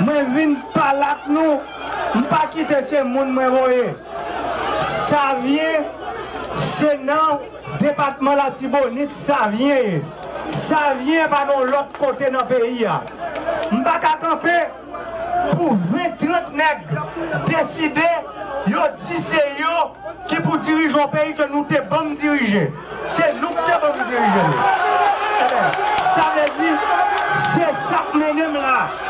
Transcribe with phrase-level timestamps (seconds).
[0.00, 1.58] Mwen vin palak nou,
[2.14, 3.90] mwen pa kite se moun mwen voye.
[4.86, 5.84] Sa vyen,
[6.56, 7.42] se nan
[7.82, 10.00] depatman la tibonit, sa vyen.
[10.50, 13.00] Sa vyen pa non lot kote nan peyi ya.
[13.70, 14.56] Mwen pa kakampe
[15.52, 16.90] pou 20-30 neg
[17.48, 18.08] deside
[18.72, 19.76] yo di se yo
[20.30, 22.70] ki pou dirijon peyi ke nou te bom dirije.
[23.12, 24.48] Se nou te bom dirije.
[26.10, 26.74] Sa ve di,
[27.52, 29.09] se sak menem la.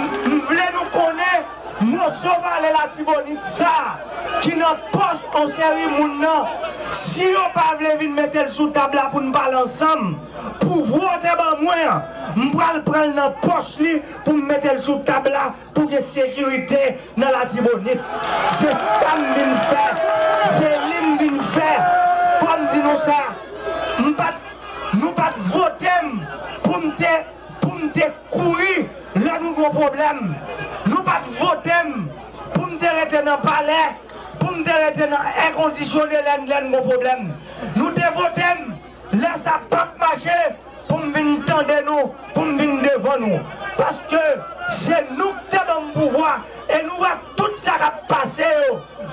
[1.81, 3.97] Mwen nou konen, moso vale la tibonit sa.
[4.41, 6.45] Ki nan post an seri moun nan.
[6.91, 10.17] Si yo pa vle vin metel sou tabla pou nou bal ansam
[10.59, 12.01] Pou vote ban mwen
[12.35, 18.01] Mbral pral nan post li pou metel sou tabla Pou ge sekurite nan la tibonit
[18.59, 19.85] Se sam vin fe
[20.57, 21.71] Se lim vin fe
[22.41, 23.21] Fon di nou sa
[24.01, 26.17] Nou pat votem
[26.65, 27.15] Pou mte
[27.63, 28.81] Pou mte koui
[29.15, 30.35] là nous avons problème.
[30.87, 31.21] Nous pas
[32.53, 33.95] pour nous arrêter dans le palais,
[34.39, 37.33] pour nous arrêter dans l'inconditionnel, nous avons problème.
[37.75, 40.29] Nous devons là ça pas marcher
[40.87, 41.39] pour nous venir
[41.85, 43.39] nous, pour nous venir devant nous.
[43.77, 44.15] Parce que
[44.69, 48.43] c'est nous qui avons le pouvoir et nous tout ça qui a passé.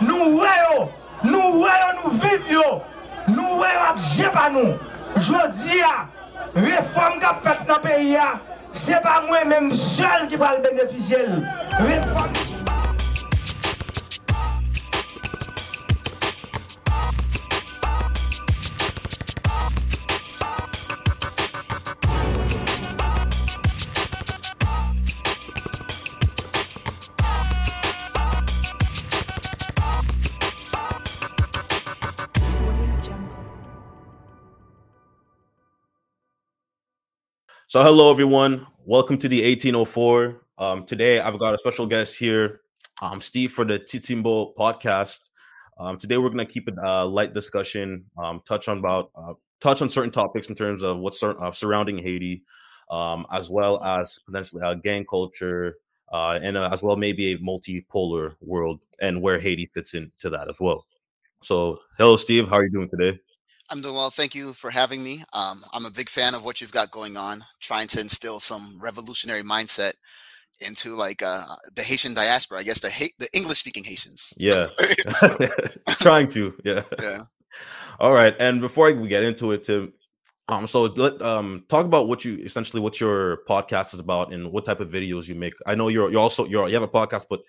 [0.01, 0.91] Nous voyons,
[1.25, 2.83] nous voyons, nous vivons,
[3.29, 4.75] nous voyons, nous.
[5.17, 5.83] Je dis,
[6.55, 8.17] réforme qui a fait dans le pays
[8.73, 11.19] c'est pas moi-même seul qui va le bénéficier.
[37.71, 38.67] So, hello everyone.
[38.87, 40.41] Welcome to the 1804.
[40.57, 42.63] Um, today, I've got a special guest here,
[43.03, 45.29] um, Steve, for the Titimbo podcast.
[45.79, 49.35] Um, today, we're going to keep a uh, light discussion, um, touch on about uh,
[49.61, 52.43] touch on certain topics in terms of what's uh, surrounding Haiti,
[52.91, 55.77] um, as well as potentially uh, gang culture,
[56.11, 60.49] uh, and uh, as well maybe a multipolar world and where Haiti fits into that
[60.49, 60.87] as well.
[61.43, 62.49] So, hello, Steve.
[62.49, 63.21] How are you doing today?
[63.71, 64.11] I'm doing well.
[64.11, 65.23] Thank you for having me.
[65.33, 68.79] Um, I'm a big fan of what you've got going on, trying to instill some
[68.81, 69.93] revolutionary mindset
[70.61, 71.45] into like uh,
[71.77, 72.61] the Haitian diaspora.
[72.61, 74.33] I guess the ha- the English speaking Haitians.
[74.37, 74.69] Yeah,
[76.01, 76.55] trying to.
[76.65, 76.83] Yeah.
[77.01, 77.25] Yeah.
[78.01, 78.35] All right.
[78.39, 79.93] And before we get into it, Tim,
[80.49, 84.53] um, so let um talk about what you essentially what your podcast is about and
[84.53, 85.55] what type of videos you make.
[85.67, 87.41] I know you're you also you're you have a podcast, but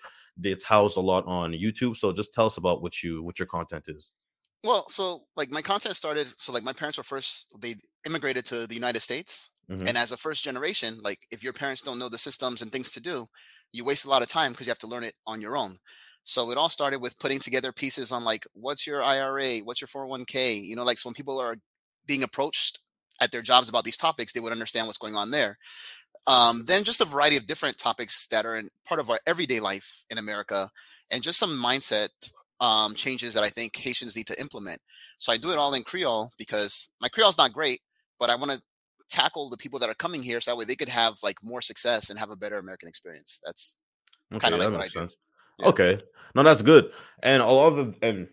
[0.42, 1.96] it's housed a lot on YouTube.
[1.96, 4.10] So just tell us about what you what your content is.
[4.64, 6.28] Well, so like my content started.
[6.38, 7.76] So like my parents were first they
[8.06, 9.86] immigrated to the United States, Mhm.
[9.86, 12.90] and as a first generation, like if your parents don't know the systems and things
[12.90, 13.26] to do,
[13.72, 15.78] you waste a lot of time because you have to learn it on your own.
[16.24, 19.88] So it all started with putting together pieces on like what's your IRA, what's your
[19.88, 20.54] 401k.
[20.56, 21.56] You know, like so when people are
[22.06, 22.80] being approached
[23.20, 25.56] at their jobs about these topics, they would understand what's going on there.
[26.26, 29.60] Um, then just a variety of different topics that are in part of our everyday
[29.60, 30.70] life in America,
[31.10, 32.10] and just some mindset
[32.60, 34.80] um, changes that I think Haitians need to implement.
[35.18, 37.80] So I do it all in Creole because my Creole's not great,
[38.18, 38.62] but I want to
[39.08, 41.60] tackle the people that are coming here so that way they could have like more
[41.60, 43.40] success and have a better American experience.
[43.44, 43.76] That's
[44.32, 45.12] Okay, kind of like what I do.
[45.58, 45.68] Yeah.
[45.68, 46.00] Okay,
[46.34, 46.92] no, that's good.
[47.22, 48.28] And all of the, and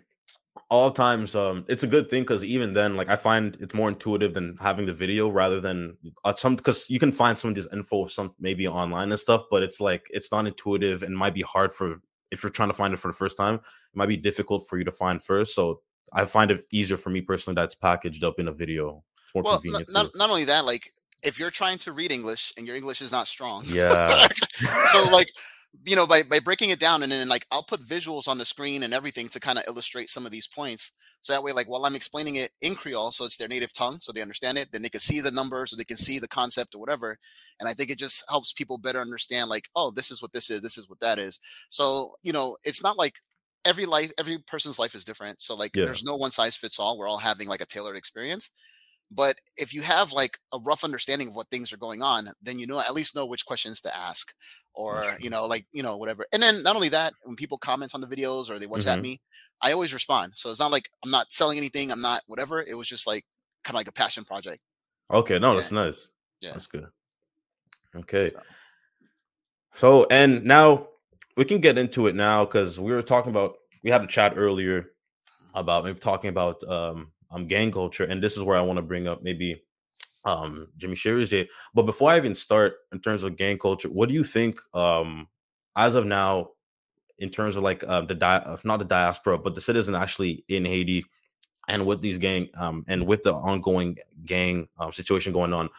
[0.70, 3.90] all times, um, it's a good thing because even then, like I find it's more
[3.90, 7.56] intuitive than having the video rather than uh, some because you can find some of
[7.56, 11.34] this info some maybe online and stuff, but it's like it's not intuitive and might
[11.34, 12.02] be hard for
[12.32, 13.56] if you're trying to find it for the first time.
[13.56, 13.62] It
[13.96, 15.56] might be difficult for you to find first.
[15.56, 15.82] So
[16.14, 19.04] I find it easier for me personally that's packaged up in a video.
[19.26, 19.90] It's more Well, convenient.
[19.92, 20.92] not, not only that, like
[21.24, 24.28] if you're trying to read English and your English is not strong, Yeah.
[24.92, 25.28] so like
[25.86, 28.46] you know by by breaking it down and then like I'll put visuals on the
[28.46, 30.94] screen and everything to kind of illustrate some of these points.
[31.22, 34.00] So that way, like while I'm explaining it in Creole, so it's their native tongue,
[34.02, 36.28] so they understand it, then they can see the numbers or they can see the
[36.28, 37.18] concept or whatever.
[37.60, 40.50] And I think it just helps people better understand, like, oh, this is what this
[40.50, 41.40] is, this is what that is.
[41.70, 43.16] So you know, it's not like
[43.66, 45.42] every life, every person's life is different.
[45.42, 45.84] So like, Yeah.
[45.84, 46.98] there's no one size fits all.
[46.98, 48.52] We're all having like a tailored experience.
[49.10, 52.60] But if you have like a rough understanding of what things are going on, then
[52.60, 54.34] you know at least know which questions to ask
[54.74, 57.96] or you know like you know whatever and then not only that when people comment
[57.96, 59.02] on the videos or they whatsapp Mhm.
[59.02, 59.22] me
[59.64, 62.78] i always respond so it's not like i'm not selling anything i'm not whatever it
[62.78, 63.26] was just like
[63.64, 64.62] kind of like a passion project
[65.10, 65.56] Okay, no, Yeah.
[65.56, 66.08] that's nice.
[66.42, 66.52] Yeah.
[66.52, 66.86] That's good.
[67.96, 68.28] Okay.
[68.28, 68.42] So-
[69.76, 70.90] So, and now
[71.38, 74.34] we can get into it now because we were talking about we had a chat
[74.36, 74.92] earlier
[75.56, 78.84] about maybe talking about um um gang culture, and this is where I want to
[78.84, 79.64] bring up maybe
[80.26, 81.48] um Jimmy Cherizier.
[81.74, 85.28] But before I even start in terms of gang culture, what do you think um
[85.76, 86.50] as of now
[87.20, 90.44] in terms of like um the di- uh, not the diaspora, but the citizen actually
[90.48, 91.06] in Haiti
[91.68, 95.70] and with these gang um and with the ongoing gang um, situation going on,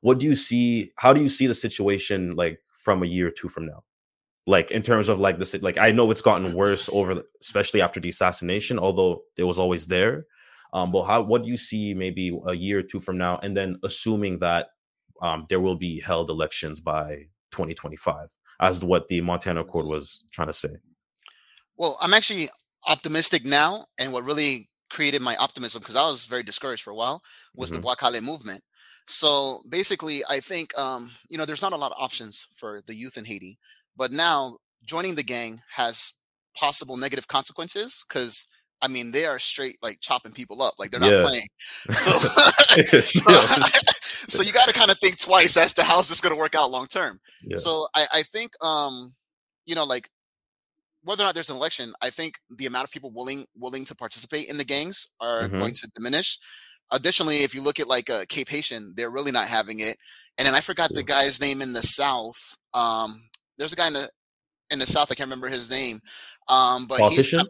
[0.00, 0.92] what do you see?
[0.96, 3.82] How do you see the situation like from a year or two from now?
[4.46, 8.00] Like in terms of like this, like I know it's gotten worse over, especially after
[8.00, 10.26] the assassination, although it was always there.
[10.74, 13.56] Um, but how what do you see maybe a year or two from now, and
[13.56, 14.68] then assuming that
[15.22, 18.28] um, there will be held elections by 2025,
[18.60, 20.70] as what the Montana Accord was trying to say.
[21.76, 22.48] well i'm actually
[22.86, 26.94] optimistic now and what really created my optimism because i was very discouraged for a
[26.94, 27.22] while
[27.54, 27.74] was Mhm.
[27.74, 28.62] the Bois movement
[29.06, 32.94] so basically i think um you know there's not a lot of options for the
[32.94, 33.58] youth in haiti
[33.96, 36.14] but now joining the gang has
[36.54, 38.46] possible negative consequences because
[38.84, 41.22] I mean they are straight like chopping people up like they're not Yeah.
[41.22, 41.46] playing.
[41.90, 42.10] So
[44.28, 46.54] so you got to kind of think twice as to how's this going to work
[46.54, 47.20] out long term.
[47.42, 47.56] Yeah.
[47.56, 49.14] So I, I think um
[49.66, 50.08] you know like
[51.02, 53.94] whether or not there's an election, I think the amount of people willing willing to
[53.94, 55.58] participate in the gangs are Mhm.
[55.60, 56.38] going to diminish.
[56.92, 59.96] Additionally, if you look at like uh, Cap-Haïtien, they're really not having it.
[60.38, 62.56] And then I forgot the guy's name in the South.
[62.74, 63.22] Um,
[63.58, 64.08] there's a guy in the
[64.70, 65.10] in the South.
[65.10, 66.00] I can't remember his name.
[66.48, 67.40] Um, but Politician?
[67.40, 67.48] he's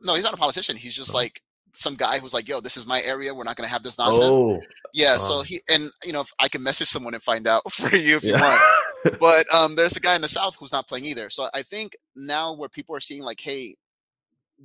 [0.00, 0.76] no, he's not a politician.
[0.76, 1.18] He's just Oh.
[1.18, 1.40] like
[1.74, 3.34] some guy who's like, "Yo, this is my area.
[3.34, 4.60] We're not going to have this nonsense." Oh,
[4.94, 5.18] yeah.
[5.18, 5.42] So uh.
[5.42, 8.24] he and you know, if I can message someone and find out for you if
[8.24, 8.60] you want
[9.20, 11.30] but um, there's a guy in the south who's not playing either.
[11.30, 13.76] So I think now where people are seeing like, hey,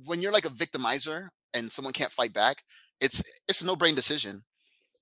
[0.04, 2.62] when you're like a victimizer and someone can't fight back,
[3.00, 4.42] it's it's a no brain decision.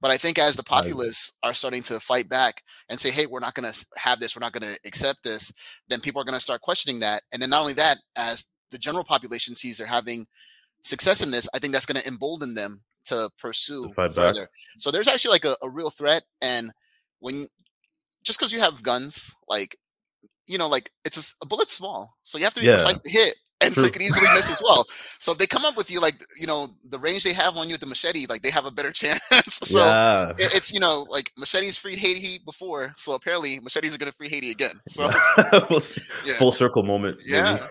[0.03, 0.83] But I think as the Right.
[0.83, 4.35] populace are starting to fight back and say, hey, we're not going to have this,
[4.35, 5.53] we're not going to accept this,
[5.89, 7.23] then people are going to start questioning that.
[7.33, 10.27] And then not only that, as the general population sees they're having
[10.83, 14.13] success in this, I think that's going to embolden them to pursue back.
[14.13, 14.51] further.
[14.79, 16.25] So there's actually like a, a real threat.
[16.41, 16.73] And
[17.19, 17.47] when
[18.23, 19.77] just because you have guns, like
[20.47, 22.75] you know, like it's a bullet small, so you have to be Yeah.
[22.77, 23.89] precise to hit, and so True.
[23.89, 24.87] it could easily miss as well.
[25.19, 27.69] So if they come up with you like you know the range they have on
[27.69, 29.21] you with the machete, like they have a better chance.
[29.51, 30.31] so yeah.
[30.39, 34.29] it- it's you know like machetes freed Haiti before, so apparently machetes are gonna free
[34.29, 34.81] Haiti again.
[34.89, 35.11] So
[35.71, 35.83] We'll
[36.27, 36.35] yeah.
[36.39, 37.19] full circle moment.
[37.25, 37.67] Yeah.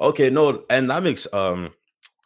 [0.00, 1.70] okay, no, and that makes um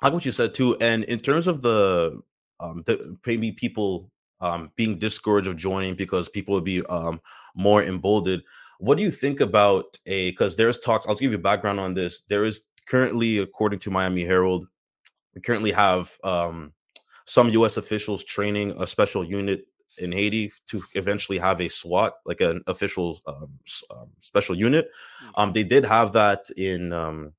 [0.02, 0.76] like what you said too.
[0.80, 2.20] And in terms of the
[2.60, 4.10] um the maybe people
[4.40, 7.20] um being discouraged of joining because people would be um
[7.54, 8.42] more emboldened.
[8.78, 12.22] What do you think about a because there's talks, I'll give you background on this.
[12.28, 14.66] There is currently, according to Miami Herald,
[15.34, 16.72] we currently have um
[17.26, 19.66] some US officials training a special unit
[19.98, 23.58] in Haiti to eventually have a SWAT, like an official um,
[23.90, 24.90] um, special unit.
[25.34, 27.32] Um, they did have that in, um,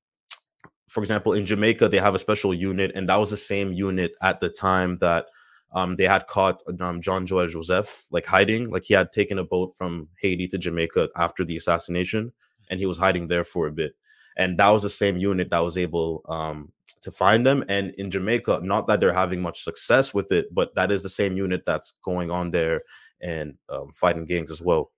[0.88, 4.12] for example, in Jamaica, they have a special unit, and that was the same unit
[4.22, 5.26] at the time that
[5.72, 9.44] um, they had caught um, John Joel Joseph like hiding, like he had taken a
[9.44, 12.32] boat from Haiti to Jamaica after the assassination,
[12.68, 13.94] and he was hiding there for a bit.
[14.36, 16.72] And that was the same unit that was able um,
[17.02, 17.64] to find them.
[17.68, 21.08] And in Jamaica, not that they're having much success with it, but that is the
[21.08, 22.82] same unit that's going on there
[23.20, 24.90] and um, fighting gangs as well.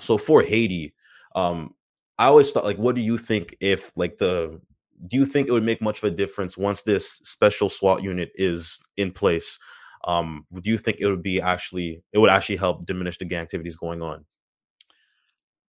[0.00, 0.94] So for Haiti,
[1.34, 1.74] um,
[2.18, 4.60] I always thought, like, what do you think if, like, the
[5.08, 8.30] do you think it would make much of a difference once this special SWAT unit
[8.36, 9.58] is in place?
[10.06, 13.42] Um, do you think it would be actually it would actually help diminish the gang
[13.42, 14.26] activities going on?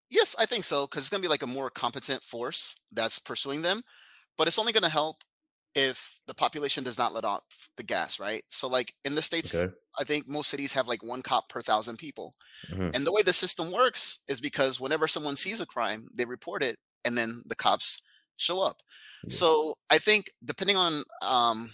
[0.09, 3.19] Yes, I think so because it's going to be like a more competent force that's
[3.19, 3.81] pursuing them,
[4.37, 5.23] but it's only going to help
[5.75, 8.43] if the population does not let off the gas, right?
[8.49, 9.75] So, like in the states, Okay.
[9.99, 12.33] I think most cities have like one cop per thousand people,
[12.69, 12.95] Mhm.
[12.95, 16.63] and the way the system works is because whenever someone sees a crime, they report
[16.63, 18.01] it, and then the cops
[18.37, 18.83] show up.
[19.23, 19.39] Yeah.
[19.39, 21.73] So, I think depending on um,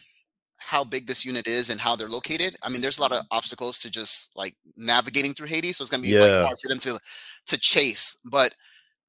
[0.61, 3.25] how big this unit is and how they're located, I mean, there's a lot of
[3.31, 6.21] obstacles to just like navigating through Haiti, so it's going to be Yeah.
[6.21, 6.99] like hard for them to
[7.47, 8.53] to chase, but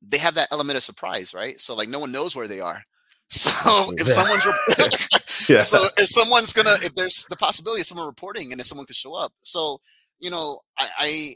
[0.01, 1.61] they have that element of surprise, right?
[1.61, 2.83] So like no one knows where they are.
[3.29, 4.45] So if someone's
[5.49, 5.63] Yeah.
[5.63, 8.97] so if someone's gonna if there's the possibility of someone reporting and if someone could
[8.97, 9.33] show up.
[9.43, 9.79] So
[10.21, 11.35] you know I I,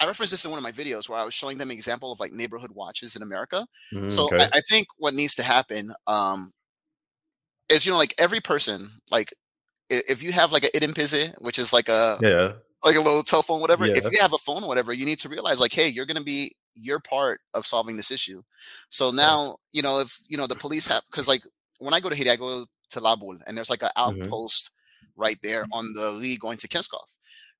[0.00, 2.12] I referenced this in one of my videos where I was showing them an example
[2.12, 3.66] of like neighborhood watches in America.
[3.94, 4.38] Mhm, So okay.
[4.40, 6.52] I, I think what needs to happen um
[7.68, 9.30] is you know like every person like
[9.90, 10.94] if you have like a idem
[11.40, 12.52] which is like a yeah.
[12.84, 13.86] like a little telephone, whatever.
[13.86, 13.94] Yeah.
[13.96, 16.22] If you have a phone or whatever, you need to realize like, hey, you're gonna
[16.22, 18.42] be you're part of solving this issue.
[18.88, 21.42] So now, you know, if you know the police have because like
[21.78, 24.22] when I go to Haiti, I go to Laboule and there's like an Mhm.
[24.24, 24.70] outpost
[25.16, 27.10] right there on the lead going to Kenscoff.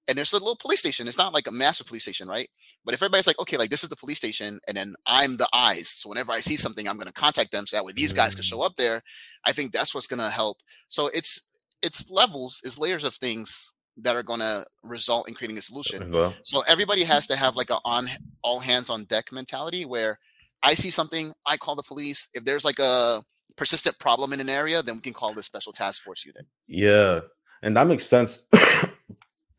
[0.06, 1.08] And there's a little police station.
[1.08, 2.50] It's not like a massive police station, right?
[2.84, 5.48] But if everybody's like, okay, like this is the police station, and then I'm the
[5.54, 5.88] eyes.
[5.88, 8.44] So whenever I see something, I'm gonna contact them so that way these guys can
[8.44, 8.48] Mm.
[8.48, 9.02] show up there.
[9.46, 10.58] I think that's what's gonna help.
[10.88, 11.42] So it's
[11.84, 16.10] it's levels, it's layers of things that are gonna result in creating a solution.
[16.10, 18.10] Well, So everybody has to have like a on
[18.42, 20.18] all hands on deck mentality where
[20.62, 22.28] I see something, I call the police.
[22.34, 23.22] If there's like a
[23.56, 26.46] persistent problem in an area, then we can call the special task force unit.
[26.66, 27.20] Yeah,
[27.62, 28.42] and that makes sense.
[28.52, 28.88] Well,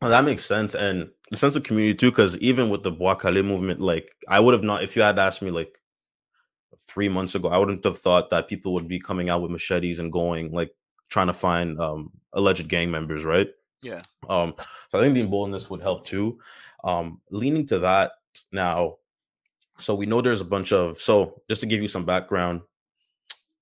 [0.10, 2.10] that makes sense, and the sense of community too.
[2.10, 5.18] Because even with the Bwa Kale movement, like I would have not if you had
[5.18, 5.78] asked me like
[6.88, 9.98] three months ago, I wouldn't have thought that people would be coming out with machetes
[9.98, 10.72] and going like
[11.08, 13.48] trying to find um alleged gang members, right?
[13.82, 14.00] Yeah.
[14.28, 14.54] Um,
[14.90, 16.38] so I think the boldness would help too.
[16.84, 18.12] Um, leaning to that
[18.52, 18.96] now,
[19.78, 22.62] so we know there's a bunch of so just to give you some background,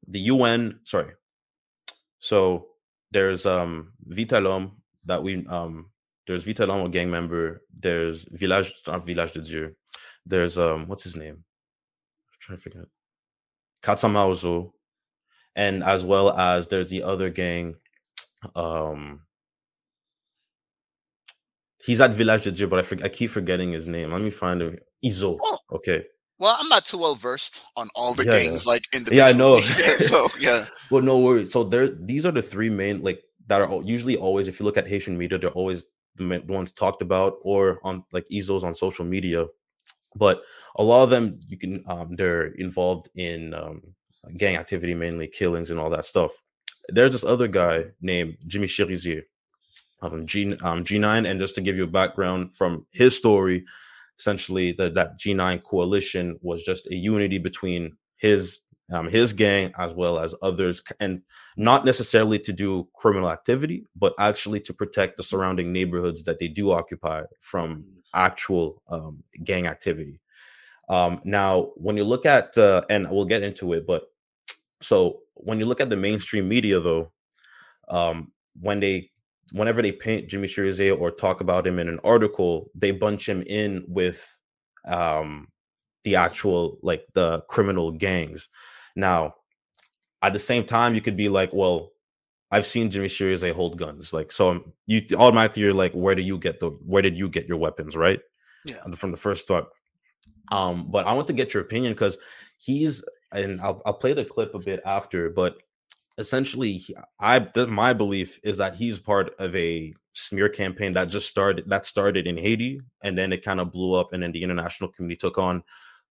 [0.08, 1.12] the UN, sorry.
[2.18, 2.68] So
[3.10, 4.72] there's um Vitel'Homme
[5.04, 5.90] that we um
[6.26, 7.62] there's Vitel'Homme, a gang member.
[7.78, 9.76] There's Village, not Village de Dieu.
[10.26, 11.34] There's um what's his name?
[11.34, 12.84] I'm trying to forget.
[13.82, 14.72] Kat San Mawozo.
[15.56, 17.76] And as well as there's the other gang.
[18.56, 19.20] Um
[21.84, 24.12] he's at Village de Dieu, but I forget I keep forgetting his name.
[24.12, 24.78] Let me find him.
[25.04, 25.38] Izo.
[25.42, 25.58] Oh.
[25.72, 26.04] Okay.
[26.38, 29.56] Well, I'm not too well versed on all the Yeah, gangs like Yeah, I know.
[29.56, 29.98] individually.
[29.98, 30.66] so yeah.
[30.90, 31.52] Well, no worries.
[31.52, 34.48] So there, these are the three main like that are usually always.
[34.48, 38.04] If you look at Haitian media, they're always the the ones talked about or on
[38.12, 39.46] like Izos on social media.
[40.16, 40.42] But
[40.76, 43.82] a lot of them, you can um, they're involved in um,
[44.36, 46.32] gang activity, mainly killings and all that stuff.
[46.88, 49.22] There's this other guy named Jimmy Cherizier,
[50.02, 53.64] um, G um, G9, and just to give you a background from his story,
[54.18, 58.60] essentially that that G9 coalition was just a unity between his
[58.92, 61.22] um, his gang as well as others, and
[61.56, 66.48] not necessarily to do criminal activity, but actually to protect the surrounding neighborhoods that they
[66.48, 70.20] do occupy from actual um, gang activity.
[70.88, 74.04] Um, now, when you look at, uh, and we'll get into it, but
[74.84, 77.12] so when you look at the mainstream media, though,
[77.88, 79.10] um, when they,
[79.52, 83.42] whenever they paint Jimmy Cherizier or talk about him in an article, they bunch him
[83.46, 84.26] in with
[84.86, 85.48] um,
[86.04, 88.48] the actual, like the criminal gangs.
[88.94, 89.34] Now,
[90.22, 91.90] at the same time, you could be like, well,
[92.50, 94.50] I've seen Jimmy Cherizier hold guns, like so.
[94.50, 96.68] um, You automatically you're like, where do you get the?
[96.86, 98.20] Where did you get your weapons, right?
[98.64, 98.94] Yeah.
[98.96, 99.66] From the first thought.
[100.52, 102.16] Um, but I want to get your opinion because
[102.58, 103.02] he's,
[103.34, 105.56] and I'll I'll play the clip a bit after, but
[106.18, 106.84] essentially,
[107.18, 111.64] I th- my belief is that he's part of a smear campaign that just started
[111.68, 114.90] that started in Haiti, and then it kind of blew up, and then the international
[114.90, 115.62] community took on.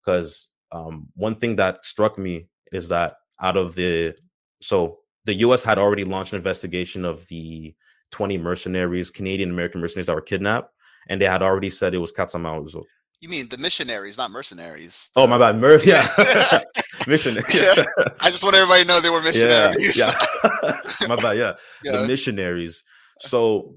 [0.04, 4.14] Because um, one thing that struck me is that out of the
[4.60, 5.62] so the U.S.
[5.62, 7.74] had already launched an investigation of the
[8.10, 10.70] 20 mercenaries, Canadian American mercenaries that were kidnapped,
[11.08, 12.84] and they had already said it was Kat San Mawozo.
[13.24, 15.10] You mean the missionaries, not mercenaries.
[15.16, 16.06] Oh my bad, Mer- yeah,
[17.06, 17.46] missionary.
[17.54, 17.84] Yeah.
[18.20, 19.96] I just want everybody to know they were missionaries.
[19.96, 20.12] yeah.
[20.62, 21.06] yeah.
[21.08, 21.54] my bad, yeah.
[21.82, 22.02] Yeah.
[22.02, 22.84] The missionaries.
[23.20, 23.76] So,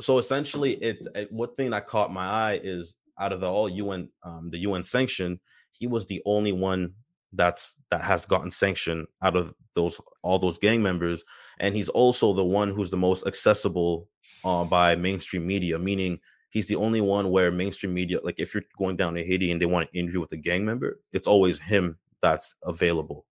[0.00, 3.68] so essentially, it, it what thing that caught my eye is out of the all
[3.68, 5.38] UN, um, the UN sanction,
[5.70, 6.94] he was the only one
[7.32, 11.22] that's that has gotten sanctioned out of those all those gang members,
[11.60, 14.08] and he's also the one who's the most accessible
[14.44, 16.18] uh, by mainstream media, meaning
[16.52, 19.60] he's the only one where mainstream media, like if you're going down to Haiti and
[19.60, 23.24] they want to interview with a gang member, it's always him that's available.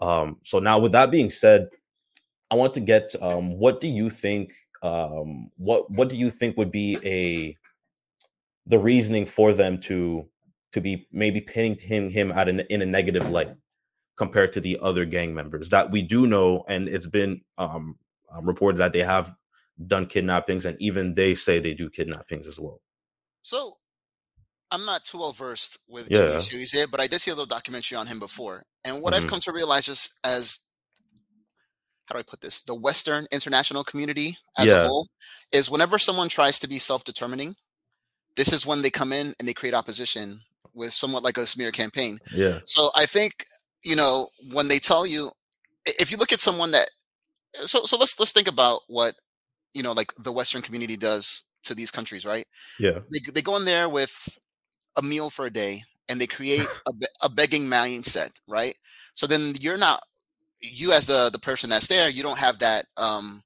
[0.00, 1.68] Um, so now, with that being said,
[2.50, 4.52] I want to get um, what do you think?
[4.82, 7.56] Um, what what do you think would be a
[8.66, 10.28] the reasoning for them to
[10.72, 13.54] to be maybe pinning him him at an, in a negative light
[14.16, 17.96] compared to the other gang members that we do know, and it's been um,
[18.32, 19.34] um, reported that they have
[19.86, 22.80] done kidnappings, and even they say they do kidnappings as well.
[23.42, 23.78] So
[24.70, 26.86] I'm not too well versed with Yeah.
[26.90, 28.64] But I did see a little documentary on him before.
[28.84, 29.28] And what I've Mhm.
[29.28, 30.60] come to realize just as
[32.06, 32.60] how do I put this?
[32.60, 34.84] The Western international community as Yeah.
[34.84, 35.08] a whole
[35.52, 37.56] is whenever someone tries to be self-determining,
[38.34, 41.70] this is when they come in and they create opposition with somewhat like a smear
[41.70, 42.20] campaign.
[42.32, 43.44] Yeah, So I think
[43.82, 45.30] you know when they tell you,
[45.86, 46.90] if you look at someone that,
[47.54, 49.14] so so let's let's think about what
[49.74, 52.46] you know like the Western community does to these countries, right?
[52.78, 54.38] yeah, They they go in there with
[54.96, 58.78] a meal for a day and they create a, a begging mindset, right?
[59.14, 60.02] So then you're not
[60.62, 63.42] you as the the person that's there, you don't have that um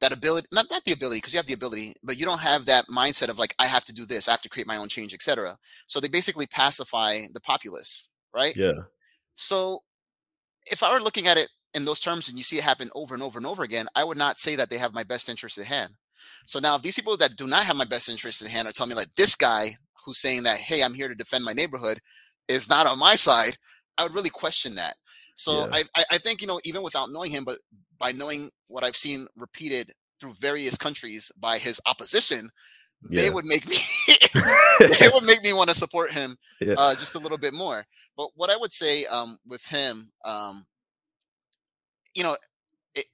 [0.00, 2.66] that ability not not the ability because you have the ability but you don't have
[2.66, 4.88] that mindset of like i have to do this i have to create my own
[4.88, 5.56] change etc
[5.86, 8.82] so they basically pacify the populace right Yeah.
[9.34, 9.80] so
[10.66, 13.14] if i were looking at it in those terms and you see it happen over
[13.14, 15.58] and over and over again i would not say that they have my best interest
[15.58, 15.92] at hand
[16.46, 18.72] so now if these people that do not have my best interest at hand are
[18.72, 19.70] telling me like this guy
[20.04, 21.98] who's saying that hey i'm here to defend my neighborhood
[22.48, 23.56] is not on my side
[23.98, 24.94] i would really question that
[25.34, 25.66] so Yeah.
[25.72, 27.58] I, I i think you know even without knowing him but
[27.98, 32.50] by knowing what i've seen repeated through various countries by his opposition
[33.10, 33.76] they would make me
[34.08, 36.74] it would make me want to support him Yeah.
[36.78, 37.84] uh, just a little bit more.
[38.16, 40.64] But what I would say um, with him, um,
[42.14, 42.36] you know,
[42.94, 43.04] it,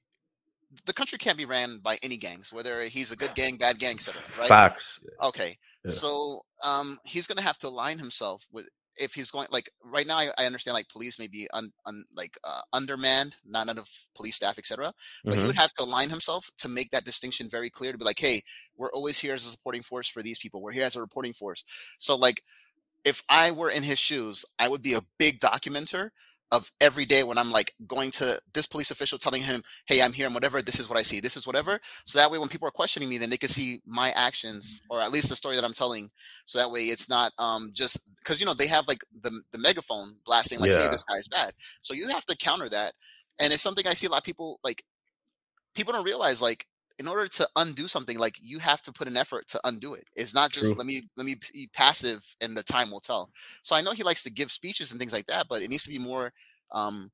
[0.87, 3.95] the country can't be ran by any gangs, whether he's a good gang, bad gang,
[3.97, 4.21] etc.
[4.39, 4.49] Right?
[4.49, 5.01] Facts.
[5.23, 5.57] Okay.
[5.85, 5.91] Yeah.
[5.93, 8.69] So um, he's going to have to align himself with
[9.01, 10.17] if he's going like right now.
[10.19, 14.35] I, I understand like police may be un, un, like uh, undermanned, not enough police
[14.37, 14.93] staff, etc.
[15.25, 15.47] But he Mhm.
[15.47, 18.43] would have to align himself to make that distinction very clear to be like, hey,
[18.77, 20.61] we're always here as a supporting force for these people.
[20.61, 21.65] We're here as a reporting force.
[21.99, 22.43] So like,
[23.05, 26.11] if I were in his shoes, I would be a big documenter
[26.51, 30.13] of every day when I'm like going to this police official telling him, hey, I'm
[30.13, 31.79] here and whatever, this is what I see, this is whatever.
[32.07, 35.01] So that way when people are questioning me, then they can see my actions or
[35.01, 36.11] at least the story that I'm telling.
[36.47, 39.59] So that way it's not um just because you know they have like the the
[39.59, 40.89] megaphone blasting like, hey, Yeah.
[40.89, 41.53] this guy's bad.
[41.83, 42.93] So you have to counter that.
[43.41, 44.83] And it's something I see a lot of people like
[45.75, 46.67] people don't realize like
[46.99, 50.05] in order to undo something like you have to put an effort to undo it.
[50.17, 50.79] It's not just True.
[50.79, 53.31] let me let me be passive and the time will tell.
[53.63, 55.85] So i know he likes to give speeches and things like that but it needs
[55.85, 56.33] to be more
[56.73, 57.11] um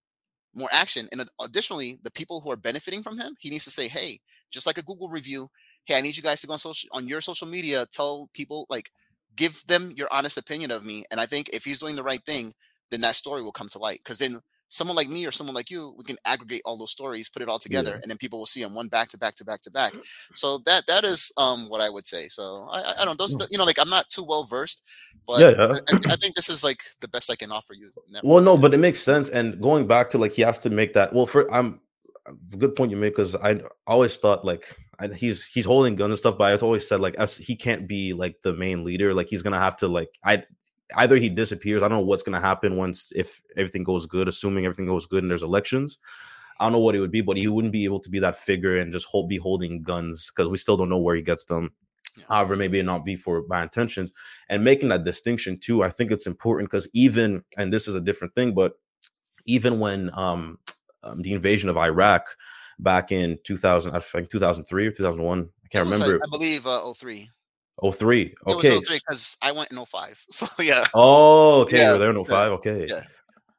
[0.56, 1.08] more action.
[1.10, 4.66] And additionally the people who are benefiting from him he needs to say hey just
[4.66, 5.50] like a google review
[5.84, 8.66] hey i need you guys to go on social on your social media tell people
[8.70, 8.90] like
[9.36, 11.04] give them your honest opinion of me.
[11.10, 12.54] And i think if he's doing the right thing
[12.90, 14.00] then that story will come to light.
[14.04, 17.28] Because then someone like me or someone like you we can aggregate all those stories
[17.28, 18.00] put it all together Yeah.
[18.02, 19.94] and then people will see them one back to back to back to back
[20.34, 23.58] so that that is um what i would say so i i, don't those you
[23.58, 24.82] know like i'm not too well versed
[25.26, 25.76] but Yeah, yeah.
[25.88, 27.90] I, I think this is like the best i can offer you
[28.22, 29.28] Well, no, but it makes sense.
[29.28, 31.12] And going back to like, he has to make that.
[31.12, 31.80] Well, for I'm
[32.58, 36.18] good point you make because I always thought like I, he's he's holding guns and
[36.18, 39.12] stuff, but I've always said like he can't be like the main leader.
[39.14, 40.44] Like he's gonna have to like I
[40.96, 41.82] either he disappears.
[41.82, 45.22] I don't know what's gonna happen once if everything goes good, assuming everything goes good
[45.22, 45.98] and there's elections.
[46.60, 48.36] I don't know what it would be, but he wouldn't be able to be that
[48.36, 51.44] figure and just hold be holding guns because we still don't know where he gets
[51.44, 51.70] them.
[52.28, 54.12] However, maybe it not be for bad intentions
[54.48, 55.82] and making that distinction too.
[55.82, 58.74] I think it's important because even and this is a different thing, but
[59.46, 60.58] even when um,
[61.02, 62.24] um the invasion of Iraq
[62.78, 66.20] back in 2000, I think 2003 or 2001, I can't remember.
[66.24, 67.28] i believe uh 03
[67.82, 68.34] Oh three.
[68.46, 68.78] Okay.
[68.88, 71.78] because i went in 05 so yeah Oh, okay.
[71.78, 72.52] Yeah, you were there in yeah, 05.
[72.52, 72.86] Okay.
[72.88, 73.00] yeah.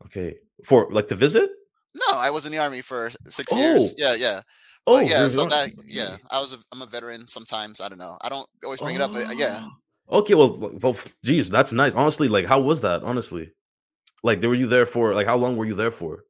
[0.06, 0.36] Okay.
[0.64, 1.50] For like to visit?
[1.96, 3.96] no i was in the army for six years Oh.
[3.98, 4.42] yeah yeah
[4.88, 7.28] Oh, But yeah, so that yeah, I was a, I'm a veteran.
[7.28, 8.18] Sometimes I don't know.
[8.22, 10.20] I don't always bring it up, but yeah, Oh.
[10.20, 11.96] Okay, well, well, geez, that's nice.
[11.96, 13.02] Honestly, like, how was that?
[13.02, 13.52] Honestly,
[14.22, 15.16] like, were you there for?
[15.16, 16.24] Like, how long were you there for?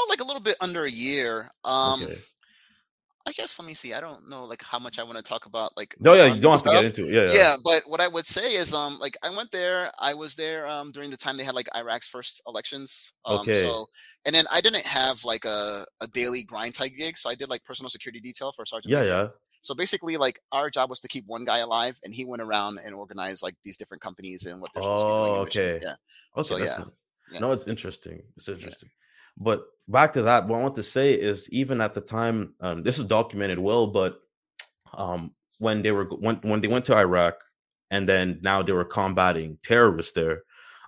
[0.00, 1.50] oh, like a little bit under a year.
[1.64, 2.18] Um, okay.
[3.30, 3.94] I guess let me see.
[3.94, 5.94] I don't know like how much I want to talk about like.
[6.00, 7.12] No, yeah, you don't have to get into it.
[7.14, 7.32] Yeah, Yeah.
[7.42, 7.56] yeah.
[7.62, 9.90] but what I would say is, um, like I went there.
[10.00, 13.12] I was there um during the time they had like Iraq's first elections.
[13.24, 13.60] Um, Okay.
[13.62, 13.86] So
[14.24, 17.48] and then I didn't have like a a daily grind type gig, so I did
[17.48, 18.90] like personal security detail for a sergeant.
[18.90, 19.28] Yeah, yeah.
[19.62, 22.80] So basically, like our job was to keep one guy alive, and he went around
[22.84, 25.32] and organized like these different companies and what they're supposed to be doing.
[25.38, 25.80] Oh, okay.
[25.82, 25.94] Yeah.
[26.36, 26.84] Okay, So, that's yeah,
[27.32, 27.38] yeah.
[27.40, 28.22] No, it's interesting.
[28.36, 28.90] It's interesting.
[29.40, 32.82] But back to that, what I want to say is even at the time, um,
[32.82, 34.20] this is documented well, but
[34.92, 37.34] um, when they were when when they went to Iraq
[37.90, 40.42] and then now they were combating terrorists there,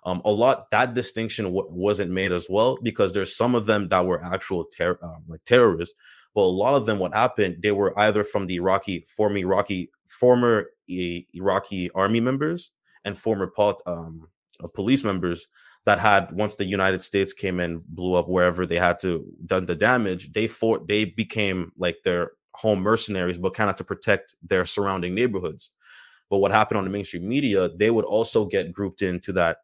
[0.04, 3.88] um, a lot that distinction w- wasn't made as well because there's some of them
[3.88, 5.94] that were actual ter- um, like terrorists,
[6.34, 9.90] but a lot of them what happened they were either from the Iraqi former Iraqi
[10.06, 12.72] former Iraqi army members
[13.04, 14.28] and former pot, um,
[14.62, 15.46] uh, police members
[15.84, 19.66] that had once the United States came and blew up wherever they had to done
[19.66, 24.34] the damage, they fought they became like their home mercenaries, but kind of to protect
[24.42, 25.70] their surrounding neighborhoods.
[26.30, 29.58] But what happened on the mainstream media, they would also get grouped into that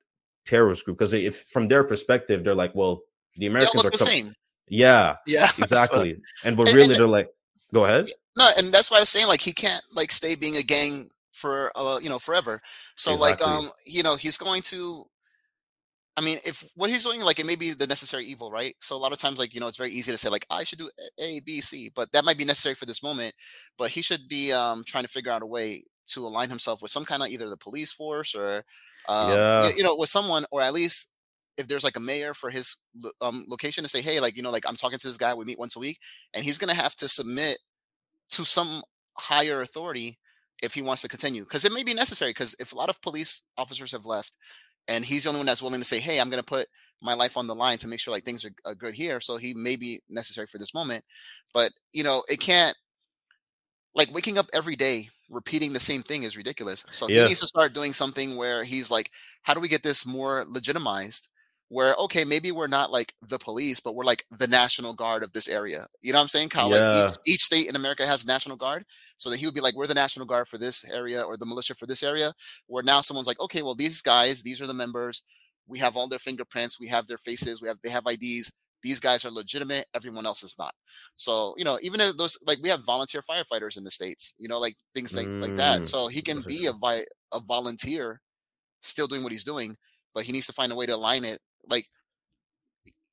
[0.45, 3.03] terrorist group because if from their perspective, they're like, well,
[3.37, 4.33] the Americans are the com- same.
[4.69, 5.47] yeah, Yeah.
[5.47, 6.17] so- exactly.
[6.45, 7.29] and but really, and- they're like,
[7.73, 8.09] go ahead.
[8.39, 11.11] no, and that's why I was saying like he can't like stay being a gang
[11.33, 12.61] for uh you know forever.
[12.97, 15.07] So like um you know he's going to.
[16.19, 18.75] I mean, if what he's doing, like it may be the necessary evil, right?
[18.81, 20.65] So a lot of times, like you know, it's very easy to say like I
[20.65, 23.35] should do A, B, C, but that might be necessary for this moment.
[23.79, 26.91] But he should be um trying to figure out a way to align himself with
[26.91, 28.65] some kind of either the police force or
[29.09, 29.63] um, Yeah.
[29.63, 31.13] you, you know with someone or at least
[31.57, 32.77] if there's like a mayor for his
[33.21, 35.45] um, location to say hey like you know like i'm talking to this guy we
[35.45, 35.99] meet once a week
[36.35, 37.59] and he's gonna have to submit
[38.31, 38.83] to some
[39.19, 40.19] higher authority
[40.63, 43.01] if he wants to continue because it may be necessary because if a lot of
[43.03, 44.37] police officers have left
[44.89, 46.67] and he's the only one that's willing to say hey i'm going to put
[47.01, 49.37] my life on the line to make sure like things are, are good here so
[49.37, 51.05] he may be necessary for this moment
[51.55, 52.77] but you know it can't
[53.95, 57.23] like waking up every day repeating the same thing is ridiculous so Yeah.
[57.23, 59.11] he needs to start doing something where he's like
[59.43, 61.29] how do we get this more legitimized
[61.69, 65.33] where okay maybe we're not like the police but we're like the national guard of
[65.33, 65.87] this area.
[66.03, 66.49] You know what i'm saying?
[66.49, 66.71] Kyle?
[66.71, 67.09] like Yeah.
[67.27, 68.85] each, each state in america has a national guard
[69.17, 71.47] so that he would be like we're the national guard for this area or the
[71.47, 72.33] militia for this area
[72.67, 75.23] where now someone's like okay well these guys these are the members.
[75.67, 76.81] We have all their fingerprints.
[76.81, 77.61] We have their faces.
[77.61, 78.51] We have they have ids
[78.83, 79.87] these guys are legitimate.
[79.93, 80.73] Everyone else is not.
[81.17, 84.49] So you know even if those like we have volunteer firefighters in the states you
[84.49, 88.21] know like things like, like that Mm, so he can be a, vi- a volunteer
[88.83, 89.77] still doing what he's doing
[90.15, 91.87] but he needs to find a way to align it like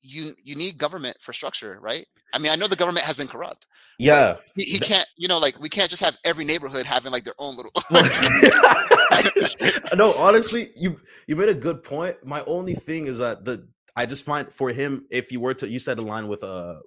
[0.02, 3.26] you you need government for structure right i mean i know the government has been
[3.26, 3.66] corrupt
[3.98, 4.36] Yeah.
[4.54, 7.34] he, he can't you know like we can't just have every neighborhood having like their
[7.38, 7.72] own little
[9.96, 12.16] no, honestly, you you made a good point.
[12.24, 15.68] My only thing is that the I just find for him, if you were to,
[15.68, 16.80] you said align with a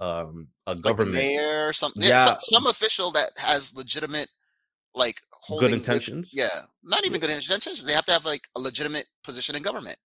[0.00, 4.28] um a like government mayor or something yeah, some, some official that has legitimate
[4.94, 6.30] like holding good with- intentions.
[6.32, 6.48] yeah
[6.82, 9.96] not even good intentions they have to have like a legitimate position in government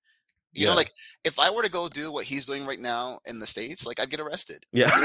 [0.57, 0.91] you know like
[1.23, 3.99] if i were to go do what he's doing right now in the states like
[3.99, 4.89] i'd get arrested Yeah.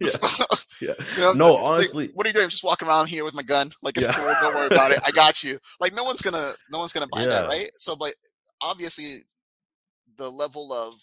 [0.00, 0.06] yeah.
[0.08, 0.44] So,
[0.80, 0.94] yeah.
[1.16, 2.44] you know, No, like, honestly, what are you doing?
[2.44, 3.70] I'm just walking around here with my gun.
[3.82, 4.14] Like it's Yeah.
[4.14, 4.32] cool.
[4.40, 4.98] Don't worry about it.
[5.06, 5.58] I got you.
[5.80, 7.70] Like no one's gonna, no one's gonna buy that, right?
[7.76, 8.12] So, but
[8.60, 9.18] obviously,
[10.16, 10.94] the level of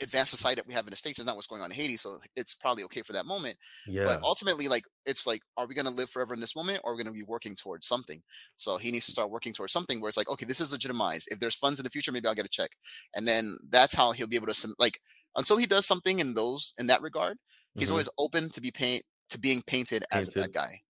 [0.00, 1.96] advanced society that we have in the states is not what's going on in Haiti.
[1.96, 3.56] So it's probably okay for that moment.
[3.86, 4.04] yeah.
[4.04, 6.96] But ultimately, like it's like, are we gonna live forever in this moment, or are
[6.96, 8.22] we gonna be working towards something?
[8.56, 11.28] So he needs to start working towards something where it's like, okay, this is legitimized.
[11.30, 12.70] If there's funds in the future, maybe I'll get a check,
[13.14, 15.00] and then that's how he'll be able to like
[15.36, 17.38] until he does something in those in that regard.
[17.76, 17.90] He's Mhm.
[17.90, 20.32] always open to be paint to being painted as a Painted.
[20.32, 20.82] bad guy.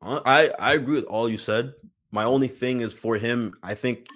[0.00, 1.74] Uh, I I agree with all you said.
[2.10, 3.54] My only thing is for him.
[3.62, 4.08] I think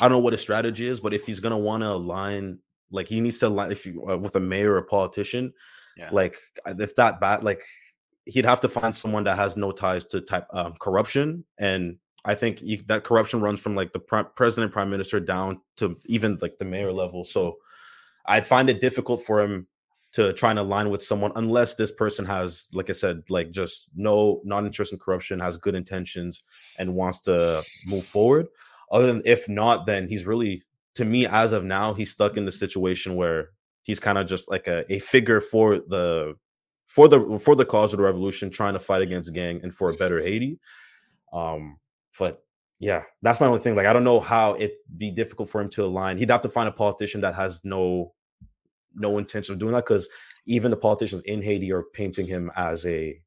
[0.00, 2.60] I don't know what his strategy is, but if he's gonna want to align,
[2.92, 5.52] like he needs to align if you uh, with a mayor or a politician,
[5.96, 6.10] Yeah.
[6.12, 7.62] like uh, if that bad, like
[8.26, 12.36] he'd have to find someone that has no ties to type um, corruption, and I
[12.36, 16.38] think you, that corruption runs from like the pre- president, prime minister down to even
[16.40, 17.24] like the mayor level.
[17.24, 17.56] So
[18.26, 19.66] I'd find it difficult for him
[20.12, 23.88] to try and align with someone unless this person has, like I said, like just
[23.96, 26.44] no non-interest in corruption, has good intentions,
[26.78, 28.46] and wants to move forward.
[28.92, 30.62] Other than if not, then he's really,
[30.94, 33.50] to me, as of now, he's stuck in the situation where
[33.82, 36.34] he's kind of just like a, a figure for the
[36.84, 39.90] for the for the cause of the revolution, trying to fight against gang and for
[39.90, 40.58] a better Haiti.
[41.32, 41.78] Um,
[42.18, 42.44] but
[42.78, 43.76] yeah, that's my only thing.
[43.76, 46.18] Like, I don't know how it'd be difficult for him to align.
[46.18, 48.12] He'd have to find a politician that has no
[48.94, 50.08] no intention of doing that because
[50.46, 53.18] even the politicians in Haiti are painting him as a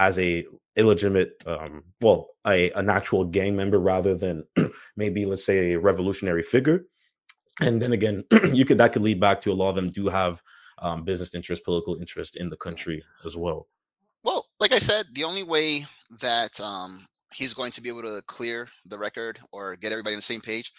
[0.00, 0.44] as a
[0.76, 4.42] illegitimate um well a an actual gang member rather than
[4.96, 6.86] maybe let's say a revolutionary figure.
[7.60, 10.08] And then again you could that could lead back to a lot of them do
[10.08, 10.42] have
[10.80, 13.68] um, business interest political interest in the country as well.
[14.24, 15.86] Well, like I said, the only way
[16.20, 20.18] that um, he's going to be able to clear the record or get everybody on
[20.18, 20.72] the same page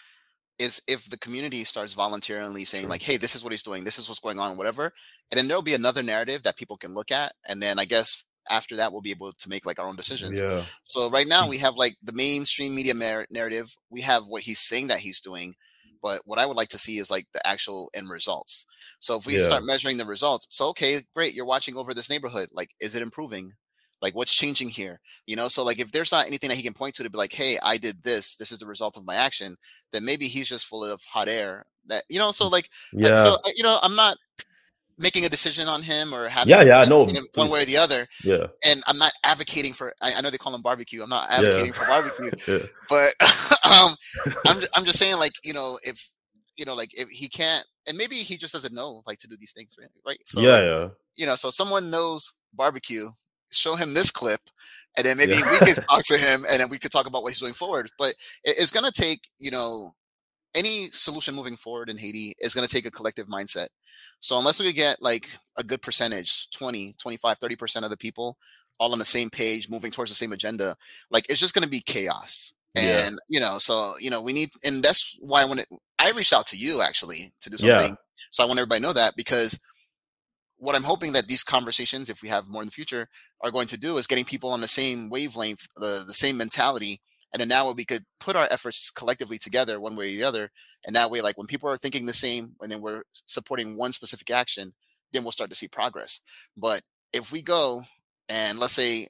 [0.58, 3.84] is if the community starts voluntarily saying like, "Hey, this is what he's doing.
[3.84, 4.92] This is what's going on, whatever,"
[5.30, 8.24] and then there'll be another narrative that people can look at, and then I guess
[8.50, 10.40] after that we'll be able to make like our own decisions.
[10.40, 11.50] yeah So right now Mm.
[11.50, 13.74] we have like the mainstream media mar- narrative.
[13.90, 15.54] We have what he's saying that he's doing,
[16.02, 18.66] but what I would like to see is like the actual end results.
[18.98, 19.42] So if we Yeah.
[19.42, 22.48] start measuring the results, so okay, great, you're watching over this neighborhood.
[22.52, 23.52] Like, is it improving?
[24.00, 25.00] Like, what's changing here?
[25.26, 27.18] You know, so like if there's not anything that he can point to to be
[27.18, 28.34] like, hey, I did this.
[28.36, 29.56] This is the result of my action.
[29.92, 31.66] Then maybe he's just full of hot air.
[31.86, 34.16] That you know, so like, yeah so you know, I'm not
[34.98, 37.76] making a decision on him or having Yeah, yeah, no, opinion one way or the
[37.76, 39.92] other yeah and I'm not advocating for.
[40.00, 41.02] I, I know they call them barbecue.
[41.02, 41.38] I'm not Yeah.
[41.38, 43.12] advocating for barbecue, yeah but
[43.64, 43.96] um,
[44.46, 45.98] I'm I'm just saying like you know if
[46.56, 49.36] you know like if he can't and maybe he just doesn't know like to do
[49.40, 53.08] these things right right so yeah like, yeah you know so someone knows barbecue
[53.50, 54.40] show him this clip
[54.96, 55.50] and then maybe Yeah.
[55.50, 57.90] we could talk to him and then we could talk about what he's doing forward
[57.98, 58.10] but
[58.44, 59.94] it- it's going to take you know
[60.54, 63.68] any solution moving forward in haiti is going to take a collective mindset
[64.20, 68.36] so unless we get like a good percentage 20 25 30% of the people
[68.78, 70.76] all on the same page moving towards the same agenda
[71.10, 73.06] like it's just going to be chaos Yeah.
[73.06, 75.66] and you know so you know we need and that's why i want to
[75.98, 77.78] i reached out to you actually to do Yeah.
[77.78, 77.96] something
[78.30, 79.58] so i want everybody to know that because
[80.56, 83.08] what i'm hoping that these conversations if we have more in the future
[83.42, 87.00] are going to do is getting people on the same wavelength the, the same mentality
[87.32, 90.50] and then now we could put our efforts collectively together one way or the other
[90.86, 93.92] and that way like when people are thinking the same and then we're supporting one
[93.92, 94.72] specific action
[95.12, 96.20] then we'll start to see progress
[96.56, 97.82] but if we go
[98.28, 99.06] and let's say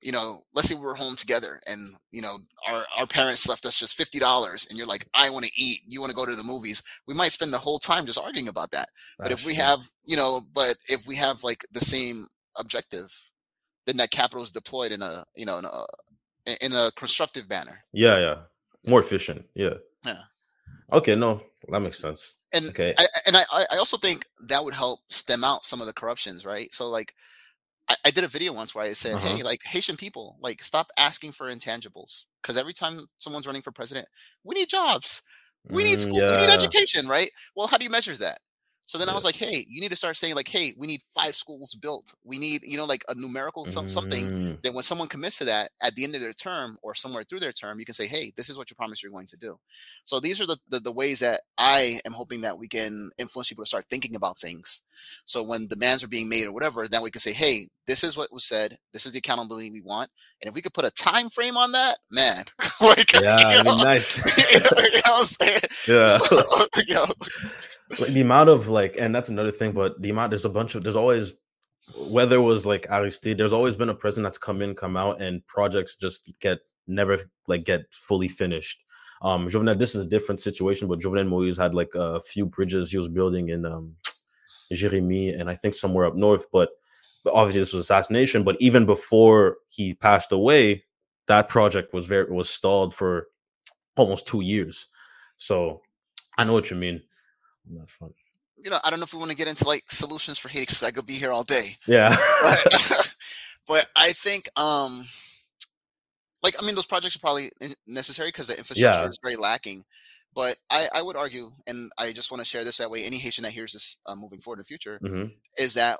[0.00, 3.78] you know, let's say we're home together and, you know, our, our parents left us
[3.78, 6.44] just $50 and you're like, I want to eat, you want to go to the
[6.44, 6.82] movies.
[7.06, 8.88] We might spend the whole time just arguing about that.
[9.18, 9.64] That's but if we true.
[9.64, 13.12] have, you know, but if we have like the same objective,
[13.86, 15.84] then that capital is deployed in a, you know, in a,
[16.60, 17.84] in a constructive manner.
[17.92, 18.18] Yeah.
[18.18, 18.36] Yeah.
[18.86, 19.44] More efficient.
[19.54, 19.74] Yeah.
[20.04, 20.22] Yeah.
[20.92, 21.14] Okay.
[21.14, 22.36] No, that makes sense.
[22.52, 22.94] And okay.
[22.96, 26.46] I, and I, I also think that would help stem out some of the corruptions,
[26.46, 26.72] right?
[26.72, 27.14] So like,
[27.88, 29.36] I, I did a video once where I said, uh-huh.
[29.36, 33.72] "Hey, like Haitian people, like stop asking for intangibles because every time someone's running for
[33.72, 34.08] president,
[34.44, 35.22] we need jobs,
[35.68, 36.36] we need mm, school, yeah.
[36.36, 37.30] we need education, right?
[37.54, 38.38] Well, how do you measure that?
[38.88, 39.12] So then yeah.
[39.12, 41.74] I was like, hey, you need to start saying like, hey, we need five schools
[41.74, 42.14] built.
[42.24, 43.90] We need, you know, like a numerical mm.
[43.90, 47.22] something that when someone commits to that at the end of their term or somewhere
[47.22, 49.36] through their term, you can say, hey, this is what you promise you're going to
[49.36, 49.58] do.
[50.06, 53.50] So these are the, the, the ways that I am hoping that we can influence
[53.50, 54.80] people to start thinking about things.
[55.26, 58.16] So when demands are being made or whatever, then we can say, hey, this is
[58.16, 58.76] what was said.
[58.92, 60.10] This is the accountability we want.
[60.42, 62.44] And if we could put a time frame on that, man,
[62.80, 64.16] like, yeah, you know, nice.
[64.52, 65.60] you know what I'm saying?
[65.88, 66.18] Yeah.
[66.18, 66.36] So,
[66.86, 67.06] you know,
[68.06, 70.82] the amount of like, and that's another thing, but the amount there's a bunch of
[70.82, 71.36] there's always
[72.10, 75.20] whether it was like Aristide, there's always been a president that's come in, come out,
[75.20, 78.82] and projects just get never like get fully finished.
[79.22, 82.90] Um, Jovenel, this is a different situation, but Jovenel Moise had like a few bridges
[82.90, 83.96] he was building in um
[84.72, 86.70] Jérémie and I think somewhere up north, but
[87.24, 88.44] but obviously this was assassination.
[88.44, 90.84] But even before he passed away,
[91.26, 93.28] that project was very was stalled for
[93.96, 94.86] almost two years.
[95.38, 95.82] So
[96.36, 97.02] I know what you mean.
[98.64, 100.62] You know, I don't know if we want to get into like solutions for Haiti
[100.62, 101.76] because I could be here all day.
[101.86, 102.16] Yeah.
[102.42, 103.14] but,
[103.66, 105.06] but I think um
[106.42, 107.50] like I mean those projects are probably
[107.86, 109.08] necessary because the infrastructure yeah.
[109.08, 109.84] is very lacking.
[110.34, 113.16] But I, I would argue, and I just want to share this that way, any
[113.16, 115.32] Haitian that hears this uh, moving forward in the future, mm-hmm.
[115.56, 115.98] is that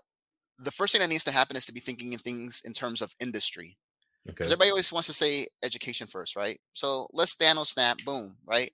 [0.58, 3.00] the first thing that needs to happen is to be thinking in things in terms
[3.00, 3.78] of industry.
[4.26, 4.52] Because okay.
[4.52, 6.60] everybody always wants to say education first, right?
[6.72, 8.70] So let's Thanos snap, boom, right?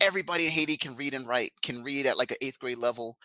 [0.00, 3.16] Everybody in Haiti can read and write, can read at like an eighth grade level.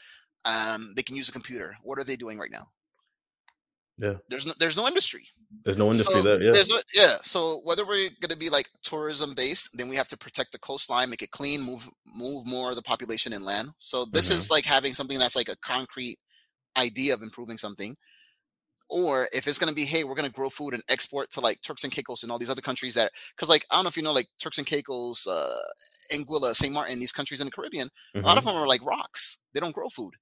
[0.46, 1.76] Um, they can use a computer.
[1.84, 2.68] What are they doing right now?
[3.98, 4.16] Yeah.
[4.30, 5.28] There's no there's no industry.
[5.64, 6.42] There's no industry so there.
[6.42, 6.54] Yeah.
[6.70, 7.18] No, yeah.
[7.22, 11.10] So whether we're gonna be like tourism based, then we have to protect the coastline,
[11.10, 13.70] make it clean, move move more of the population inland.
[13.78, 14.40] So this mm-hmm.
[14.40, 16.18] is like having something that's like a concrete
[16.78, 17.96] idea of improving something
[18.92, 21.40] or if it's going to be hey we're going to grow food and export to
[21.40, 23.88] like turks and caicos and all these other countries that because like i don't know
[23.88, 25.60] if you know like turks and caicos uh
[26.12, 28.20] anguilla st martin these countries in the caribbean mm-hmm.
[28.20, 28.54] a lot of mm-hmm.
[28.54, 30.14] them are like rocks they don't grow food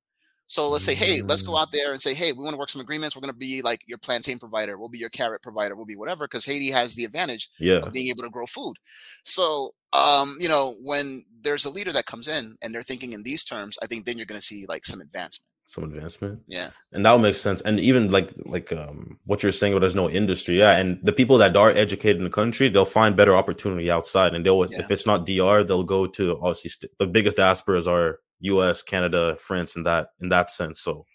[0.49, 1.61] so let's say hey let's go mm.
[1.61, 3.61] out there and say hey we want to work some agreements we're going to be
[3.61, 6.95] like your plantain provider we'll be your carrot provider we'll be whatever because haiti has
[6.95, 7.77] the advantage yeah.
[7.77, 8.75] of being able to grow food
[9.23, 13.23] so um you know when there's a leader that comes in and they're thinking in
[13.23, 16.41] these terms i think then you're going to see like some advancement some advancement.
[16.47, 16.69] Yeah.
[16.91, 17.61] And that would make sense.
[17.61, 20.57] And even like like um what you're saying, but there's no industry.
[20.57, 20.77] Yeah.
[20.77, 24.33] And the people that are educated in the country, they'll find better opportunity outside.
[24.33, 24.79] And they'll yeah.
[24.79, 29.37] if it's not DR, they'll go to obviously st- the biggest diasporas are US, Canada,
[29.39, 30.81] France, in that in that sense.
[30.81, 31.05] So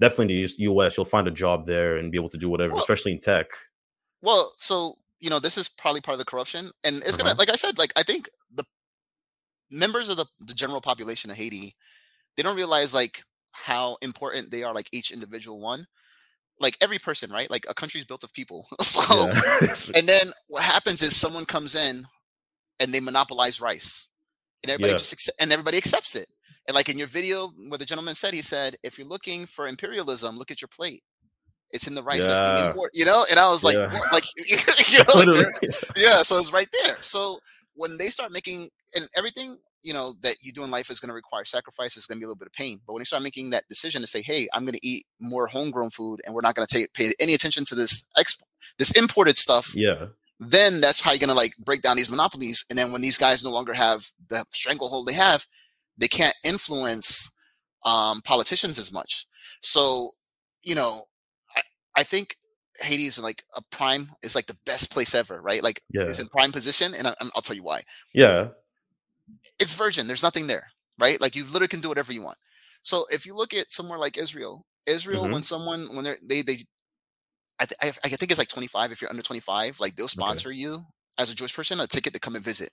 [0.00, 2.80] definitely the US, you'll find a job there and be able to do whatever, well,
[2.80, 3.48] especially in tech.
[4.22, 6.70] Well, so you know, this is probably part of the corruption.
[6.82, 7.24] And it's uh-huh.
[7.24, 8.64] gonna like I said, like I think the
[9.70, 11.74] members of the, the general population of Haiti,
[12.38, 15.86] they don't realize like how important they are, like each individual one.
[16.60, 17.50] Like every person, right?
[17.50, 18.66] Like a country is built of people.
[18.80, 19.74] so, yeah.
[19.96, 22.06] and then what happens is someone comes in
[22.80, 24.08] and they monopolize rice,
[24.62, 24.98] and everybody yeah.
[24.98, 26.26] just accept, and everybody accepts it.
[26.68, 29.66] And like in your video, where the gentleman said, he said, if you're looking for
[29.66, 31.02] imperialism, look at your plate.
[31.72, 32.28] It's in the rice yeah.
[32.28, 33.24] that's being imported, you know.
[33.30, 33.98] And I was like, yeah.
[34.12, 35.46] like, you know, like
[35.96, 36.22] yeah.
[36.22, 36.96] So it's right there.
[37.00, 37.38] So
[37.74, 41.08] when they start making and everything you know that you do in life is going
[41.08, 43.04] to require sacrifice it's going to be a little bit of pain but when you
[43.04, 46.34] start making that decision to say hey i'm going to eat more homegrown food and
[46.34, 48.42] we're not going to pay any attention to this exp-
[48.78, 50.06] this imported stuff yeah
[50.40, 53.18] then that's how you're going to like break down these monopolies and then when these
[53.18, 55.46] guys no longer have the stranglehold they have
[55.98, 57.30] they can't influence
[57.84, 59.26] um, politicians as much
[59.60, 60.10] so
[60.62, 61.04] you know
[61.56, 61.62] i,
[61.96, 62.36] I think
[62.80, 65.62] Haiti is like a prime is like the best place ever, right?
[65.62, 66.02] Like yeah.
[66.02, 67.82] it's in prime position, and I, will tell you why.
[68.14, 68.48] Yeah,
[69.58, 70.06] it's virgin.
[70.06, 70.68] There's nothing there,
[70.98, 71.20] right?
[71.20, 72.38] Like you literally can do whatever you want.
[72.82, 75.32] So if you look at somewhere like Israel, Israel, mm-hmm.
[75.32, 76.64] when someone when they're they they,
[77.60, 80.48] I, th- I, I think it's like 25 if you're under 25, like they'll sponsor
[80.48, 80.58] okay.
[80.58, 80.84] you
[81.18, 82.70] as a Jewish person a ticket to come and visit.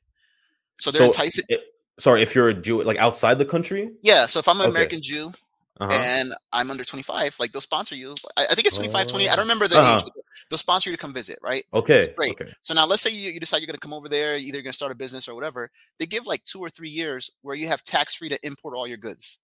[0.77, 1.45] So they're so enticing.
[1.49, 1.61] It,
[1.99, 3.91] sorry, if you're a Jew, like outside the country.
[4.01, 4.25] Yeah.
[4.25, 4.69] So if I'm an okay.
[4.71, 5.31] American Jew,
[5.79, 5.91] uh-huh.
[5.93, 8.15] and I'm under 25, like they'll sponsor you.
[8.35, 9.29] I, I think it's 25, 20.
[9.29, 10.01] I don't remember the uh-huh.
[10.03, 10.11] age.
[10.49, 11.63] They'll sponsor you to come visit, right?
[11.73, 12.13] Okay.
[12.15, 12.31] great.
[12.31, 12.51] Okay.
[12.61, 14.63] So now let's say you, you decide you're going to come over there, either you're
[14.63, 15.71] going to start a business or whatever.
[15.97, 18.87] They give like two or three years where you have tax free to import all
[18.87, 19.39] your goods.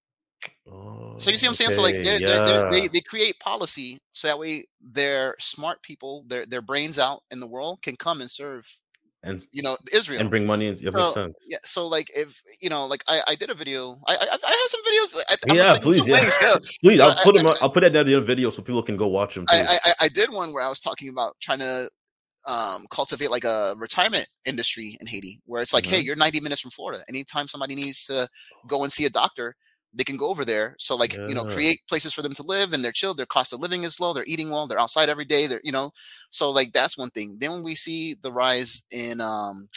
[0.69, 1.71] Oh, So you see what I'm saying?
[1.71, 6.23] So like they're, they're, they're, they they create policy so that way their smart people,
[6.27, 8.67] their their brains out in the world can come and serve,
[9.25, 10.21] and you know, Israel.
[10.21, 10.75] and bring money in.
[10.77, 11.35] Yeah, makes So sense.
[11.49, 13.99] yeah, so like if you know, like I, I did a video.
[14.07, 15.23] I I, I have some videos.
[15.29, 16.13] I, I'm Yeah, gonna send you please, yeah.
[16.15, 16.55] links, yeah.
[16.83, 17.55] Please, So I'll put I- them.
[17.61, 19.55] I'll put it in the other video so people can go watch them too.
[19.57, 21.89] I, I I did one where I was talking about trying to
[22.47, 26.05] um, cultivate like a retirement industry in Haiti, where it's like, hey, Mm-hmm.
[26.05, 27.03] you're 90 minutes from Florida.
[27.09, 28.27] Anytime somebody needs to
[28.67, 29.55] go and see a doctor,
[29.95, 30.75] they can go over there.
[30.77, 33.13] So like, you know, create places for them to live, and they're chill.
[33.13, 34.13] Their cost of living is low.
[34.13, 34.67] They're eating well.
[34.67, 35.47] They're outside every day.
[35.47, 35.91] They're you know,
[36.29, 37.37] so like that's one thing.
[37.39, 39.69] Then when we see the rise in um,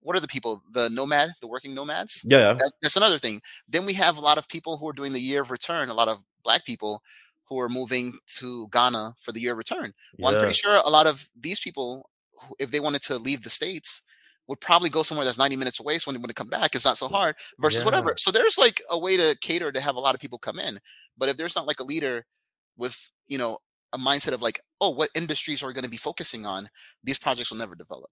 [0.00, 0.62] what are the people?
[0.72, 2.54] The nomad, the working nomads yeah, yeah.
[2.54, 3.40] that's, that's another thing.
[3.68, 5.88] Then we have a lot of people who are doing the year of return.
[5.88, 7.02] A lot of black people
[7.44, 9.92] who are moving to Ghana for the year of return.
[10.18, 12.10] Well, I'm pretty sure a lot of these people,
[12.58, 14.02] if they wanted to leave the states,
[14.48, 15.98] would probably go somewhere that's 90 minutes away.
[15.98, 18.14] So when they want to come back, it's not so hard versus whatever.
[18.16, 20.78] So there's like a way to cater to have a lot of people come in.
[21.16, 22.24] But if there's not like a leader
[22.76, 23.58] with, you know,
[23.92, 26.68] a mindset of like, oh, what industries are we going to be focusing on?
[27.04, 28.10] These projects will never develop.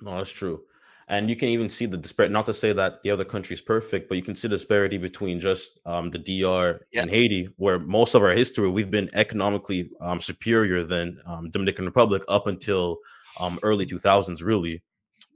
[0.00, 0.62] No, that's true.
[1.08, 2.32] And you can even see the disparity.
[2.32, 4.98] Not to say that the other country is perfect, but you can see the disparity
[4.98, 7.02] between just um, the DR Yeah.
[7.02, 11.84] and Haiti, where most of our history we've been economically um, superior than um, Dominican
[11.84, 12.98] Republic up until
[13.38, 14.82] um, early 2000s, really.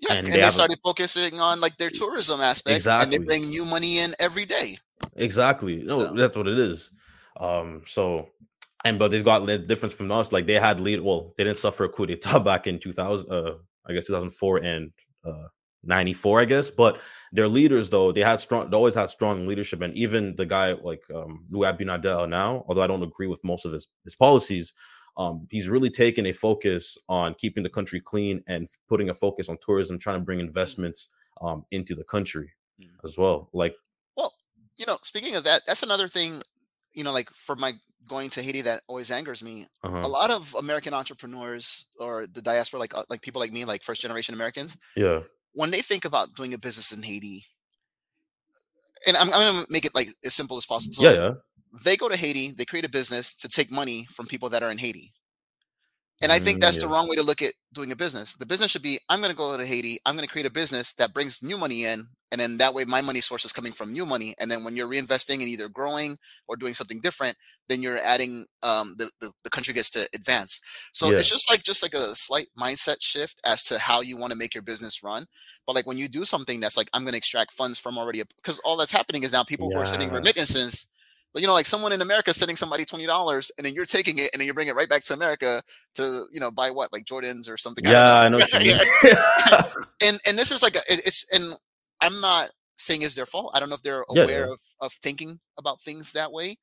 [0.00, 3.12] Yeah, And and, they they, have a- started focusing on like their tourism aspect, and
[3.12, 4.78] they bring new money in every day.
[5.16, 5.82] Exactly.
[5.84, 6.90] No, So- that's what it is.
[7.40, 8.28] Um, so
[8.84, 10.32] and but they've got the difference from us.
[10.32, 11.00] Like they had lead.
[11.00, 13.30] Well, they didn't suffer a coup d'état back in 2000.
[13.30, 13.54] Uh,
[13.88, 14.90] I guess 2004 and
[15.24, 15.48] uh
[15.84, 16.40] 94.
[16.40, 17.00] I guess, but
[17.32, 18.70] their leaders though they had strong.
[18.70, 22.82] They always had strong leadership, and even the guy like um, Luis Abinader now, although
[22.82, 24.72] I don't agree with most of his his policies.
[25.18, 29.48] Um, he's really taken a focus on keeping the country clean and putting a focus
[29.48, 31.08] on tourism, trying to bring investments
[31.40, 32.50] um, into the country
[32.80, 32.88] Mm.
[33.04, 33.48] as well.
[33.54, 33.74] Like,
[34.16, 34.34] Well,
[34.76, 36.42] you know, speaking of that, that's another thing.
[36.92, 37.72] You know, like for my
[38.06, 39.66] going to Haiti, that always angers me.
[39.82, 40.02] uh-huh.
[40.04, 43.82] A lot of American entrepreneurs or the diaspora, like uh, like people like me, like
[43.82, 45.22] first generation Americans, yeah,
[45.54, 47.46] when they think about doing a business in Haiti,
[49.06, 50.94] and I'm, I'm going to make it like as simple as possible.
[50.94, 51.32] So yeah, yeah.
[51.84, 54.70] They go to Haiti, they create a business to take money from people that are
[54.70, 55.12] in Haiti.
[56.22, 58.34] And I think Mm, that's the wrong way to look at doing a business.
[58.34, 60.50] The business should be I'm going to go to Haiti, I'm going to create a
[60.50, 62.06] business that brings new money in.
[62.32, 64.34] And then that way, my money source is coming from new money.
[64.40, 66.16] And then when you're reinvesting and either growing
[66.48, 67.36] or doing something different,
[67.68, 70.60] then you're adding um, the, the the country gets to advance.
[70.92, 71.16] So Yeah.
[71.16, 74.38] it's just like just like a slight mindset shift as to how you want to
[74.38, 75.26] make your business run.
[75.66, 78.22] But like when you do something that's like I'm going to extract funds from already,
[78.36, 80.88] because all that's happening is now people who are sending remittances
[81.40, 84.30] you know, like someone in America sending somebody twenty dollars, and then you're taking it,
[84.32, 85.60] and then you bring it right back to America
[85.94, 87.86] to, you know, buy what, like Jordans or something.
[87.86, 88.14] I Yeah, know.
[88.14, 88.70] I know what you
[89.04, 89.62] Yeah,
[90.02, 91.54] and and this is like a, it's and
[92.00, 93.50] I'm not saying it's their fault.
[93.54, 94.52] I don't know if they're aware yeah.
[94.52, 96.56] of of thinking about things that way,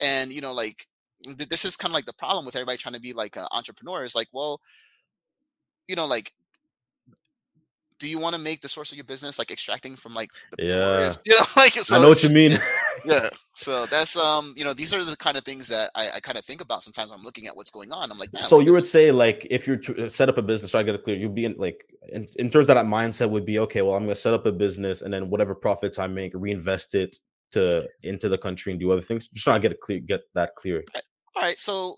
[0.00, 0.86] and you know, like
[1.24, 3.46] th- this is kind of like the problem with everybody trying to be like an
[3.50, 4.02] entrepreneur.
[4.04, 4.60] Is like, well,
[5.86, 6.32] you know, like.
[8.00, 10.66] Do you want to make the source of your business like extracting from like the
[10.66, 10.98] Yeah.
[10.98, 11.20] poorest?
[11.26, 12.52] You know, like so I know what you mean.
[13.04, 16.20] yeah so that's um you know these are the kind of things that i, I
[16.20, 18.58] kind of think about sometimes when i'm looking at what's going on i'm like so
[18.58, 20.86] like, you would is- say like if you're to set up a business, try to
[20.86, 21.16] get it clear.
[21.16, 23.82] You'd be in like in, in terms of that mindset would be okay.
[23.82, 26.94] Well, I'm going to set up a business and then whatever profits I make, reinvest
[26.94, 27.16] it
[27.52, 29.28] to into the country and do other things.
[29.28, 30.84] Just trying to get it clear, get that clear.
[31.36, 31.96] all right so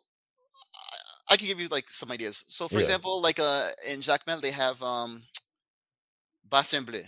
[1.28, 2.80] I- i can give you like some ideas so for Yeah.
[2.86, 5.22] example like uh in jacmel they have um
[6.52, 7.02] bassin bleu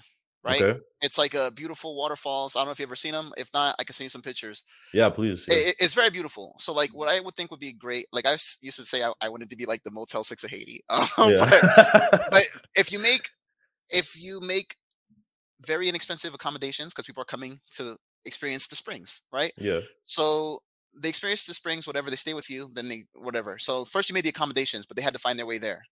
[0.45, 0.81] right Okay.
[1.03, 3.75] it's like a beautiful waterfalls i don't know if you've ever seen them if not
[3.79, 5.45] i can send you some pictures Yeah, please.
[5.49, 5.55] Yeah.
[5.69, 8.33] it- it's very beautiful so like what i would think would be great like I
[8.33, 11.07] used to say i, I wanted to be like the motel six of haiti um,
[11.17, 12.09] but Yeah.
[12.31, 12.43] but
[12.77, 13.31] if you make
[13.91, 14.77] if you make
[15.65, 19.81] very inexpensive accommodations because people are coming to experience the springs right yeah.
[20.05, 20.59] so
[21.01, 24.15] they experience the springs whatever they stay with you then they whatever so first you
[24.15, 25.83] made the accommodations but they had to find their way there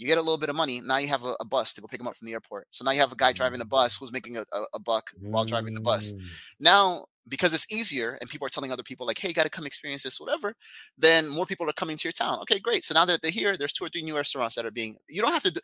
[0.00, 1.86] you get a little bit of money now you have a, a bus to go
[1.88, 3.96] pick them up from the airport so now you have a guy driving a bus
[3.96, 6.38] who's making a, a, a buck while driving the bus Mm.
[6.58, 9.50] now because it's easier and people are telling other people like hey you got to
[9.50, 10.54] come experience this whatever
[10.98, 13.56] then more people are coming to your town okay great so now that they're here
[13.56, 15.60] there's two or three new restaurants that are being you don't have to do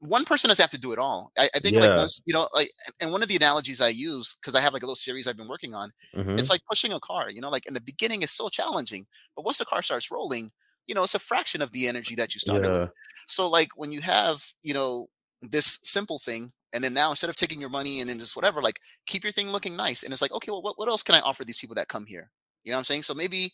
[0.00, 1.96] one person doesn't have to do it all i, I think like Yeah.
[1.96, 4.82] once you know like and one of the analogies i use because i have like
[4.82, 6.36] a little series i've been working on Mhm.
[6.36, 9.06] it's like pushing a car you know like in the beginning it's so challenging
[9.36, 10.50] but once the car starts rolling
[10.86, 12.90] you know it's a fraction of the energy that you started with
[13.26, 15.06] so like when you have, you know,
[15.40, 18.60] this simple thing, and then now instead of taking your money and then just whatever,
[18.60, 20.02] like keep your thing looking nice.
[20.02, 22.04] And it's like, okay, well, what, what else can I offer these people that come
[22.06, 22.30] here?
[22.64, 23.02] You know what I'm saying?
[23.02, 23.52] So maybe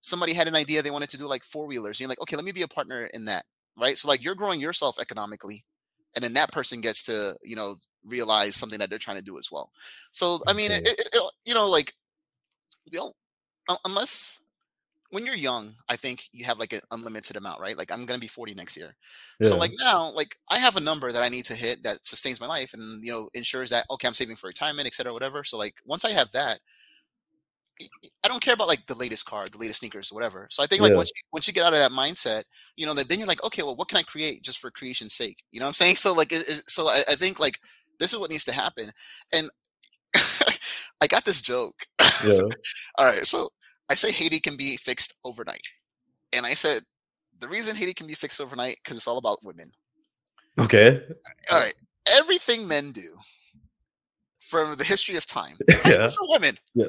[0.00, 1.98] somebody had an idea they wanted to do like four wheelers.
[2.00, 3.44] You're like, okay, let me be a partner in that.
[3.78, 3.96] Right.
[3.98, 5.64] So like you're growing yourself economically.
[6.16, 7.74] And then that person gets to, you know,
[8.04, 9.70] realize something that they're trying to do as well.
[10.12, 10.90] So I mean, it, Okay.
[10.92, 11.92] it, it- you know, like
[12.92, 13.14] well,
[13.68, 14.40] un- unless
[15.10, 17.76] when you're young, I think you have like an unlimited amount, right?
[17.76, 18.94] Like I'm gonna be 40 next year.
[19.42, 22.40] So like now, like I have a number that I need to hit that sustains
[22.40, 25.44] my life and you know ensures that okay, I'm saving for retirement, et cetera, whatever.
[25.44, 26.60] So like once I have that,
[28.24, 30.46] I don't care about like the latest car, the latest sneakers, whatever.
[30.50, 30.96] So I think like Yeah.
[30.96, 32.44] once you, once you get out of that mindset,
[32.76, 35.14] you know, that then you're like, okay, well, what can I create just for creation's
[35.14, 35.42] sake?
[35.52, 35.96] You know what I'm saying?
[36.00, 37.58] So like, it, it- so I, I think like
[37.98, 38.92] this is what needs to happen.
[39.32, 39.50] And
[41.02, 41.76] I got this joke.
[42.18, 42.50] Yeah.
[42.98, 43.48] All right, so
[43.90, 45.66] I say Haiti can be fixed overnight,
[46.32, 46.80] and I said
[47.40, 49.72] the reason Haiti can be fixed overnight because it's all about women.
[50.58, 51.02] Okay.
[51.50, 51.74] All right,
[52.18, 53.10] everything men do
[54.38, 56.10] from the history of time Yeah.
[56.10, 56.56] for women.
[56.74, 56.86] Yeah.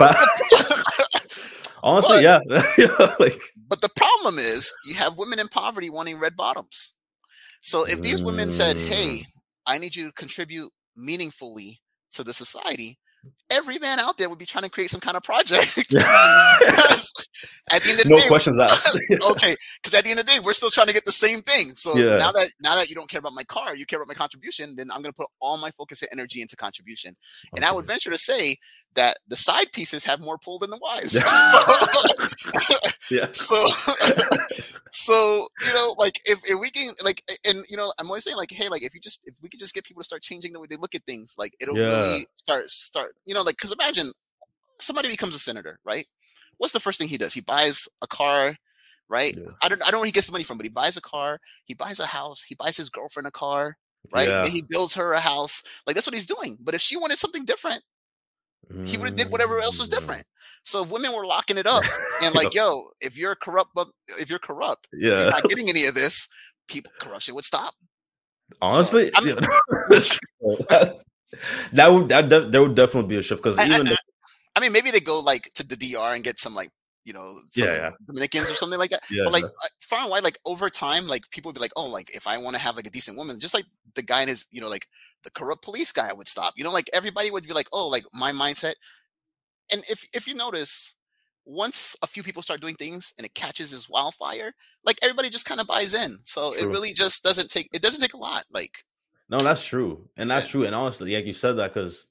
[1.82, 2.40] Honestly, yeah.
[2.76, 3.14] yeah.
[3.20, 6.90] Like But the problem is, you have women in poverty wanting red bottoms.
[7.60, 8.88] So if these women said, Mm.
[8.88, 9.26] "Hey,
[9.66, 11.80] I need you to contribute meaningfully
[12.12, 12.98] to the society,"
[13.50, 15.94] every man out there would be trying to create some kind of project.
[17.70, 18.96] At the end of the no day, questions asked.
[19.30, 21.42] okay, because at the end of the day, we're still trying to get the same
[21.42, 21.76] thing.
[21.76, 22.16] So Yeah.
[22.16, 24.74] now that now that you don't care about my car, you care about my contribution,
[24.74, 27.14] then I'm going to put all my focus and energy into contribution.
[27.54, 28.56] And I would venture to say
[28.94, 31.14] that the side pieces have more pull than the wives.
[33.10, 33.28] yeah.
[33.32, 33.54] so,
[34.90, 38.36] so you know, like if, if we can, like, and you know, I'm always saying,
[38.36, 40.52] like, hey, like if you just if we could just get people to start changing
[40.52, 41.88] the way they look at things, like it'll Yeah.
[41.96, 43.07] really start start.
[43.26, 44.12] You know, like because imagine
[44.80, 46.06] somebody becomes a senator, right?
[46.58, 47.34] What's the first thing he does?
[47.34, 48.54] He buys a car.
[49.10, 49.52] Right, Yeah.
[49.62, 49.80] I don't.
[49.80, 51.40] I don't know where he gets the money from, but he buys a car.
[51.64, 52.42] He buys a house.
[52.42, 53.74] He buys his girlfriend a car.
[54.12, 54.46] Right, Yeah.
[54.46, 55.62] he builds her a house.
[55.86, 56.58] Like that's what he's doing.
[56.60, 57.82] But if she wanted something different,
[58.84, 59.92] he would have did whatever else was Mm.
[59.92, 60.26] different.
[60.62, 61.84] So if women were locking it up
[62.22, 63.88] and like, yo, if you're corrupt, but
[64.20, 65.30] if you're corrupt, you're Yeah.
[65.30, 66.28] not getting any of this,
[66.68, 67.74] people corruption would stop.
[68.60, 69.36] Honestly, yeah,
[69.88, 70.58] that's true.
[71.72, 73.98] that would that, that there would definitely be a shift because even I, if,
[74.56, 76.70] I mean, maybe they go like to the DR and get some like
[77.04, 77.90] you know some Yeah, yeah.
[78.06, 79.02] Dominicans or something like that.
[79.10, 81.72] yeah, But like uh, far and wide, like over time, like people would be like,
[81.76, 83.64] oh, like if I want to have like a decent woman, just like
[83.94, 84.86] the guy in his, you know, like
[85.24, 86.54] the corrupt police guy would stop.
[86.56, 88.74] You know, like everybody would be like, oh, like my mindset.
[89.72, 90.94] And if if you notice,
[91.44, 94.52] once a few people start doing things and it catches as wildfire,
[94.84, 96.18] like everybody just kind of buys in.
[96.22, 98.44] So it really just doesn't take it doesn't take a lot.
[98.52, 98.84] Like
[99.28, 102.06] no, that's true, and that's true, and honestly, like you said that because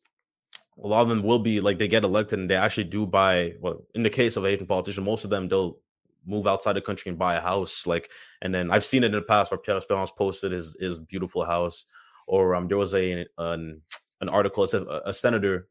[0.84, 3.54] a lot of them will be like they get elected and they actually do buy.
[3.60, 5.78] Well, in the case of Haitian politician, most of them they'll
[6.26, 7.88] move outside the country and buy a house.
[7.88, 8.12] Like,
[8.42, 11.46] and then I've seen it in the past where Pierre Esperance posted his his beautiful
[11.46, 11.86] house,
[12.28, 13.82] or um, there was a an
[14.22, 14.64] an article.
[14.64, 15.68] It said a, a senator,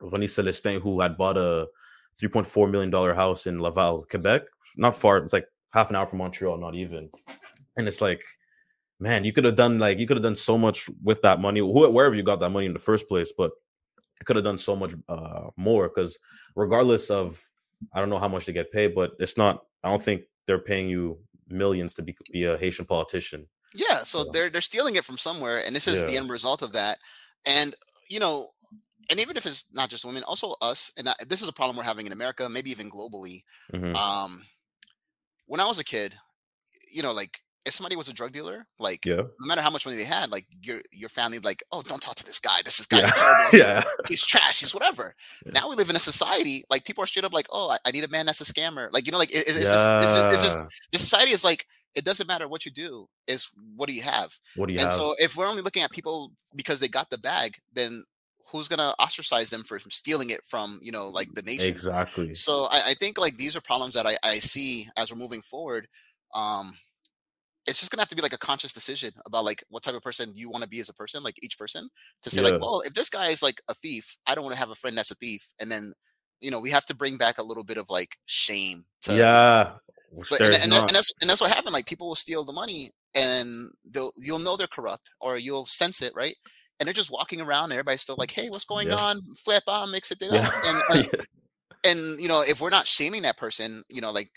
[0.00, 1.66] Rony Celestin, who had bought a
[2.16, 4.42] three point four million dollar house in Laval, Quebec,
[4.76, 5.18] not far.
[5.18, 7.10] It's like half an hour from Montreal, not even.
[7.76, 8.22] And it's like,
[9.00, 11.60] man, you could have done like you could have done so much with that money,
[11.60, 13.32] wh- wherever you got that money in the first place.
[13.36, 13.52] But
[14.20, 16.18] you could have done so much uh, more because
[16.56, 17.42] regardless of,
[17.92, 19.64] I don't know how much they get paid, but it's not.
[19.84, 21.18] I don't think they're paying you
[21.48, 23.46] millions to be, be a Haitian politician.
[23.74, 24.24] Yeah, so Yeah.
[24.32, 26.98] they're they're stealing it from somewhere, and this is the end result of that.
[27.46, 27.74] And
[28.08, 28.50] you know,
[29.10, 31.76] and even if it's not just women, also us, and I, this is a problem
[31.76, 33.44] we're having in America, maybe even globally.
[33.72, 33.94] Mhm.
[33.94, 34.42] Um,
[35.46, 36.14] when I was a kid,
[36.90, 39.84] you know, like if somebody was a drug dealer, like Yeah, no matter how much
[39.84, 42.60] money they had, like your your family, like, oh, don't talk to this guy.
[42.64, 43.50] This is yeah, guy's terrible.
[43.50, 44.60] He's, yeah, he's trash.
[44.60, 45.14] He's whatever.
[45.44, 45.52] Yeah.
[45.52, 47.90] Now we live in a society like people are straight up like, oh, I, I
[47.90, 48.88] need a man that's a scammer.
[48.92, 50.66] Like you know, like is, is, this, is, this, is this yeah.
[50.92, 54.32] this society is like it doesn't matter what you do is what do you have
[54.56, 54.94] What do you and have?
[54.94, 58.04] so if we're only looking at people because they got the bag then
[58.50, 62.34] who's gonna ostracise them for stealing it from you know like the nation exactly.
[62.34, 65.42] so I, I think like these are problems that I, I see as we're moving
[65.42, 65.88] forward
[66.34, 66.76] um
[67.68, 70.02] it's just gonna have to be like a conscious decision about like what type of
[70.02, 71.88] person you want to be as a person like each person
[72.22, 72.48] to say Yeah.
[72.50, 74.74] like well if this guy is like a thief i don't want to have a
[74.74, 75.92] friend that's a thief and then
[76.40, 79.72] you know we have to bring back a little bit of like shame to yeah,
[80.30, 81.74] but and, and, and that's and that's what happened.
[81.74, 86.00] Like people will steal the money, and they'll you'll know they're corrupt, or you'll sense
[86.00, 86.34] it, right?
[86.80, 88.94] And they're just walking around, and everybody's still like, "Hey, what's going Yeah.
[88.96, 89.20] on?
[89.44, 90.50] Flip on, mix it down." yeah.
[90.66, 91.08] And, and
[91.84, 94.30] and you know, if we're not shaming that person, you know, like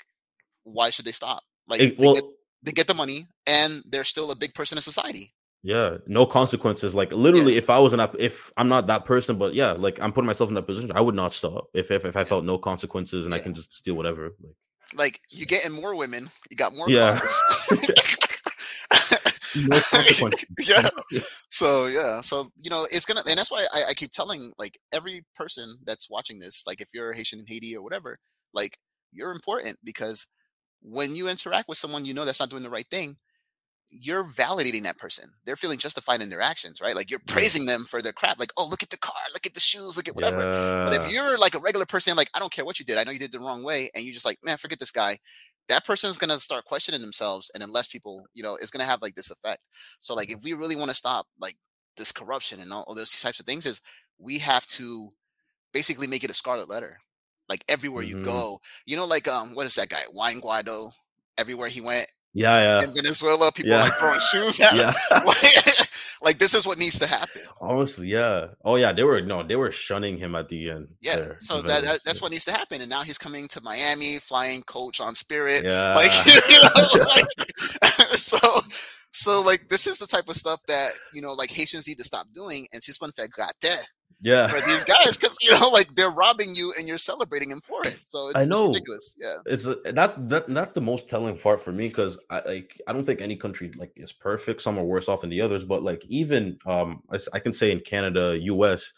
[0.63, 1.41] why should they stop?
[1.69, 5.33] Like It- well, they get the money, and they're still a big person in society.
[5.63, 6.95] Yeah, no consequences.
[6.95, 10.11] Like literally, if I was that, if I'm not that person, but yeah, like I'm
[10.11, 12.57] putting myself in that position, I would not stop if if, if I felt no
[12.57, 14.31] consequences and I can just steal whatever.
[14.41, 14.55] Like,
[14.97, 17.19] Like you getting more women, you got more Yeah.
[17.19, 17.41] cars.
[19.67, 20.45] no consequences.
[20.59, 20.89] yeah.
[21.49, 24.79] So yeah, so you know, it's gonna, and that's why I, I keep telling like
[24.91, 28.17] every person that's watching this, like if you're Haitian in Haiti or whatever,
[28.53, 28.79] like
[29.11, 30.25] you're important because
[30.81, 33.17] when you interact with someone you know that's not doing the right thing,
[33.91, 35.29] you're validating that person.
[35.45, 36.95] They're feeling justified in their actions, right?
[36.95, 38.39] Like you're praising them for their crap.
[38.39, 40.37] Like, oh, look at the car, look at the shoes, look at whatever.
[40.87, 43.03] But if you're like a regular person, like I don't care what you did, I
[43.03, 45.19] know you did the wrong way, and you're just like, man, forget this guy.
[45.67, 49.15] That person's gonna start questioning themselves, and unless people, you know, it's gonna have like
[49.15, 49.59] this effect.
[49.99, 50.37] So, like, mm-hmm.
[50.37, 51.57] if we really want to stop like
[51.97, 53.81] this corruption and all, all those types of things, is
[54.17, 55.09] we have to
[55.73, 56.97] basically make it a scarlet letter.
[57.51, 58.23] Like everywhere you Mhm.
[58.23, 60.03] go, you know, like um, what is that guy?
[60.11, 60.89] Juan Guaido.
[61.37, 62.83] Everywhere he went Yeah, yeah.
[62.87, 63.81] in Venezuela, people Yeah.
[63.81, 64.91] are like throwing shoes at yeah.
[65.11, 65.85] him.
[66.23, 67.41] Like this is what needs to happen.
[67.59, 68.47] Honestly, yeah.
[68.63, 70.87] Oh yeah, they were no, they were shunning him at the end.
[71.01, 71.15] Yeah.
[71.17, 72.79] there So that, that that's what needs to happen.
[72.79, 75.65] And now he's coming to Miami, flying coach on Spirit.
[75.65, 75.93] Yeah.
[75.95, 76.13] Like
[76.53, 77.29] you know, like
[78.29, 78.37] so
[79.11, 82.03] so like this is the type of stuff that you know like Haitians need to
[82.05, 82.67] stop doing.
[82.71, 83.83] And Sispan got that
[84.21, 84.47] yeah.
[84.47, 87.85] for these guys because you know like they're robbing you and you're celebrating him for
[87.85, 87.99] it.
[88.05, 88.67] So it's, I it's know.
[88.67, 89.17] ridiculous.
[89.19, 89.37] Yeah.
[89.45, 92.93] it's a, that's that, that's the most telling part for me because I like I
[92.93, 94.61] don't think any country like is perfect.
[94.61, 97.01] Some are worse off than the others, but like even um
[97.33, 98.93] I can say in Canada, U.S.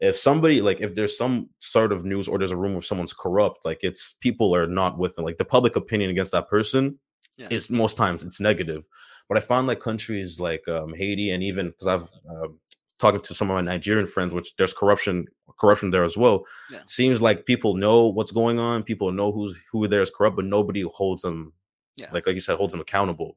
[0.00, 3.12] If somebody like if there's some sort of news or there's a rumor of someone's
[3.12, 5.22] corrupt, like it's people are not with it.
[5.22, 6.98] Like the public opinion against that person
[7.36, 7.48] Yeah.
[7.50, 8.84] is most times it's negative.
[9.28, 12.58] But I find like countries like um, Haiti and even because I've um
[12.98, 15.26] talking to some of my Nigerian friends, which there's corruption
[15.58, 16.44] corruption there as well.
[16.70, 16.80] Yeah.
[16.86, 18.82] Seems like people know what's going on.
[18.84, 21.52] People know who's who there is corrupt, but nobody holds them
[21.96, 22.10] Yeah.
[22.12, 23.36] like like you said, holds them accountable.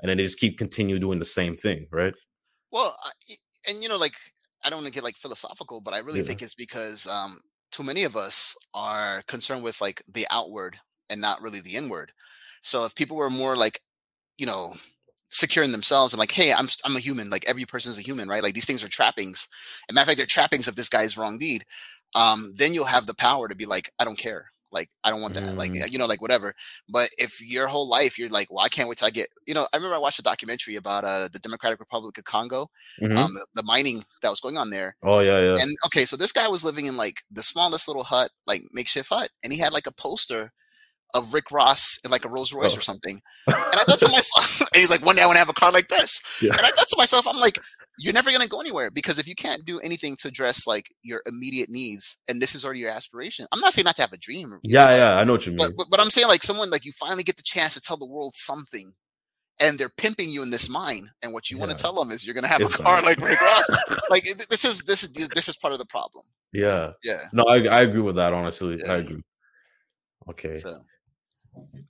[0.00, 2.14] And then they just keep continue doing the same thing, right?
[2.70, 2.96] Well,
[3.68, 4.14] and you know, like
[4.64, 6.26] I don't want to get like philosophical, but I really Yeah.
[6.26, 7.40] think it's because um,
[7.70, 10.78] too many of us are concerned with like the outward
[11.10, 12.12] and not really the inward.
[12.62, 13.80] So if people were more like,
[14.38, 14.74] you know,
[15.32, 17.30] secure in themselves and like, hey, I'm I'm a human.
[17.30, 18.42] Like every person is a human, right?
[18.42, 19.48] Like these things are trappings.
[19.88, 21.64] And matter of fact, they're trappings of this guy's wrong deed.
[22.14, 24.46] Um, then you'll have the power to be like, I don't care.
[24.70, 25.52] Like I don't want that.
[25.58, 25.92] Like Mm.
[25.92, 26.54] you know, like whatever.
[26.88, 29.28] But if your whole life you're like, well, I can't wait till I get.
[29.46, 32.68] You know, I remember I watched a documentary about uh the Democratic Republic of Congo
[33.00, 33.16] Mhm.
[33.18, 34.96] um, the, the mining that was going on there.
[35.02, 35.58] oh yeah, yeah.
[35.60, 39.08] And okay, so this guy was living in like the smallest little hut, like makeshift
[39.10, 40.52] hut, and he had like a poster
[41.14, 42.78] of Rick Ross in like a Rolls Royce Oh.
[42.78, 43.20] or something.
[43.46, 45.52] And I thought to myself, and he's like, one day I want to have a
[45.54, 46.20] car like this.
[46.40, 46.52] Yeah.
[46.52, 47.58] And I thought to myself, I'm like,
[47.98, 51.20] you're never gonna go anywhere because if you can't do anything to address like your
[51.26, 53.44] immediate needs, and this is already your aspiration.
[53.52, 54.58] I'm not saying not to have a dream.
[54.62, 55.58] you know, yeah, yeah, I know what you mean.
[55.58, 57.98] but, but but I'm saying like someone like you finally get the chance to tell
[57.98, 58.94] the world something,
[59.60, 61.10] and they're pimping you in this mine.
[61.22, 63.04] and what you want to tell them is you're gonna have It's a car fine.
[63.04, 63.70] like Rick Ross.
[64.10, 66.24] like this is this is this is part of the problem.
[66.54, 66.92] yeah.
[67.04, 67.20] Yeah.
[67.34, 68.82] No, I, I agree with that, honestly.
[68.88, 69.22] I agree.
[70.30, 70.56] Okay.
[70.56, 70.82] So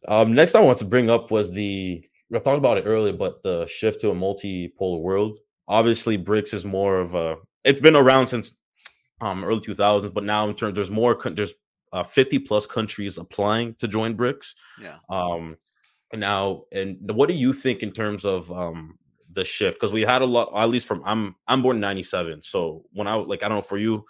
[0.08, 3.42] Um, next I want to bring up was the we talked about it earlier, but
[3.42, 5.38] the shift to a multipolar world.
[5.68, 7.36] Obviously, BRICS is more of a.
[7.64, 8.52] It's been around since
[9.20, 11.54] um early 2000s, but now in terms there's more there's
[11.92, 14.54] uh, 50 plus countries applying to join BRICS.
[14.80, 14.96] yeah.
[15.08, 15.56] Um,
[16.14, 18.98] now and what do you think in terms of um
[19.32, 19.78] the shift?
[19.78, 23.06] Because we had a lot, at least from I'm I'm born in '97, so when
[23.06, 24.04] I like I don't know for you,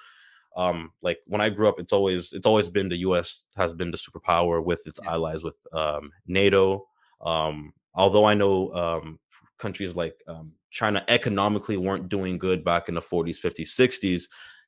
[0.57, 3.91] um like when i grew up it's always it's always been the us has been
[3.91, 6.87] the superpower with its allies with um nato.
[7.21, 9.19] Um although i know um
[9.59, 14.23] countries like um china economically weren't doing good back in the 40s 50s 60s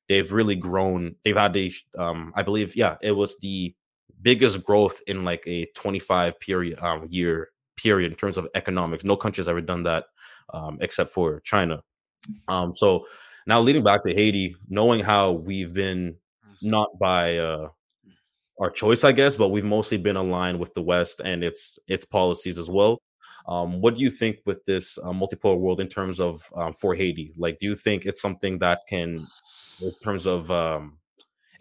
[0.08, 3.74] they've really grown they've had the um i believe yeah it was the
[4.22, 9.04] biggest growth in like a 25 period um year period in terms of economics.
[9.04, 10.04] No country's ever done that
[10.52, 11.80] um except for china.
[12.48, 13.06] Um so
[13.46, 16.16] now leading back to Haiti, knowing how we've been
[16.62, 17.68] not by uh
[18.60, 22.04] our choice, I guess, but we've mostly been aligned with the West and its its
[22.04, 23.00] policies as well.
[23.46, 26.94] Um, what do you think with this uh, multipolar world in terms of um, for
[26.94, 27.34] Haiti?
[27.36, 29.26] Like, do you think it's something that can,
[29.82, 30.98] in terms of, um,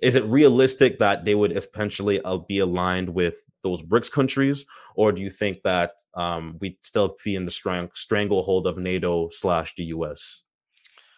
[0.02, 4.66] is it realistic that they would essentially uh, be aligned with those BRICS countries,
[4.96, 9.28] or do you think that um, we'd still be in the strang- stranglehold of NATO
[9.30, 10.43] slash the US,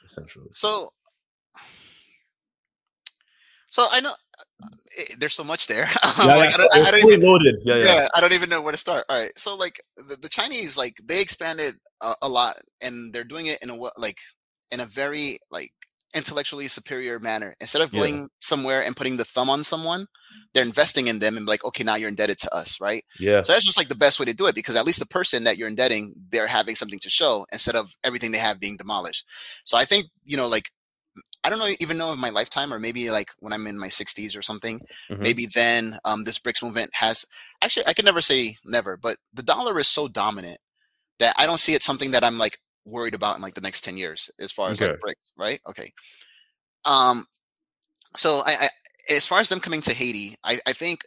[0.06, 0.49] essentially?
[0.51, 0.89] So
[3.70, 4.14] so I know
[4.64, 5.86] uh, eh, there's so much there.
[6.18, 7.56] Yeah, like, yeah, I don't, I it's don't even loaded.
[7.66, 7.84] Yeah, yeah.
[7.84, 8.08] yeah.
[8.16, 9.03] I don't even know where to start.
[9.10, 13.26] All right, so like the, the Chinese, like they expanded a, a lot, and they're
[13.26, 14.18] doing it in a like
[14.72, 15.74] in a very like
[16.16, 17.55] intellectually superior manner.
[17.59, 17.99] Instead of Yeah.
[18.01, 20.07] going somewhere and putting the thumb on someone,
[20.53, 23.03] they're investing in them and be like, okay, now you're indebted to us, right?
[23.20, 25.05] Yeah, So that's just like the best way to do it because at least the
[25.05, 28.78] person that you're indebting, they're having something to show instead of everything they have being
[28.78, 29.26] demolished.
[29.66, 30.70] So I think you know, like
[31.43, 33.88] I don't know, even know in my lifetime or maybe like when I'm in my
[33.88, 35.20] 60s or something, Mhm.
[35.22, 37.26] maybe then um, this BRICS movement has
[37.63, 40.57] actually I can never say never, but the dollar is so dominant
[41.20, 43.83] that I don't see it something that I'm like worried about in like the next
[43.83, 44.99] 10 years as far as like Okay.
[45.03, 45.59] BRICS, right?
[45.67, 45.91] Okay.
[46.86, 47.25] Um,
[48.15, 48.69] so I, I
[49.09, 51.03] as far as them coming to Haiti, I, I think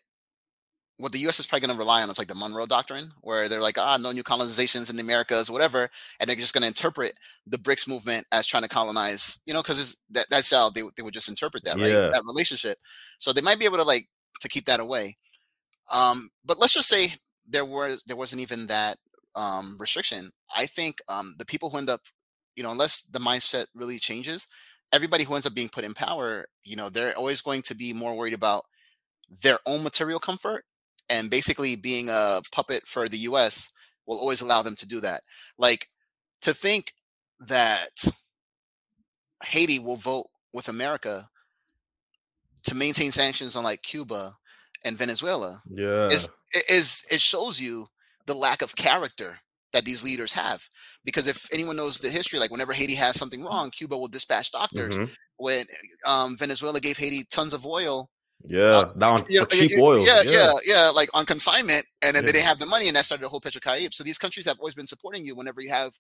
[0.99, 1.39] what the U.S.
[1.39, 3.97] is probably going to rely on is like the Monroe Doctrine, where they're like, ah,
[3.97, 7.13] no new colonizations in the Americas, whatever, and they're just going to interpret
[7.47, 11.03] the BRICS movement as trying to colonize, you know, because that, that's how they, they
[11.05, 11.91] would just interpret that, right?
[11.91, 12.11] Yeah.
[12.13, 12.79] That relationship.
[13.19, 14.09] So they might be able to like
[14.41, 15.17] to keep that away.
[15.93, 17.15] Um, but let's just say
[17.49, 18.99] there was there wasn't even that
[19.35, 20.31] um, restriction.
[20.57, 22.03] I think um, the people who end up,
[22.57, 24.49] you know, unless the mindset really changes,
[24.93, 27.93] everybody who ends up being put in power, you know, they're always going to be
[27.93, 28.65] more worried about
[29.43, 30.65] their own material comfort
[31.11, 33.71] and basically being a puppet for the US
[34.07, 35.23] will always allow them to do that.
[35.59, 35.89] Like
[36.43, 36.93] to think
[37.41, 38.09] that
[39.45, 41.29] Haiti will vote with America
[42.65, 44.33] to maintain sanctions on like Cuba
[44.85, 46.09] and Venezuela Yeah.
[46.09, 46.29] is
[46.69, 47.87] is it shows you
[48.27, 49.39] the lack of character
[49.73, 50.63] that these leaders have.
[51.05, 54.51] Because if anyone knows the history, like whenever Haiti has something wrong, Cuba will dispatch
[54.53, 54.99] doctors.
[54.99, 55.11] Mhm.
[55.37, 55.65] When
[56.07, 58.11] um, Venezuela gave Haiti tons of oil,
[58.47, 58.61] Yeah.
[58.79, 60.05] uh, Down you know, cheap oil.
[60.05, 63.05] Yeah, yeah, yeah, like on consignment, and then they didn't have the money, and that
[63.05, 63.93] started the whole Petrocaribe.
[63.95, 65.93] So these countries have always been supporting you whenever you have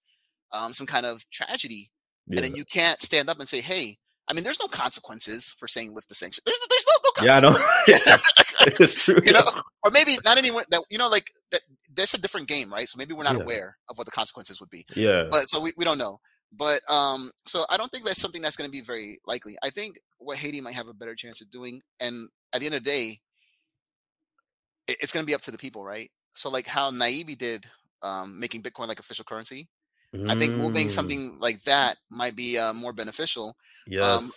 [0.52, 1.90] um, some kind of tragedy,
[2.26, 2.36] Yeah.
[2.38, 3.98] and then you can't stand up and say, "Hey."
[4.30, 6.42] I mean, there's no consequences for saying lift the sanction.
[6.44, 7.56] There's there's no, no Yeah, I know.
[8.78, 9.16] it's true.
[9.24, 9.40] you know,
[9.84, 11.60] or maybe not anywhere that you know, like that.
[11.98, 12.88] That's a different game, right?
[12.88, 13.42] So maybe we're not Yeah.
[13.42, 15.24] aware of what the consequences would be Yeah.
[15.30, 16.18] but so we, we don't know
[16.52, 19.68] but um so i don't think that's something that's going to be very likely i
[19.70, 22.82] think what haiti might have a better chance of doing and at the end of
[22.82, 23.18] the day
[24.86, 27.66] it, it's going to be up to the people right so like how naive did
[28.02, 29.68] um making bitcoin like official currency
[30.28, 34.18] i think moving Mm, something like that might be uh, more beneficial Yes.
[34.18, 34.30] um,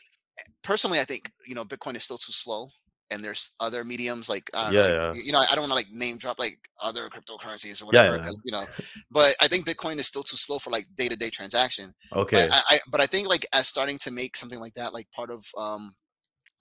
[0.64, 2.70] personally i think you know bitcoin is still too slow
[3.12, 5.14] and there's other mediums like, don't Yeah, like, yeah.
[5.26, 8.30] you know I don't want to like name drop like other cryptocurrencies or whatever yeah.
[8.46, 8.66] you know
[9.12, 12.48] but I think Bitcoin is still too slow for like day to day transaction okay.
[12.50, 15.08] but I, I but I think like as starting to make something like that like
[15.12, 15.94] part of um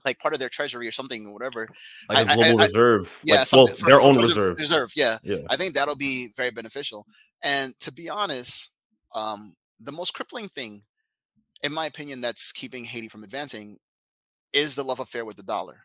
[0.05, 1.69] like part of their treasury or something or whatever
[2.09, 3.21] like a I- I- global reserve.
[3.25, 4.59] yeah Like, well, for- their for- own for the reserve.
[4.59, 5.39] reserve yeah Yeah.
[5.51, 7.07] I think that'll be very beneficial
[7.43, 8.71] and to be honest
[9.15, 10.83] um the most crippling thing
[11.63, 13.79] in my opinion that's keeping Haiti from advancing
[14.53, 15.85] is the love affair with the dollar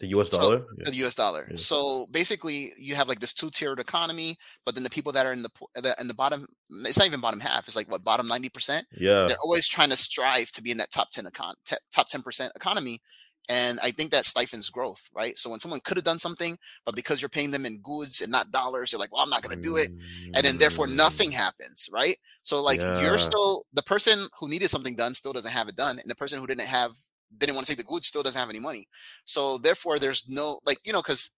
[0.00, 0.66] The US So, dollar.
[0.78, 0.90] Yeah.
[0.90, 1.14] the U.S.
[1.14, 1.46] dollar.
[1.50, 1.56] Yeah.
[1.56, 5.42] So basically, you have like this two-tiered economy, but then the people that are in
[5.42, 7.66] the the in the bottom, it's not even bottom half.
[7.66, 8.86] It's like what bottom ninety percent.
[8.92, 9.26] Yeah.
[9.28, 12.22] They're always trying to strive to be in that top ten econ, te- top ten
[12.22, 13.00] percent economy,
[13.48, 15.38] and I think that stifles growth, right?
[15.38, 18.30] So when someone could have done something, but because you're paying them in goods and
[18.30, 19.88] not dollars, you're like, well, I'm not going to do it,
[20.34, 22.16] and then therefore Mm, nothing happens, right?
[22.42, 23.00] So like Yeah.
[23.00, 26.14] you're still the person who needed something done still doesn't have it done, and the
[26.16, 26.92] person who didn't have
[27.38, 28.88] didn't want to take the goods still doesn't have any money.
[29.24, 31.30] So therefore, there's no like you know because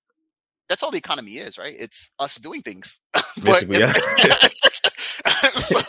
[0.68, 1.74] that's all the economy is, right?
[1.78, 3.00] It's us doing things.
[3.12, 3.92] but Basically, yeah.
[5.52, 5.80] so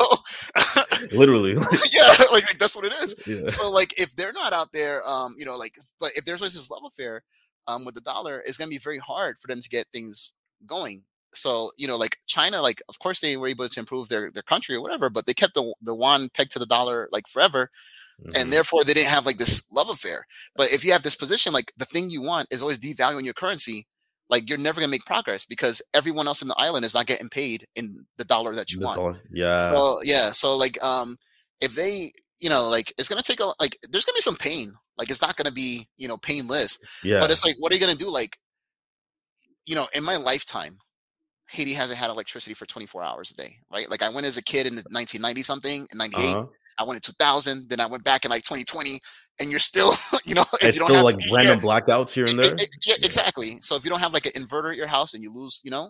[1.11, 1.53] Literally.
[1.53, 3.15] yeah, like, like, that's what it is.
[3.27, 3.47] yeah.
[3.47, 6.55] So like if they're not out there, um, you know, like but if there's always
[6.55, 7.23] this love affair
[7.67, 10.33] um with the dollar, it's gonna be very hard for them to get things
[10.65, 11.03] going.
[11.33, 14.43] So you know, like China, like of course they were able to improve their their
[14.43, 17.69] country or whatever, but they kept the the yuan pegged to the dollar like forever,
[18.28, 18.36] Mhm.
[18.41, 20.26] and therefore they didn't have like this love affair.
[20.55, 23.34] But if you have this position, like the thing you want is always devaluing your
[23.34, 23.88] currency,
[24.30, 27.30] like you're never gonna make progress because everyone else in the island is not getting
[27.30, 28.97] paid in the dollar that you The want.
[28.97, 29.22] dollar.
[29.32, 29.70] Yeah.
[29.70, 31.17] So yeah, so like um
[31.61, 34.74] if they you know like it's gonna take a like there's gonna be some pain.
[34.97, 36.78] Like it's not gonna be, you know, painless.
[37.03, 37.20] yeah.
[37.22, 38.09] But it's like what are you gonna do?
[38.09, 38.38] Like,
[39.65, 40.78] you know, in my lifetime,
[41.49, 43.89] Haiti hasn't had electricity for 24 hours a day, right?
[43.89, 46.45] Like I went as a kid in the 1990 something, in 98, uh-huh.
[46.80, 48.99] I went in 2000, then I went back in like 2020,
[49.39, 49.93] and you're still,
[50.25, 52.55] you know, It's you don't still have like random blackouts here and there.
[52.59, 53.05] e- yeah, Yeah.
[53.05, 53.57] exactly.
[53.61, 55.71] So if you don't have like an inverter at your house and you lose, you
[55.71, 55.89] know,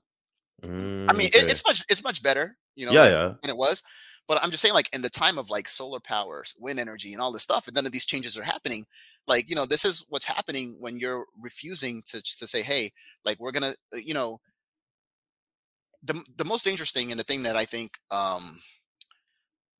[1.08, 1.40] I Mm, mean, okay.
[1.40, 3.34] it, it's much, it's much better, you know, yeah, like, yeah.
[3.42, 3.82] than it was.
[4.28, 7.22] But I'm just saying, like in the time of like solar power, wind energy, and
[7.22, 8.86] all this stuff, and none of these changes are happening.
[9.28, 12.92] Like you know, this is what's happening when you're refusing to to say, hey,
[13.26, 14.40] like we're gonna, uh, you know,
[16.04, 18.62] the the most dangerous thing and the thing that I think um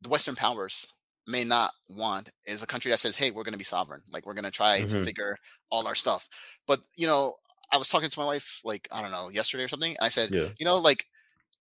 [0.02, 0.92] the Western powers
[1.30, 4.34] may not want is a country that says, hey, we're gonna be sovereign, like we're
[4.34, 5.06] gonna try to Mhm.
[5.06, 5.38] figure
[5.70, 6.28] all our stuff.
[6.68, 7.36] But you know,
[7.72, 9.96] I was talking to my wife like I don't know yesterday or something.
[10.02, 10.50] I said, Yeah.
[10.60, 11.06] you know, like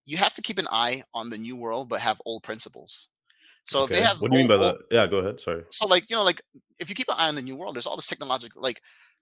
[0.05, 3.09] you have to keep an eye on the new world, but have old principles.
[3.65, 3.95] So if Okay.
[3.95, 4.87] they have, what do you mean by old- that?
[4.89, 5.39] Yeah, go ahead.
[5.39, 5.63] Sorry.
[5.69, 6.41] So like you know, like
[6.79, 8.81] if you keep an eye on the new world, there's all this technological, like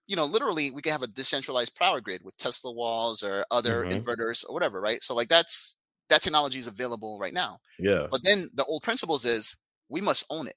[0.10, 3.84] you know, literally we can have a decentralized power grid with Tesla walls or other
[3.84, 3.92] Mhm.
[4.02, 5.04] inverters or whatever, right?
[5.04, 5.76] So like that's
[6.08, 7.60] that technology is available right now.
[7.78, 8.08] Yeah.
[8.10, 9.58] But then the old principles is
[9.90, 10.56] we must own it,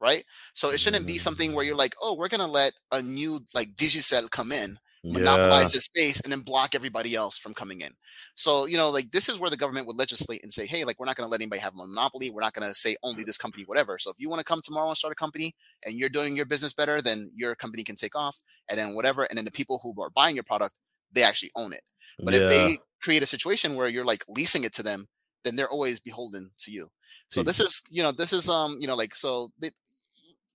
[0.00, 0.24] right?
[0.54, 1.78] So it shouldn't be something where you're mm.
[1.78, 5.18] like, oh, we're gonna let a new like Digicel come in Yeah.
[5.18, 7.90] monopolize this space and then block everybody else from coming in.
[8.36, 11.00] So, you know, like this is where the government would legislate and say, hey, like
[11.00, 12.30] we're not going to let anybody have a monopoly.
[12.30, 13.98] We're not going to say only this company, whatever.
[13.98, 16.46] So if you want to come tomorrow and start a company and you're doing your
[16.46, 18.38] business better, then your company can take off
[18.70, 19.24] and then whatever.
[19.24, 20.74] And then the people who are buying your product,
[21.12, 21.82] they actually own it.
[22.20, 25.08] But if they create a situation where you're like leasing it to them,
[25.44, 26.88] then they're always beholden to you.
[27.28, 29.70] So this is, you know, this is um, you know, like so they,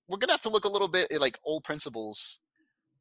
[0.07, 2.39] we're gonna have to look a little bit at like old principles,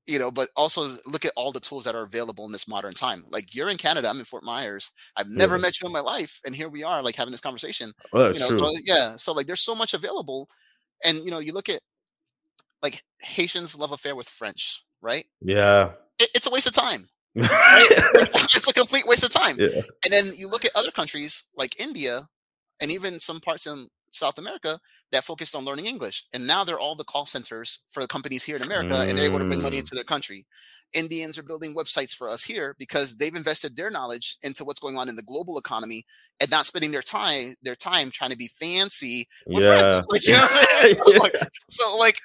[0.06, 2.94] you know, but also look at all the tools that are available in this modern
[2.94, 3.24] time.
[3.30, 4.92] Like you're in Canada, I'm in Fort Myers.
[5.16, 5.62] I've never Yeah.
[5.62, 7.92] met you in my life, and here we are, like having this conversation.
[8.12, 8.58] Oh, that's you know, true.
[8.58, 10.48] so yeah, so like there's so much available,
[11.04, 11.80] and you know, you look at
[12.82, 15.26] like Haitians' love affair with French, right?
[15.40, 15.92] yeah.
[16.18, 17.08] It, it's a waste of time.
[17.36, 17.86] Right?
[17.90, 19.56] it's a complete waste of time.
[19.58, 19.68] yeah.
[20.04, 22.28] And then you look at other countries like India
[22.80, 24.78] and even some parts in South America
[25.12, 26.24] that focused on learning English.
[26.32, 29.24] And now they're all the call centers for the companies here in America and they're
[29.24, 29.80] able to bring money Mm.
[29.80, 30.46] into their country.
[30.94, 34.96] Indians are building websites for us here because they've invested their knowledge into what's going
[34.96, 36.04] on in the global economy
[36.40, 40.00] and not spending their time their time trying to be fancy Yeah.
[40.10, 40.46] Like, you know?
[40.92, 41.36] So, like,
[41.68, 42.20] so, like,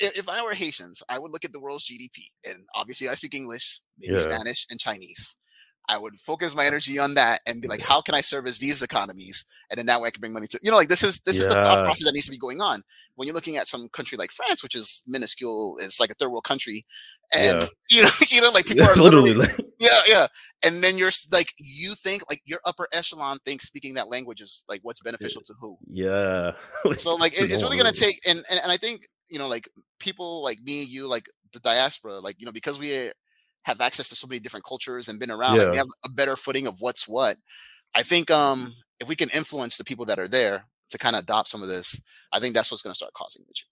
[0.00, 3.14] if if I were Haitians, I would look at the world's GDP, and obviously I
[3.14, 4.20] speak English, maybe Yeah.
[4.20, 5.36] Spanish, and Chinese.
[5.88, 8.82] I would focus my energy on that and be like, how can I service these
[8.82, 9.44] economies?
[9.70, 11.38] And then that way I can bring money to you know, like this is this
[11.38, 12.82] is the thought process that needs to be going on.
[13.16, 16.30] When you're looking at some country like France, which is minuscule, it's like a third
[16.30, 16.86] world country,
[17.32, 17.68] and Yeah.
[17.90, 20.26] you know, you know, like people are literally, literally, like, yeah, yeah.
[20.64, 24.64] And then you're like, you think like your upper echelon thinks speaking that language is
[24.68, 25.76] like what's eh, beneficial to who?
[25.86, 26.52] yeah.
[26.96, 29.68] so like it, it's really gonna take and, and and i think you know like
[29.98, 33.10] people like me you like the diaspora like you know because we
[33.64, 35.82] have access to so many different cultures and been around like we Yeah.
[35.82, 37.36] have a better footing of what's what
[37.94, 41.22] i think um if we can influence the people that are there to kind of
[41.22, 42.00] adopt some of this
[42.32, 43.70] i think that's what's going to start causing the change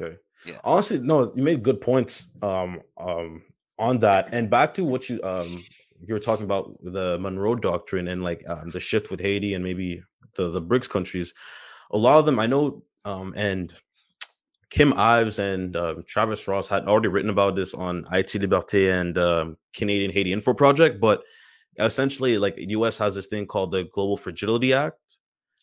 [0.00, 0.16] Okay.
[0.44, 0.58] Yeah.
[0.64, 3.42] Honestly, no, you made good points um um
[3.78, 4.28] on that.
[4.32, 5.64] And back to what you um
[6.06, 9.64] you were talking about the Monroe Doctrine and like um, the shift with Haiti and
[9.64, 10.02] maybe
[10.34, 11.32] the the BRICS countries.
[11.92, 13.72] A lot of them I know um and
[14.70, 19.16] Kim Ives and um, Travis Ross had already written about this on Haïti Liberté and
[19.18, 21.22] um, Canadian Haiti Info Project, but
[21.78, 22.98] essentially, like U.S.
[22.98, 24.98] has this thing called the Global Fragility Act,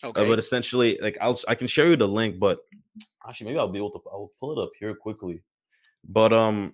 [0.03, 2.59] uh, okay but essentially, like I'll I can share you the link, but
[3.27, 5.41] actually maybe I'll be able to I'll pull it up here quickly.
[6.07, 6.73] But um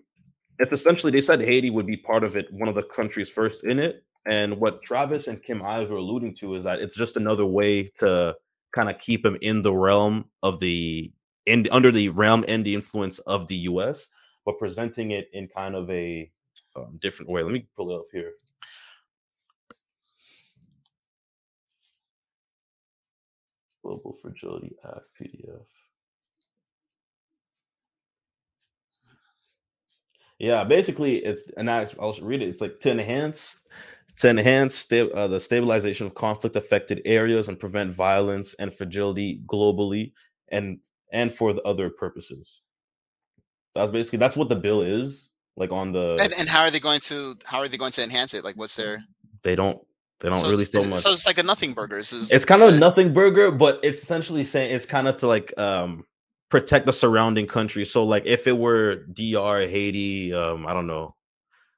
[0.59, 3.63] it's essentially they said Haiti would be part of it, one of the countries first
[3.63, 4.03] in it.
[4.29, 7.89] And what Travis and Kim Ives were alluding to is that it's just another way
[7.95, 8.35] to
[8.73, 11.11] kind of keep him in the realm of the
[11.47, 14.09] in under the realm and the influence of the US,
[14.45, 16.29] but presenting it in kind of a
[16.75, 17.41] um, different way.
[17.43, 18.33] Let me pull it up here.
[23.83, 25.65] Global Fragility Act PDF.
[30.39, 32.49] Yeah, basically, it's and I, I'll read it.
[32.49, 33.59] It's like to enhance
[34.17, 39.41] to enhance sta- uh, the stabilization of conflict affected areas and prevent violence and fragility
[39.47, 40.11] globally,
[40.49, 40.79] and
[41.11, 42.61] and for the other purposes.
[43.75, 45.29] That's basically that's what the bill is.
[45.55, 48.03] Like on the and, and how are they going to how are they going to
[48.03, 49.03] enhance it like what's their
[49.41, 49.79] they don't
[50.19, 50.99] they don't so really so much.
[50.99, 54.03] so it's like a nothing burger it's, it's kind of a nothing burger, but it's
[54.03, 56.03] essentially saying it's kind of to like um
[56.49, 57.85] protect the surrounding country.
[57.85, 61.15] So like if it were DR, Haiti, um, I don't know,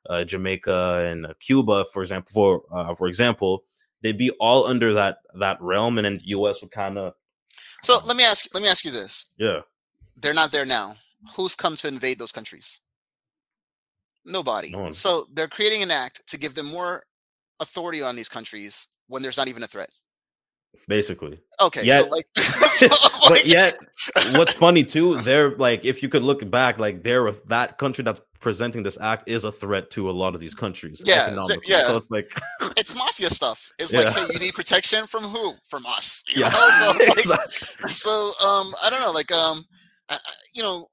[0.10, 3.64] uh, Jamaica and uh, Cuba, for example, for uh, for example,
[4.02, 6.62] they'd be all under that that realm, and then the U.S.
[6.62, 7.14] would kind of
[7.82, 9.62] so let me ask let me ask you this yeah
[10.22, 10.96] they're not there now.
[11.36, 12.82] Who's come to invade those countries?
[14.26, 14.72] Nobody.
[14.72, 14.92] No.
[14.92, 17.04] So they're creating an act to give them more
[17.60, 19.90] authority on these countries when there's not even a threat.
[20.88, 21.40] basically.
[21.62, 21.84] Okay.
[21.84, 23.78] Yet- so like, so but yet,
[24.34, 28.22] what's funny too, they're like if you could look back, like they're that country that's
[28.40, 31.02] presenting this act is a threat to a lot of these countries.
[31.06, 31.44] Yeah, yeah.
[31.46, 32.32] So it's like
[32.78, 33.72] it's mafia stuff.
[33.80, 35.54] It's like, hey, you need protection from who?
[35.68, 36.24] From us.
[36.30, 36.70] You yeah, know?
[36.70, 37.88] So, like, exactly.
[37.90, 38.10] so
[38.46, 39.64] um i don't know like um
[40.10, 40.18] I,
[40.54, 40.88] you know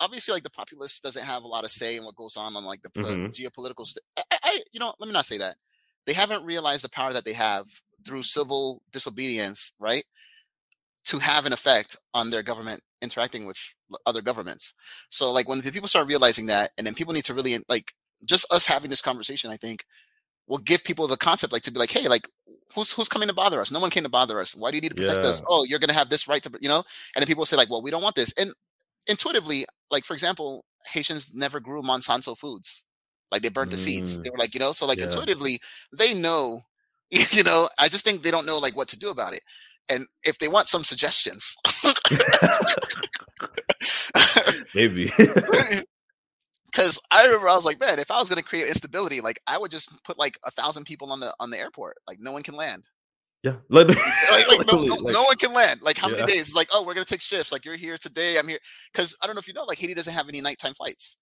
[0.00, 2.64] obviously like the populace doesn't have a lot of say in what goes on on
[2.64, 3.30] like the Mhm.
[3.32, 5.56] geopolitical st- I- I you know let me not say that
[6.06, 7.66] they haven't realized the power that they have
[8.06, 10.04] through civil disobedience right
[11.04, 13.58] to have an effect on their government interacting with
[14.06, 14.74] other governments.
[15.10, 17.92] So like when the people start realizing that and then people need to really like
[18.24, 19.84] just us having this conversation i think
[20.48, 22.28] will give people the concept like to be like hey like
[22.74, 23.70] who's who's coming to bother us?
[23.70, 24.54] No one came to bother us.
[24.54, 25.42] Why do you need to protect us?
[25.48, 26.82] Oh you're gonna have this right to you know?
[27.14, 28.32] And then people say like well we don't want this.
[28.38, 28.52] And
[29.08, 32.84] intuitively like for example haitians never grew monsanto foods.
[33.32, 34.18] Like they burnt the seeds.
[34.18, 34.22] Mm.
[34.24, 34.72] they were like you know?
[34.72, 35.04] So like Yeah.
[35.04, 35.60] intuitively
[35.96, 36.62] they know
[37.10, 37.68] you know?
[37.78, 39.42] I just think they don't know like what to do about it
[39.88, 41.56] and if they want some suggestions
[44.74, 45.10] maybe.
[46.70, 49.40] because I remember I was like, man, if I was going to create instability, like
[49.46, 52.32] I would just put like a thousand people on the on the airport, like no
[52.32, 52.84] one can land,
[53.42, 55.80] yeah, like, like, no, no, like- no one can land.
[55.82, 56.16] Like how Yeah.
[56.16, 56.40] many days?
[56.48, 57.52] It's like, oh, we're gonna take shifts.
[57.52, 58.58] Like you're here today, I'm here.
[58.92, 61.16] Because I don't know if you know, like Haiti doesn't have any nighttime flights.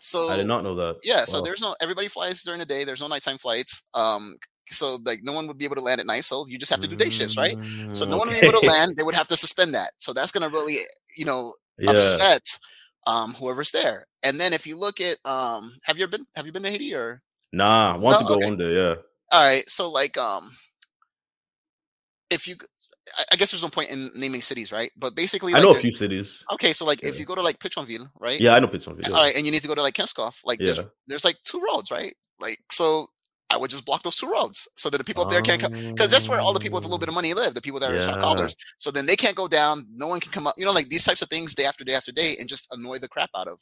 [0.00, 0.98] So I did not know that.
[1.02, 2.84] Yeah, so there's no everybody flies during the day.
[2.84, 3.82] There's no nighttime flights.
[3.94, 4.36] Um,
[4.70, 6.24] so like no one would be able to land at night.
[6.24, 7.56] So you just have to do day shifts, right?
[7.92, 8.96] So no one would be able to Mm, land.
[8.96, 9.90] They would have to suspend that.
[9.98, 10.78] So that's gonna really,
[11.16, 11.90] you know, Yeah.
[11.90, 12.42] upset
[13.06, 14.06] um whoever's there.
[14.22, 16.70] And then if you look at um, have you ever been have you been to
[16.70, 17.22] Haiti or?
[17.52, 18.26] Nah, I want No?
[18.26, 18.46] to go Okay.
[18.46, 18.74] one day.
[18.74, 18.94] Yeah.
[19.30, 20.52] All right, so like um,
[22.30, 22.56] if you,
[23.18, 24.90] I- I guess there's no point in naming cities, right?
[24.96, 26.44] But basically, I know a few cities.
[26.52, 28.40] Okay, so like if you go to like Pétion-Ville, right?
[28.40, 29.04] Yeah, I know Pittsburgh.
[29.06, 31.60] All right, and you need to go to like Kenscoff, like there's there's like two
[31.60, 32.14] roads, right?
[32.40, 33.06] Like so,
[33.50, 35.70] I would just block those two roads so that the people up there can't come
[35.96, 37.54] because that's where all the people with a little bit of money live.
[37.54, 38.16] The people that are Yeah.
[38.20, 38.54] callers.
[38.78, 39.86] So then they can't go down.
[39.90, 40.54] No one can come up.
[40.58, 42.98] You know, like these types of things day after day after day, and just annoy
[42.98, 43.60] the crap out of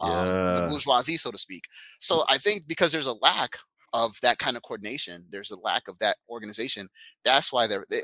[0.00, 1.64] um, the bourgeoisie, so to speak.
[2.00, 3.56] So I think because there's a lack
[3.92, 6.88] of that kind of coordination, there's a lack of that organization.
[7.24, 8.02] That's why they're they,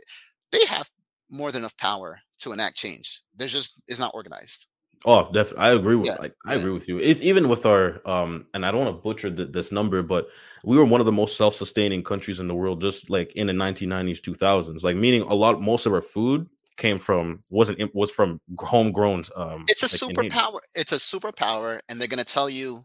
[0.51, 0.91] they have
[1.31, 3.23] more than enough power to enact change.
[3.37, 4.69] There's just is not organized.
[5.05, 5.65] Oh, definitely.
[5.65, 6.57] I agree with Yeah, like I yeah.
[6.57, 6.99] agree with you.
[6.99, 10.29] It, even with our um, and I don't want to butcher the, this number, but
[10.65, 13.53] we were one of the most self-sustaining countries in the world, just like in the
[13.53, 14.85] 1990s, 2000s.
[14.85, 19.25] Like meaning a lot, most of our food came from wasn't was from homegrown.
[19.35, 20.61] Um, It's a like superpower.
[20.75, 22.83] It's a superpower, and they're gonna tell you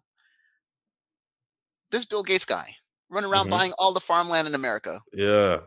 [1.91, 2.75] this Bill Gates guy
[3.09, 3.49] running around Mhm.
[3.49, 4.99] buying all the farmland in America.
[5.13, 5.61] Yeah.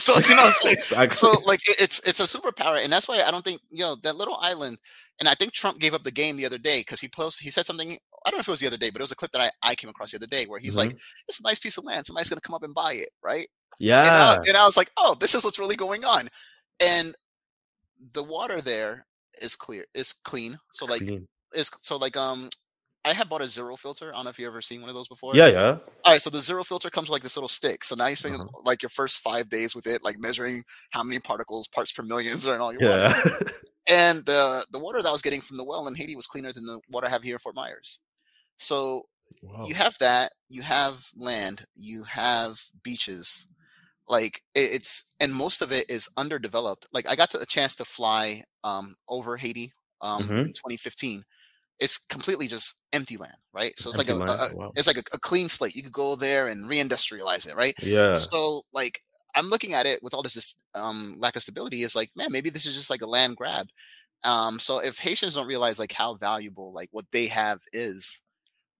[0.06, 1.16] so you know, what Exactly.
[1.16, 3.96] so like it- it's it's a superpower, and that's why I don't think you know
[4.02, 4.78] that little island.
[5.20, 7.50] And I think Trump gave up the game the other day because he posted he
[7.50, 7.92] said something.
[7.92, 9.40] I don't know if it was the other day, but it was a clip that
[9.42, 10.96] I, I came across the other day where he's like,
[11.28, 12.06] "It's a nice piece of land.
[12.06, 13.46] Somebody's gonna come up and buy it, right?"
[14.04, 14.38] And I, yeah.
[14.48, 16.28] and I was like, "Oh, this is what's really going on."
[16.84, 17.14] And
[18.12, 19.06] the water there
[19.42, 20.58] is clear, is clean.
[20.72, 21.26] So like Clean.
[21.54, 22.48] is so like um
[23.04, 24.10] I have bought a zero filter.
[24.12, 25.34] I don't know if you've ever seen one of those before.
[25.34, 25.78] Yeah, yeah.
[26.04, 27.84] All right, so the zero filter comes with like this little stick.
[27.84, 28.48] So now you spend Uh-huh.
[28.64, 32.46] like your first five days with it, like measuring how many particles, parts per millions
[32.46, 33.06] are in all your water.
[33.06, 33.38] Yeah.
[33.88, 36.52] And the the water that I was getting from the well in Haiti was cleaner
[36.52, 38.00] than the water I have here in Fort Myers.
[38.58, 39.02] So
[39.42, 39.64] Wow.
[39.66, 43.46] you have that, you have land, you have beaches.
[44.08, 46.88] Like it, it's and most of it is underdeveloped.
[46.92, 49.72] Like I got to, a chance to fly um over Haiti
[50.02, 50.46] um Mhm.
[50.46, 51.24] in 2015.
[51.80, 53.72] It's completely just empty land, right?
[53.78, 54.72] So it's like a, a- wow.
[54.76, 55.74] it's like a, a clean slate.
[55.74, 57.74] You could go there and reindustrialize it, right?
[57.82, 58.16] Yeah.
[58.16, 59.02] So like
[59.34, 61.82] I'm looking at it with all this this, um, lack of stability.
[61.82, 63.68] Is like, man, maybe this is just like a land grab.
[64.24, 68.20] Um, so if Haitians don't realize like how valuable like what they have is,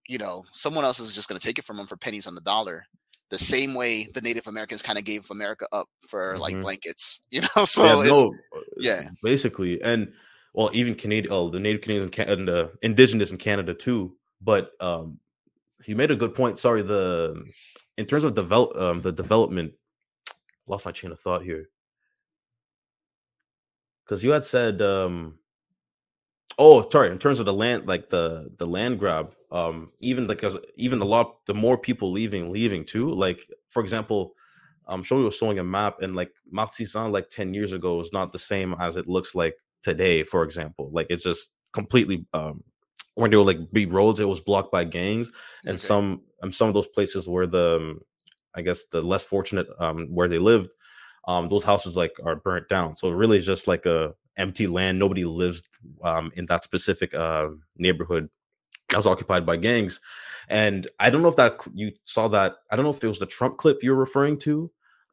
[0.08, 2.34] you know, someone else is just going to take it from them for pennies on
[2.34, 2.84] the dollar.
[3.30, 6.62] The same way the Native Americans kind of gave America up for like Mhm.
[6.62, 7.64] blankets, you know.
[7.64, 8.34] So yeah, it's, no,
[8.78, 9.08] yeah.
[9.22, 10.12] basically, and
[10.52, 14.16] well, even Canadian, oh, the Native Canadians and, the Indigenous in Canada too.
[14.40, 15.18] But um,
[15.84, 16.58] he made a good point.
[16.58, 17.44] Sorry, the
[17.96, 19.72] in terms of develop um, the development,
[20.66, 21.68] lost my chain of thought here
[24.10, 25.38] because you had said um
[26.58, 30.42] oh sorry in terms of the land like the the land grab um even like
[30.74, 34.34] even a lot the more people leaving leaving too like for example
[34.88, 38.12] i'm sure we were showing a map and like Martissant like 10 years ago was
[38.12, 42.62] not the same as it looks like today for example like it's just completely um
[43.14, 45.30] when there were like big roads it was blocked by gangs
[45.66, 45.78] and Okay.
[45.78, 48.00] some and some of those places where the um,
[48.54, 50.70] i guess the less fortunate um where they lived
[51.28, 52.96] um those houses like are burnt down.
[52.96, 54.98] So it really is just like a empty land.
[54.98, 55.62] Nobody lives
[56.02, 58.28] um in that specific uh neighborhood
[58.88, 60.00] that was occupied by gangs.
[60.48, 63.20] And i don't know if that you saw that i don't know if it was
[63.20, 64.68] the trump clip you're referring to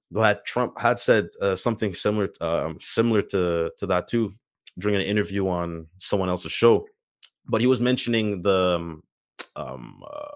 [0.09, 4.33] but trump had said uh, something similar um similar to to that too
[4.77, 6.85] during an interview on someone else's show
[7.49, 9.03] but he was mentioning the um,
[9.55, 10.35] um uh,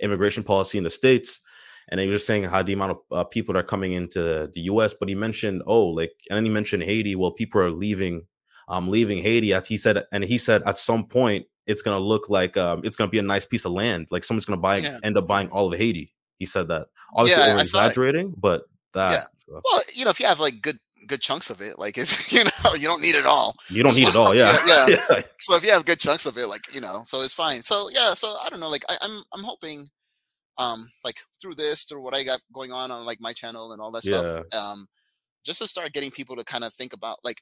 [0.00, 1.40] immigration policy in the states
[1.90, 4.60] and he was saying how the amount of uh, people that are coming into the
[4.62, 8.26] US but he mentioned oh like and then he mentioned Haiti well people are leaving
[8.68, 12.28] um leaving Haiti he said and he said at some point it's going to look
[12.28, 14.62] like um it's going to be a nice piece of land like someone's going to
[14.62, 16.14] buy Yeah, end up buying all of Haiti.
[16.38, 16.86] He said that.
[17.14, 17.86] Obviously Yeah, I- saw it.
[17.86, 18.62] exaggerating but
[18.92, 19.24] that
[19.54, 20.78] uh, Well, you know, if you have like good
[21.08, 23.56] good chunks of it, like it's you know, you don't need it all.
[23.68, 25.22] you don't need it all Yeah, yeah yeah.
[25.40, 27.62] so if you have good chunks of it like you know so it's fine.
[27.62, 29.88] So yeah so i don't know like I, i'm i'm hoping
[30.58, 33.80] um like through this through what i got going on on like my channel and
[33.82, 34.24] all that stuff
[34.60, 34.86] um
[35.44, 37.40] just to start getting people to kind of think about like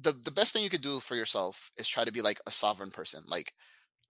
[0.00, 2.50] the the best thing you could do for yourself is try to be like a
[2.50, 3.22] sovereign person.
[3.28, 3.52] Like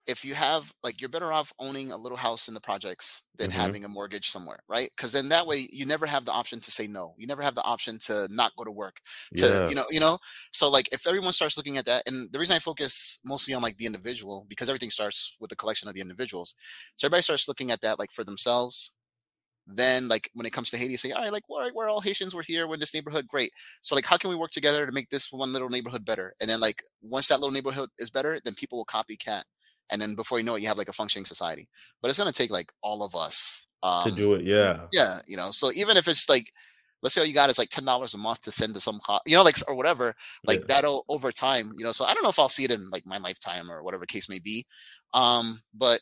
[0.07, 3.49] if you have like you're better off owning a little house in the projects than
[3.49, 3.53] Mhm.
[3.53, 6.71] having a mortgage somewhere right because then that way you never have the option to
[6.71, 8.99] say no you never have the option to not go to work
[9.37, 10.17] to yeah you know you know
[10.51, 13.61] so like if everyone starts looking at that and the reason i focus mostly on
[13.61, 16.55] like the individual because everything starts with the collection of the individuals
[16.95, 18.93] so everybody starts looking at that like for themselves
[19.67, 22.01] then like when it comes to Haiti, say, all right, like all right, we're all
[22.01, 23.51] Haitians, we're here, we're in this neighborhood, great.
[23.81, 26.35] So like, how can we work together to make this one little neighborhood better?
[26.41, 29.43] And then like once that little neighborhood is better, then people will copycat,
[29.93, 31.69] and then before you know it, you have like a functioning society.
[32.01, 34.43] But it's gonna take like all of us um, to do it.
[34.43, 35.51] Yeah, yeah, you know.
[35.51, 36.51] So even if it's like,
[37.01, 38.99] let's say all you got is like ten dollars a month to send to some,
[38.99, 40.15] co- you know, like or whatever,
[40.47, 40.65] like Yeah.
[40.67, 41.91] that'll over time, you know.
[41.93, 44.29] So I don't know if I'll see it in like my lifetime or whatever case
[44.29, 44.65] may be,
[45.13, 46.01] um, but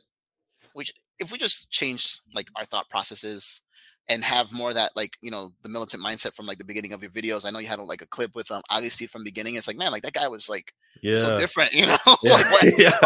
[0.73, 3.61] which if we just change like our thought processes
[4.09, 6.93] and have more of that like you know the militant mindset from like the beginning
[6.93, 7.45] of your videos.
[7.45, 9.55] I know you had like a clip with um Steve from the beginning.
[9.55, 12.33] It's like man, like that guy was like yeah, so different, you know, yeah.
[12.33, 12.97] like what, yeah.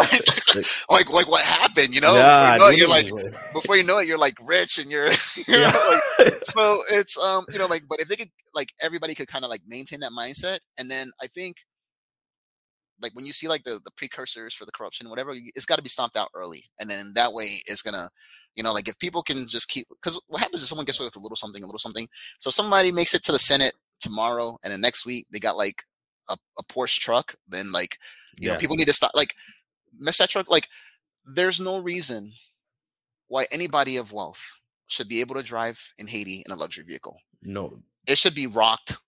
[0.90, 2.14] like like what happened, you know?
[2.14, 4.90] yeah, Before you know it, you're like before you know it, you're like rich and
[4.90, 5.70] you're, you Yeah.
[5.70, 9.28] know, like so it's um you know like but if they could like everybody could
[9.28, 11.58] kind of like maintain that mindset and then i think
[13.00, 15.82] like when you see like the the precursors for the corruption whatever it's got to
[15.82, 18.08] be stomped out early and then that way it's gonna
[18.54, 21.06] you know like if people can just keep because what happens is someone gets away
[21.06, 24.58] with a little something a little something so somebody makes it to the senate tomorrow
[24.62, 25.84] and then next week they got like
[26.28, 27.98] a, a porsche truck then like
[28.38, 28.54] you yeah.
[28.54, 29.34] know people need to stop like
[29.98, 30.68] mess that truck like
[31.24, 32.32] there's no reason
[33.28, 37.18] why anybody of wealth should be able to drive in haiti in a luxury vehicle
[37.42, 38.98] no, it should be rocked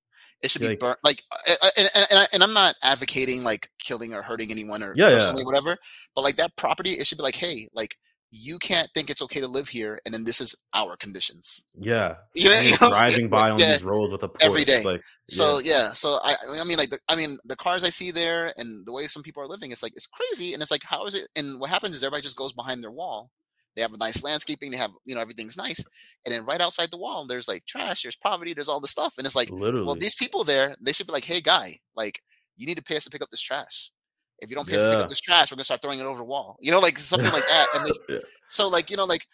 [0.42, 1.58] it should be Like- burnt like and,
[1.94, 5.14] and, and, I, and i'm not advocating like killing or hurting anyone or Yeah, yeah.
[5.18, 5.76] personally whatever
[6.14, 7.96] but like that property it should be like hey like
[8.30, 12.14] you can't think it's okay to live here and then this is our conditions yeah.
[12.34, 13.28] you know, you know what I'm saying?
[13.28, 13.72] driving by on yeah.
[13.72, 14.82] these roads with a every day.
[14.84, 18.10] Like, So yeah, so I I mean like the, I mean the cars I see
[18.10, 20.82] there and the way some people are living, it's like it's crazy, and it's like
[20.84, 21.28] how is it?
[21.36, 23.30] And what happens is everybody just goes behind their wall.
[23.78, 25.78] They have a nice landscaping, they have you know everything's nice,
[26.26, 29.14] and then right outside the wall there's like trash, there's poverty, there's all this stuff,
[29.18, 29.86] and it's like literally.
[29.86, 32.20] well these people there they should be like hey guy like
[32.56, 33.92] you need to pay us to pick up this trash.
[34.40, 36.04] If you don't pay us to pick up this trash, we're gonna start throwing it
[36.06, 36.56] over the wall.
[36.60, 37.66] You know, like something like that.
[37.76, 38.20] And they, Yeah.
[38.48, 39.24] so like you know like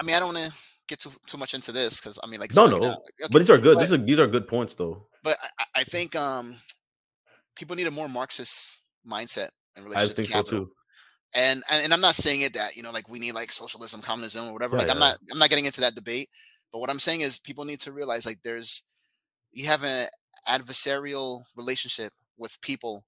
[0.00, 0.52] I mean I don't want to
[0.88, 2.76] get too too much into this because I mean like No, no.
[2.76, 2.94] Okay,
[3.30, 3.74] but these are good.
[3.74, 5.06] but- These are these are good points, though.
[5.24, 6.56] but I, I- think um
[7.56, 10.70] people need a more Marxist mindset in I think to so too.
[11.34, 14.00] And, and and I'm not saying it that you know like we need like socialism,
[14.00, 14.76] communism, or whatever.
[14.76, 16.28] Yeah, like I'm not I'm not getting into that debate.
[16.72, 18.84] But what I'm saying is people need to realize like there's
[19.52, 20.08] you have an
[20.48, 23.04] adversarial relationship with people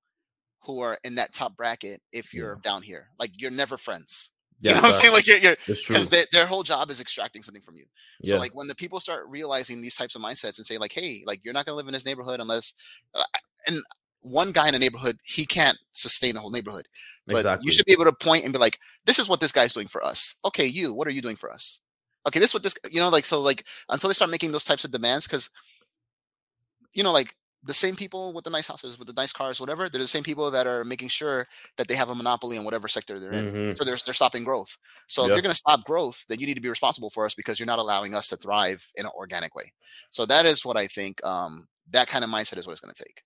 [0.63, 3.09] who are in that top bracket if you're down here.
[3.19, 4.33] Like you're never friends.
[4.63, 5.15] Yeah, you know what I'm saying?
[5.15, 7.85] Like you're you're because their, their whole job is extracting something from you.
[8.25, 10.93] So Yeah, like when the people start realizing these types of mindsets and say like,
[10.93, 12.75] hey, like you're not gonna live in this neighborhood unless,
[13.15, 13.23] uh,
[13.67, 13.81] and
[14.23, 16.87] one guy in a neighborhood he can't sustain a whole neighborhood.
[17.27, 17.67] But exactly.
[17.67, 19.87] you should be able to point and be like, this is what this guy's doing
[19.87, 20.37] for us.
[20.45, 21.81] Okay, you, what are you doing for us?
[22.27, 24.65] Okay, this is what this, you know, like so like until they start making those
[24.65, 25.51] types of demands, because
[26.93, 29.89] you know, like the same people with the nice houses, with the nice cars, whatever,
[29.89, 31.47] they're the same people that are making sure
[31.77, 33.53] that they have a monopoly in whatever sector they're in.
[33.53, 33.77] Mhm.
[33.77, 34.77] So they're, they're stopping growth.
[35.09, 37.35] So if you're going to stop growth, then you need to be responsible for us
[37.35, 39.73] because you're not allowing us to thrive in an organic way.
[40.11, 41.23] So that is what I think.
[41.25, 43.23] Um, that kind of mindset is what it's going to take.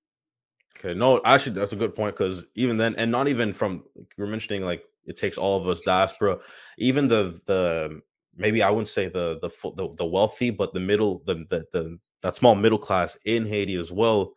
[0.78, 4.12] Okay, no, actually, that's a good point because even then, and not even from like,
[4.16, 6.38] you're mentioning like it takes all of us diaspora,
[6.78, 8.00] even the the
[8.36, 11.98] maybe I wouldn't say the the the, the wealthy, but the middle, the, the the
[12.22, 14.32] that small middle class in Haiti as well,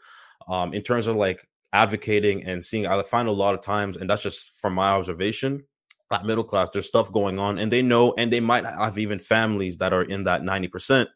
[0.48, 2.86] um, in terms of like advocating and seeing.
[2.86, 5.64] I find a lot of times, and that's just from my observation,
[6.12, 9.20] that middle class, there's stuff going on, and they know, and they might have even
[9.20, 11.10] families that are in that ninety percent,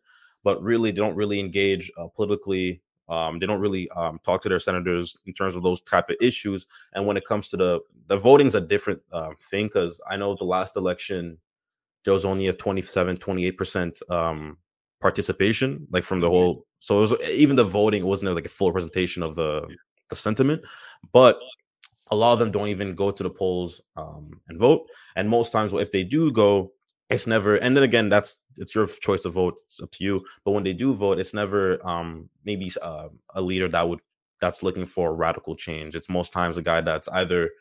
[0.43, 2.82] but really don't really engage uh, politically
[3.12, 6.16] um, they don't really um, talk to their senators in terms of those type of
[6.22, 6.66] issues.
[6.93, 10.16] And when it comes to the the voting is a different um, thing because I
[10.16, 11.38] know the last election
[12.03, 14.57] there was only a 27, 28 percent um,
[15.01, 16.66] participation, like from the whole.
[16.80, 19.68] So it was even the voting wasn't like a full representation of the
[20.09, 20.62] the sentiment,
[21.12, 21.39] but
[22.12, 24.88] a lot of them don't even go to the polls um, and vote.
[25.16, 26.72] And most times, if they do go,
[27.12, 27.55] it's never.
[27.55, 29.55] And then again, that's it's your choice to vote.
[29.66, 30.26] It's up to you.
[30.43, 33.99] But when they do vote, it's never um, maybe uh, a leader that would
[34.39, 35.95] that's looking for radical change.
[35.95, 37.51] It's most times a guy that's either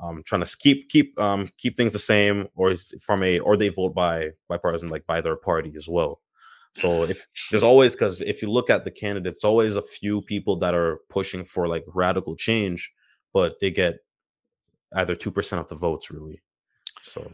[0.00, 3.56] um, trying to keep keep um, keep things the same, or is from a or
[3.56, 6.20] they vote by bipartisan, like by their party as well.
[6.74, 10.56] So if there's always because if you look at the candidates, always a few people
[10.58, 12.92] that are pushing for like radical change,
[13.32, 13.96] but they get
[14.94, 16.40] either two percent of the votes really.
[17.02, 17.32] So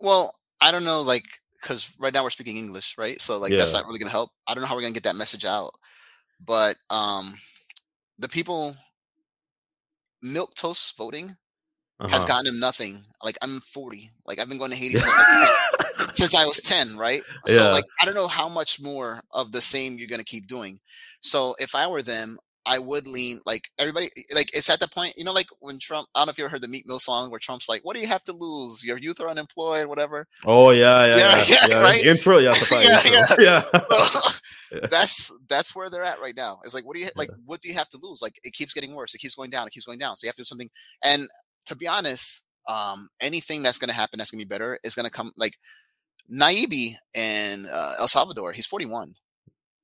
[0.00, 0.34] Well,
[0.66, 1.24] I don't know, like,
[1.62, 3.20] because right now we're speaking English, right?
[3.20, 4.30] So like that's not really gonna help.
[4.46, 5.70] I don't know how we're gonna get that message out.
[6.44, 7.34] But um
[8.18, 8.76] the people
[10.22, 11.36] milk toast voting
[12.00, 12.26] has uh-huh.
[12.26, 13.02] gotten them nothing.
[13.22, 14.10] Like I'm 40.
[14.26, 17.22] Like I've been going to Haiti since, like, since I was 10, right?
[17.46, 17.72] So Yeah.
[17.72, 20.80] like I don't know how much more of the same you're gonna keep doing.
[21.20, 25.14] So if I were them, I would lean like everybody like it's at the point,
[25.16, 26.98] you know, like when Trump I don't know if you ever heard the Meek Mill
[26.98, 28.84] song where Trump's like, What do you have to lose?
[28.84, 30.26] Your youth are unemployed, whatever.
[30.44, 31.66] Oh yeah, yeah, Yeah, yeah.
[31.68, 32.02] yeah, right?
[32.04, 33.44] Intro, yeah, Yeah, intro.
[33.44, 33.62] yeah.
[33.90, 36.58] So, that's that's where they're at right now.
[36.64, 38.20] It's like what do you like what do you have to lose?
[38.20, 40.16] Like it keeps getting worse, it keeps going down, it keeps going down.
[40.16, 40.68] So you have to do something.
[41.04, 41.28] And
[41.66, 45.32] to be honest, um, anything that's gonna happen that's gonna be better is gonna come
[45.36, 45.54] like
[46.30, 46.72] Nayib
[47.14, 49.14] in uh, El Salvador, he's 41.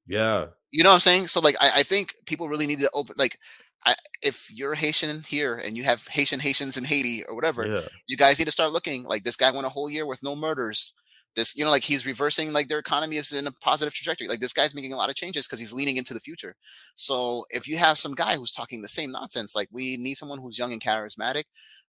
[0.06, 0.46] yeah.
[0.72, 1.28] You know what I'm saying?
[1.28, 3.38] So like I, I think people really need to open like
[3.84, 7.80] I, if you're Haitian here and you have Haitian Haitians in Haiti or whatever, Yeah.
[8.06, 10.34] you guys need to start looking like this guy went a whole year with no
[10.36, 10.94] murders.
[11.34, 14.28] This, you know, like he's reversing like their economy is in a positive trajectory.
[14.28, 16.54] Like this guy's making a lot of changes because he's leaning into the future.
[16.94, 20.38] So if you have some guy who's talking the same nonsense, like we need someone
[20.38, 21.44] who's young and charismatic.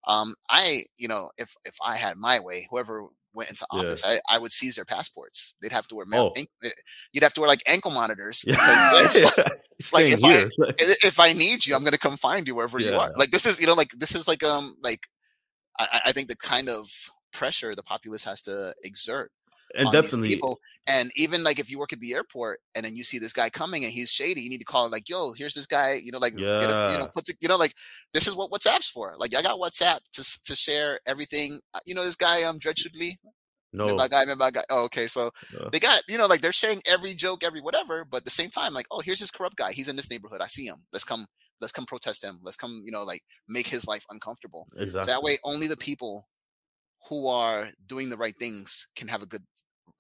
[0.07, 3.05] Um, I, you know, if if I had my way, whoever
[3.35, 3.79] went into Yeah.
[3.79, 5.55] office, I, I would seize their passports.
[5.61, 6.33] They'd have to wear, Oh.
[6.37, 6.69] oh.
[7.13, 8.43] you'd have to wear like ankle monitors.
[8.47, 8.55] Yeah.
[8.55, 9.43] because if- yeah.
[9.81, 10.73] Staying if I-
[11.07, 13.11] if I need you, I'm gonna come find you wherever you are.
[13.17, 15.01] Like this is, you know, like this is like um like
[15.79, 16.89] I- I think the kind of
[17.31, 19.31] pressure the populace has to exert
[19.73, 20.59] and definitely people.
[20.87, 23.49] And even like if you work at the airport and then you see this guy
[23.49, 26.19] coming and he's shady, you need to call like, yo, here's this guy, you know,
[26.19, 27.73] like get a, you know, put you know, like
[28.13, 29.15] this is what WhatsApp's for.
[29.17, 31.59] Like I got WhatsApp to to share everything.
[31.73, 33.19] Uh, You know, this guy um Dred Chudley,
[33.71, 33.85] no.
[33.85, 34.63] remember guy, remember guy.
[34.69, 35.69] Oh, okay, so Yeah.
[35.71, 38.49] they got you know like they're sharing every joke, every whatever, but at the same
[38.49, 39.71] time, like, oh, here's this corrupt guy.
[39.71, 40.41] He's in this neighborhood.
[40.41, 40.85] I see him.
[40.91, 41.25] Let's come.
[41.61, 42.39] Let's come protest him.
[42.43, 42.81] Let's come.
[42.85, 44.67] You know, like make his life uncomfortable.
[45.05, 46.27] So that way, only the people
[47.09, 49.43] who are doing the right things can have a good,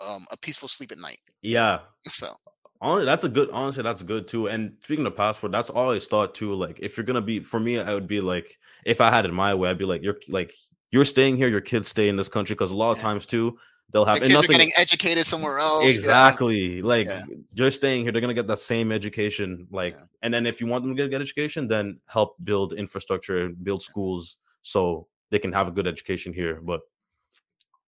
[0.05, 1.19] um, a peaceful sleep at night.
[1.41, 1.79] Yeah.
[2.07, 2.35] So
[2.81, 3.49] Honestly, that's a good.
[3.51, 4.49] Honestly, that's good too.
[4.49, 6.53] And speaking of passport, that's always thought too.
[6.53, 9.33] Like, if you're gonna be, for me, I would be like, if I had it
[9.33, 10.53] my way, I'd be like, you're like,
[10.91, 11.47] you're staying here.
[11.47, 13.03] Your kids stay in this country because a lot of Yeah.
[13.03, 13.57] times too,
[13.93, 15.85] they'll have and kids are getting educated somewhere else.
[15.97, 16.81] Exactly.
[16.81, 17.23] Like Yeah.
[17.53, 19.65] you're staying here, they're gonna get that same education.
[19.71, 20.03] Like, Yeah.
[20.21, 23.81] and then if you want them to get, get education, then help build infrastructure, build
[23.81, 26.59] schools so they can have a good education here.
[26.61, 26.81] But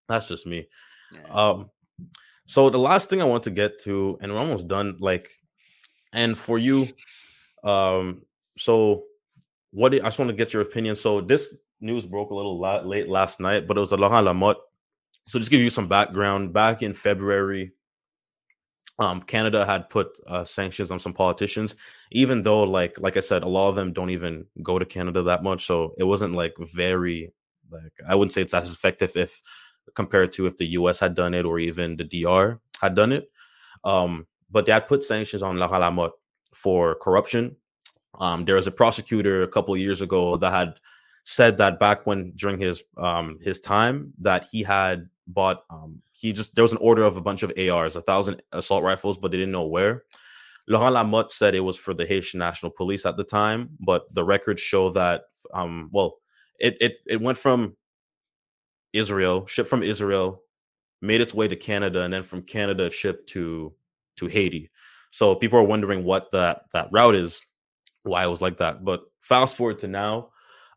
[0.07, 0.67] that's just me.
[1.11, 1.21] yeah.
[1.29, 1.69] Um,
[2.45, 4.97] so the last thing I want to get to, and we're almost done.
[4.99, 5.29] Like,
[6.13, 6.87] and for you,
[7.63, 8.21] um,
[8.57, 9.03] so
[9.71, 9.91] what?
[9.91, 10.95] do- I just want to get your opinion.
[10.95, 14.27] So this news broke a little la- late last night, but it was a Laurent
[14.27, 14.57] Lamothe.
[15.27, 16.53] So just give you some background.
[16.53, 17.71] Back in February,
[18.99, 21.75] um, Canada had put uh, sanctions on some politicians,
[22.11, 25.23] even though, like, like I said, a lot of them don't even go to Canada
[25.23, 25.65] that much.
[25.65, 27.33] So it wasn't like very,
[27.71, 29.41] like, I wouldn't say it's as effective if
[29.93, 33.29] compared to if the US had done it or even the DR had done it.
[33.83, 36.11] Um, but they had put sanctions on Lamothe
[36.53, 37.55] for corruption.
[38.19, 40.75] Um, there was a prosecutor a couple years ago that had
[41.23, 46.31] said that back when during his um, his time that he had bought um, he
[46.31, 49.31] just there was an order of a bunch of ARs, a thousand assault rifles, but
[49.31, 50.03] they didn't know where.
[50.67, 54.23] Laurent Lamothe said it was for the Haitian National Police at the time, but the
[54.23, 55.23] records show that
[55.53, 56.17] um, well,
[56.59, 57.75] it it it went from
[58.95, 60.41] Israel, shipped from Israel,
[61.01, 63.73] made its way to Canada, and then from Canada shipped to
[64.17, 64.71] to Haiti.
[65.11, 67.41] So people are wondering what that that route is,
[68.03, 68.83] why it was like that.
[68.83, 70.29] But fast forward to now,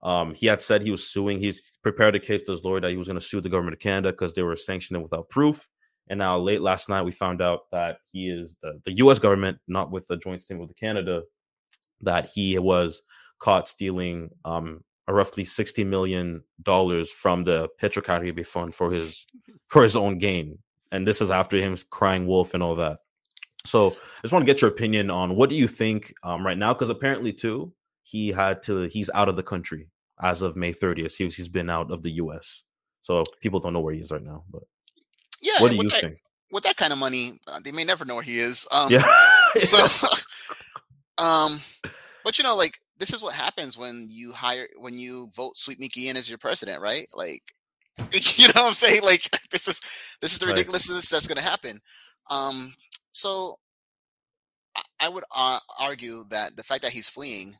[0.02, 1.38] um, he had said he was suing.
[1.38, 3.74] He's prepared a case to his lawyer that he was going to sue the government
[3.74, 5.68] of Canada because they were sanctioning without proof.
[6.10, 9.18] And now, late last night, we found out that he is the, the U.S.
[9.18, 11.22] government, not with the joint statement with Canada,
[12.00, 13.02] that he was
[13.38, 19.26] caught stealing um, a roughly sixty million dollars from the Petrocaribe fund for his
[19.68, 20.58] for his own gain.
[20.90, 23.00] And this is after him crying wolf and all that.
[23.66, 26.56] So, I just want to get your opinion on what do you think um, right
[26.56, 26.72] now?
[26.72, 29.88] Because apparently, too, he had to he's out of the country
[30.22, 31.16] as of May 30th.
[31.16, 32.64] He was, he's been out of the U.S.
[33.02, 34.44] So people don't know where he is right now.
[34.50, 34.62] But
[35.42, 35.52] yeah.
[35.58, 36.18] what do you that, think?
[36.50, 38.66] With that kind of money, uh, they may never know where he is.
[38.72, 39.04] Um, Yeah.
[39.58, 39.86] so
[41.18, 41.60] um
[42.24, 45.78] but you know like this is what happens when you hire when you vote Sweet
[45.80, 47.08] Micky in as your president right?
[47.14, 47.42] Like
[48.36, 49.02] you know what i'm saying?
[49.02, 49.80] Like this is
[50.20, 50.52] this is the Right.
[50.52, 51.80] ridiculousness that's going to happen.
[52.30, 52.74] Um
[53.12, 53.58] so
[55.00, 57.54] I- would uh, argue that the fact that he's fleeing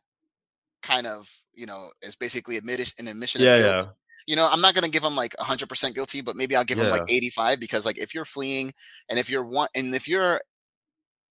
[0.83, 3.73] kind of you know is basically admitted an admission yeah, of yeah.
[3.79, 3.89] guilt.
[4.29, 6.79] you know i'm not going to give him like 100% guilty but maybe i'll give
[6.79, 8.73] him like 85 because like if you're fleeing
[9.09, 10.41] and if you're one and if you're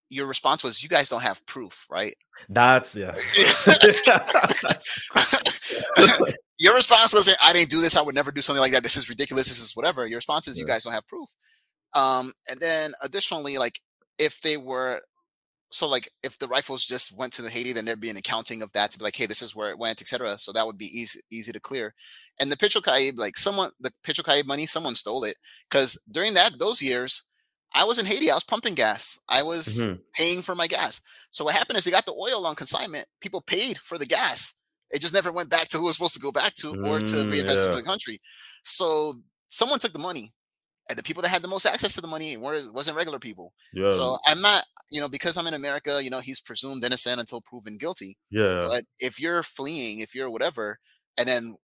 [0.10, 2.14] your response was you guys don't have proof right?
[2.50, 3.16] That's yeah.
[6.60, 8.98] your response wasn't i didn't do this i would never do something like that this
[8.98, 10.08] is ridiculous this is whatever.
[10.08, 10.76] Your response is you Yeah.
[10.76, 11.30] guys don't have proof.
[11.94, 13.80] Um and then additionally like
[14.18, 15.02] if they were
[15.70, 18.62] so like if the rifles just went to the haiti then there'd be an accounting
[18.62, 20.78] of that to be like hey this is where it went etc so that would
[20.78, 21.94] be easy easy to clear.
[22.40, 25.36] And the Petro Caribe, like someone the Petro Caribe money someone stole it
[25.70, 27.24] because during that those years
[27.74, 28.32] I was in Haiti.
[28.32, 29.20] I was pumping gas.
[29.30, 30.02] I was Mhm.
[30.14, 31.02] paying for my gas.
[31.32, 33.08] So what happened is they got the oil on consignment.
[33.22, 34.56] People paid for the gas.
[34.90, 37.00] It just never went back to who it was supposed to go back to or
[37.02, 38.20] to Mm, reinvest into the country.
[38.64, 39.16] So
[39.50, 40.34] someone took the money.
[40.90, 43.54] And the people that had the most access to the money weren't wasn't regular people.
[43.74, 43.90] Yeah.
[43.92, 47.42] So I'm not, you know, because I'm in America, you know, he's presumed innocent until
[47.42, 48.18] proven guilty.
[48.32, 48.68] yeah.
[48.70, 50.80] But if you're fleeing, if you're whatever,
[51.18, 51.56] and then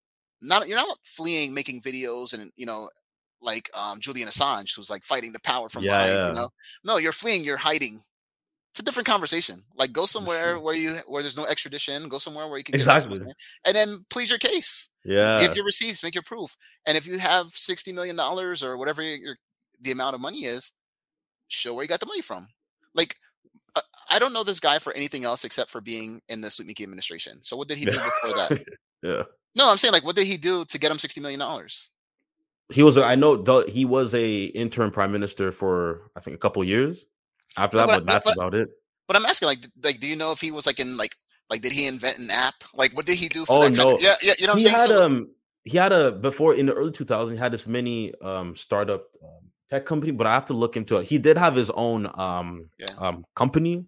[0.42, 2.90] not you're not fleeing making videos and you know,
[3.44, 6.28] like um Julian Assange who's like fighting the power from Yeah, behind, yeah.
[6.30, 6.50] you know.
[6.84, 8.02] No, you're fleeing, you're hiding.
[8.72, 9.62] It's a different conversation.
[9.78, 13.20] Like go somewhere where you where there's no extradition, go somewhere where you can Exactly.
[13.66, 14.90] and then plead your case.
[15.06, 15.40] yeah.
[15.40, 16.56] Give your receipts, make your proof.
[16.88, 19.36] And if you have sixty million dollars or whatever your, your
[19.82, 20.74] the amount of money is,
[21.50, 22.48] show where you got the money from.
[22.96, 23.16] Like
[23.76, 26.68] uh, I don't know this guy for anything else except for being in the Sweet
[26.68, 27.40] Micky administration.
[27.44, 28.64] So what did he do before that?
[29.04, 29.24] yeah.
[29.56, 31.92] No, I'm saying like what did he do to get him sixty million dollars?
[32.72, 32.98] He was.
[32.98, 37.06] I know he was a interim prime minister for I think a couple years.
[37.58, 38.70] After that, but- but but- that's but- about it.
[39.08, 41.14] But I'm asking like like do you know if he was like in like
[41.50, 42.56] like did he invent an app?
[42.74, 43.96] Like what did he do for Oh, no.
[43.96, 44.90] of yeah, yeah, you know what he I'm saying?
[44.90, 45.28] had So, um
[45.66, 49.44] he had a before in the early 2000s he had this mini um startup um,
[49.70, 52.70] tech company but i have to look into it he did have his own um
[52.80, 52.88] Yeah.
[52.98, 53.86] um company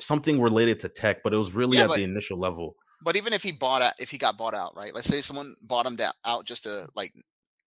[0.00, 3.16] something related to tech but it was really Yeah, at but- the initial level but
[3.16, 4.92] even if he bought out if he got bought out, right?
[4.94, 7.12] Let's say someone bought him out just to like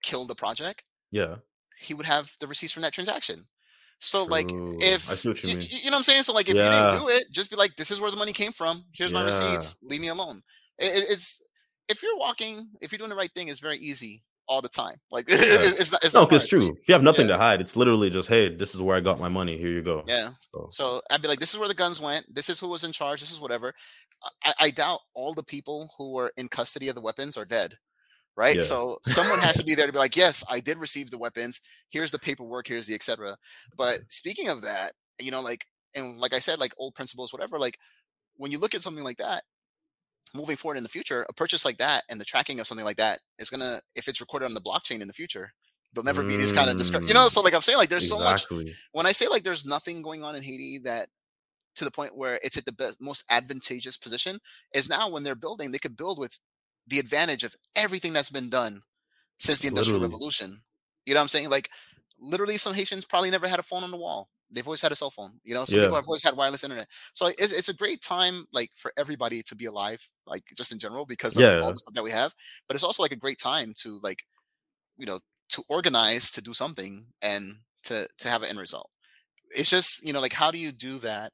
[0.01, 1.35] kill the project, yeah
[1.77, 3.47] he would have the receipts from that transaction.
[3.99, 6.23] So like if i see what you y- mean you know what I'm saying?
[6.23, 8.33] So like if you didn't do it, just be like, this is where the money
[8.33, 8.83] came from.
[8.93, 9.77] Here's my receipts.
[9.81, 10.41] Leave me alone.
[10.77, 11.41] It, it- it's
[11.89, 14.95] if you're walking, if you're doing the right thing, it's very easy all the time.
[15.11, 16.03] Like it's not.
[16.03, 17.35] It's no not it's true if you have nothing Yeah.
[17.37, 19.81] to hide it's literally just hey this is where i got my money here you
[19.81, 20.31] go Yeah.
[20.53, 22.25] So- So I'd be like, this is where the guns went.
[22.33, 23.19] This is who was in charge.
[23.21, 23.73] This is whatever.
[24.43, 27.77] I, I doubt all the people who were in custody of the weapons are dead.
[28.39, 28.55] Right.
[28.55, 28.61] Yeah.
[28.61, 31.59] So someone has to be there to be like, yes, I did receive the weapons.
[31.89, 32.67] Here's the paperwork.
[32.67, 33.35] Here's the etc.
[33.77, 37.59] But speaking of that, you know, like, and like I said, like old principles, whatever,
[37.59, 37.77] like
[38.37, 39.43] when you look at something like that,
[40.33, 42.95] moving forward in the future, a purchase like that and the tracking of something like
[42.95, 45.51] that is going to, if it's recorded on the blockchain in the future,
[45.93, 47.29] there'll never be these kind of, discre- you know, Mm.
[47.31, 48.45] so like I'm saying, like there's so much
[48.93, 51.09] when I say like there's nothing going on in Haiti that
[51.75, 54.39] to the point where it's at the best, most advantageous position
[54.73, 56.37] is now when they're building, they could build with
[56.89, 58.81] the advantage of everything that's been done
[59.37, 60.15] since the Industrial Literally.
[60.15, 60.61] Revolution.
[61.05, 61.49] You know what I'm saying?
[61.49, 61.69] Like
[62.19, 64.29] literally some Haitians probably never had a phone on the wall.
[64.51, 65.39] They've always had a cell phone.
[65.43, 66.87] You know, some people have always had wireless internet.
[67.13, 70.79] So it's, it's a great time like for everybody to be alive, like just in
[70.79, 71.59] general, because of Yeah.
[71.59, 72.33] all the stuff that we have.
[72.67, 74.23] But it's also like a great time to like,
[74.97, 78.89] you know, to organize to do something and to to have an end result.
[79.51, 81.31] It's just, you know, like how do you do that?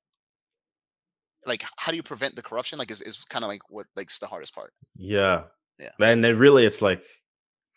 [1.46, 2.80] Like how do you prevent the corruption?
[2.80, 4.74] Like is, is kind of like what like's the hardest part.
[4.96, 5.44] Yeah.
[5.80, 5.90] Yeah.
[6.00, 7.04] And then really it's like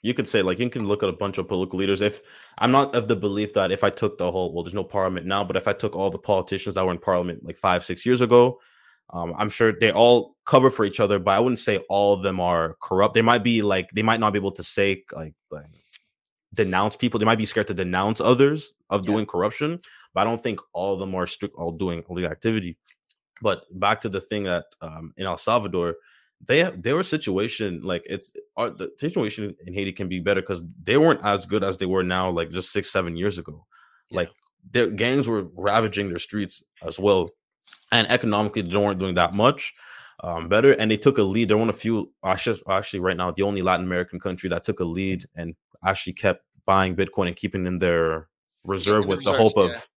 [0.02, 2.00] you could say like you can look at a bunch of political leaders.
[2.00, 2.22] If
[2.58, 5.26] I'm not of the belief that if I took the whole well, there's no parliament
[5.26, 8.06] now, but if I took all the politicians that were in parliament like five, six
[8.06, 8.60] years ago,
[9.10, 12.22] um, I'm sure they all cover for each other, but I wouldn't say all of
[12.22, 13.14] them are corrupt.
[13.14, 15.64] They might be like they might not be able to say like like
[16.54, 17.18] denounce people.
[17.18, 19.12] They might be scared to denounce others of Yeah.
[19.14, 19.80] doing corruption,
[20.14, 22.76] but I don't think all of them are strict all doing illegal activity.
[23.42, 25.96] But back to the thing that um, in El Salvador,
[26.44, 30.20] they have they were a situation like it's our, the situation in Haiti can be
[30.20, 33.38] better because they weren't as good as they were now, like just six seven years
[33.38, 33.66] ago.
[34.10, 34.18] Yeah.
[34.18, 34.30] Like
[34.70, 37.30] their gangs were ravaging their streets as well,
[37.92, 39.74] and economically they weren't doing that much
[40.20, 40.72] um, better.
[40.72, 41.48] And they took a lead.
[41.48, 44.80] They're one of few actually, actually right now the only Latin American country that took
[44.80, 45.54] a lead and
[45.84, 48.28] actually kept buying Bitcoin and keeping in their
[48.64, 49.88] reserve the with the reserves, hope of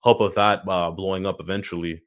[0.00, 2.02] hope of that uh, blowing up eventually.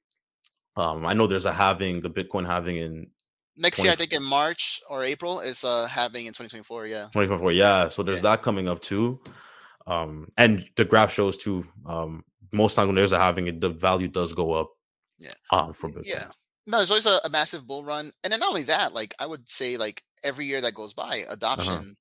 [0.75, 3.07] Um, I know there's a halving the Bitcoin halving in
[3.55, 6.87] Next year, I think in March or April is uh halving in 2024.
[6.87, 7.03] Yeah.
[7.13, 7.51] 2024.
[7.51, 8.31] Yeah, so there's Yeah.
[8.35, 9.21] that coming up too.
[9.85, 11.63] Um, and the graph shows too.
[11.85, 14.71] Um, most times when there's a halving it, the value does go up.
[15.19, 15.29] Yeah.
[15.51, 16.01] Um, for Bitcoin.
[16.07, 16.25] Yeah.
[16.65, 19.25] No, there's always a, a massive bull run, and then not only that, like I
[19.27, 21.95] would say, like every year that goes by, adoption,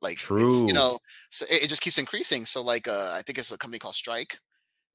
[0.00, 0.38] like Uh-huh.
[0.38, 0.66] True.
[0.66, 0.98] you know,
[1.30, 2.46] so it, it just keeps increasing.
[2.46, 4.38] So like, uh, I think it's a company called Strike.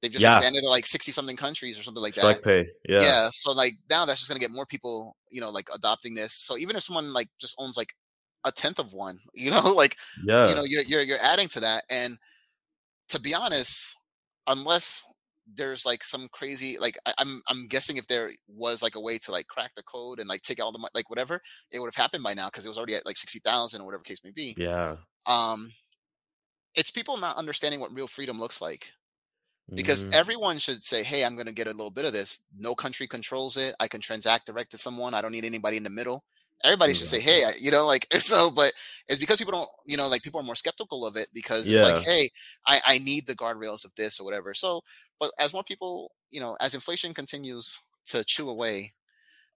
[0.02, 0.36] They've just Yeah.
[0.38, 2.42] expanded to like sixty something countries or something like that.
[2.42, 2.68] pay.
[2.88, 3.00] Yeah.
[3.02, 3.28] Yeah.
[3.32, 6.32] So like now that's just gonna get more people, you know, like adopting this.
[6.32, 7.94] So even if someone like just owns like
[8.44, 10.48] a tenth of one, you know, like Yeah.
[10.48, 12.16] you know you're, you're you're adding to that and
[13.10, 13.96] to be honest
[14.46, 15.04] unless
[15.52, 19.18] there's like some crazy like I, i'm i'm guessing if there was like a way
[19.18, 21.40] to like crack the code and like take all the money like whatever
[21.72, 24.04] it would have happened by now because it was already at like 60000 or whatever
[24.04, 24.94] case may be yeah.
[25.26, 25.72] um
[26.76, 28.92] it's people not understanding what real freedom looks like
[29.74, 30.14] because Mhm.
[30.14, 33.06] everyone should say hey i'm going to get a little bit of this no country
[33.06, 36.24] controls it i can transact direct to someone i don't need anybody in the middle
[36.62, 38.50] Everybody should say, "Hey," I- you know, like so.
[38.50, 38.74] But
[39.08, 41.80] it's because people don't, you know, like people are more skeptical of it because it's
[41.94, 42.28] like, "Hey,
[42.66, 44.82] I, I need the guardrails of this or whatever." So,
[45.18, 48.92] but as more people, you know, as inflation continues to chew away,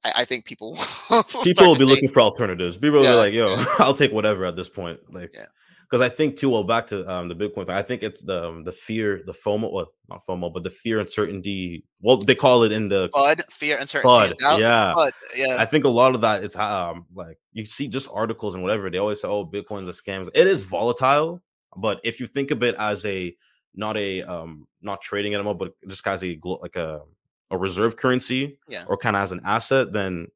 [0.02, 0.72] I, I think people
[1.10, 2.78] will people will be say- looking for alternatives.
[2.78, 3.54] People will Yeah, be like, "Yo.
[3.84, 5.44] I'll take whatever at this point." Like, Yeah.
[5.90, 6.50] Because I think too.
[6.50, 7.76] Well, back to um, the Bitcoin thing.
[7.76, 10.98] I think it's the um, the fear, the FOMO, well, not FOMO, but the fear
[10.98, 11.84] uncertainty.
[12.00, 14.58] Well, they call it in the FUD, fear, uncertainty, FUD.
[14.58, 15.56] Yeah, FUD, yeah.
[15.58, 18.90] I think a lot of that is um like you see just articles and whatever
[18.90, 21.40] they always say, "Oh, Bitcoin's a scam." It is volatile,
[21.76, 23.36] but if you think of it as a
[23.74, 27.02] not a um not trading anymore, but just as a like a
[27.50, 28.84] a reserve currency Yeah.
[28.88, 30.28] or kind of as an asset, then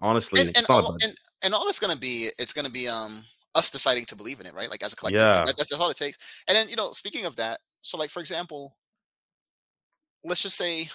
[0.00, 3.24] honestly, and, and, all, and, and all it's gonna be it's gonna be um
[3.54, 5.42] us deciding to believe in it right like as a collective Yeah.
[5.44, 6.18] That- that's, that's all it takes
[6.48, 8.76] and then you know speaking of that so like for example
[10.24, 10.88] let's just say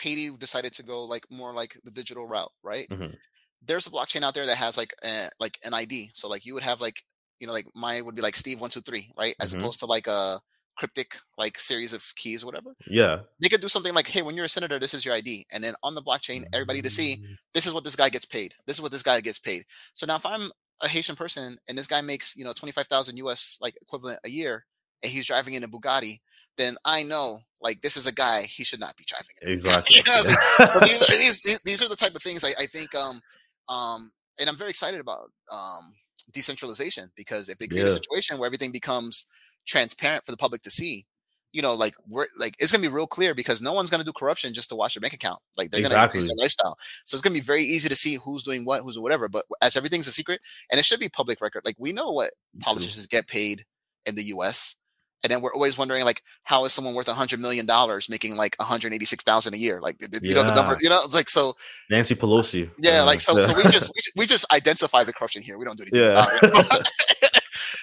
[0.00, 3.14] haiti decided to go like more like the digital route right Mhm.
[3.60, 6.54] there's a blockchain out there that has like a, like an id so like you
[6.54, 7.02] would have like
[7.38, 9.58] you know like mine would be like steve 123 right as Mhm.
[9.58, 10.40] opposed to like a
[10.78, 14.34] cryptic like series of keys or whatever yeah, they could do something like hey when
[14.34, 17.22] you're a senator this is your id and then on the blockchain everybody to see
[17.52, 18.54] this is what this guy gets paid.
[18.66, 19.64] This is what this guy gets paid.
[19.92, 20.50] So now if I'm
[20.82, 24.64] a Haitian person and this guy makes, you know, 25,000 US like equivalent a year
[25.02, 26.20] and he's driving in a Bugatti,
[26.58, 29.34] then I know like this is a guy he should not be driving.
[29.40, 29.96] in exactly.
[29.96, 30.70] You know what I'm saying?
[30.74, 33.20] But these, are- these, these- are the type of things I, I think um
[33.68, 35.94] um and I'm very excited about um
[36.32, 39.26] decentralization because if they create a situation where everything becomes
[39.66, 41.06] transparent for the public to see,
[41.52, 44.12] you know, like we're like it's gonna be real clear because no one's gonna do
[44.12, 45.40] corruption just to watch your bank account.
[45.56, 46.36] Like they're gonna increase Exactly.
[46.38, 46.78] their lifestyle.
[47.04, 49.28] So it's gonna be very easy to see who's doing what, who's whatever.
[49.28, 51.62] But as everything's a secret, and it should be public record.
[51.64, 52.30] Like we know what
[52.60, 53.64] politicians get paid
[54.06, 54.76] in the U.S.
[55.24, 58.34] And then we're always wondering, like, how is someone worth a hundred million dollars making
[58.36, 59.80] like one hundred eighty-six thousand a year?
[59.80, 61.54] Like, you know, the number, you know, like so.
[61.90, 62.68] Nancy Pelosi.
[62.80, 63.40] Yeah, uh, like so.
[63.40, 65.58] So we just we, we just identify the corruption here.
[65.58, 66.26] We don't do anything Yeah.
[66.26, 66.88] about it.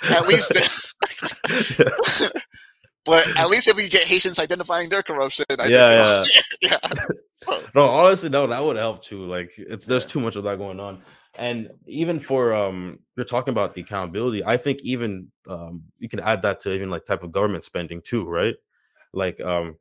[0.10, 0.52] at least,
[3.06, 6.78] but at least if we get Haitians identifying their corruption, I Yeah, think, yeah.
[7.36, 9.26] So, no, honestly, no, that would help too.
[9.26, 10.10] Like, it's there's Yeah.
[10.10, 11.02] too much of that going on,
[11.36, 14.44] and even for um, you're talking about the accountability.
[14.44, 18.02] I think even um, you can add that to even like type of government spending
[18.02, 18.56] too, right?
[19.14, 19.78] Like um,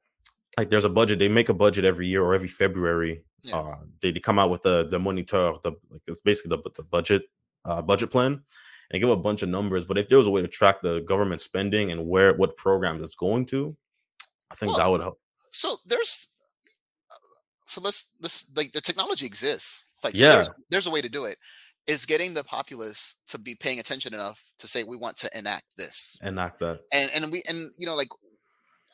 [0.56, 1.18] like there's a budget.
[1.18, 3.24] They make a budget every year or every February.
[3.42, 3.56] Yeah.
[3.56, 6.84] Uh, they, they come out with the the monitor, the like it's basically the the
[6.84, 7.22] budget
[7.64, 8.42] uh budget plan,
[8.90, 9.84] and give a bunch of numbers.
[9.84, 13.02] But if there was a way to track the government spending and where what programs
[13.02, 13.76] it's going to,
[14.50, 15.20] I think Well, that would help.
[15.52, 16.28] so there's
[17.10, 17.14] uh,
[17.66, 19.86] so let's let's like the technology exists.
[20.02, 20.32] Like so Yeah.
[20.36, 21.36] there's, there's a way to do it.
[21.86, 25.64] Is getting the populace to be paying attention enough to say we want to enact
[25.76, 26.20] this.
[26.22, 26.80] Enact that.
[26.92, 28.08] and and we and you know like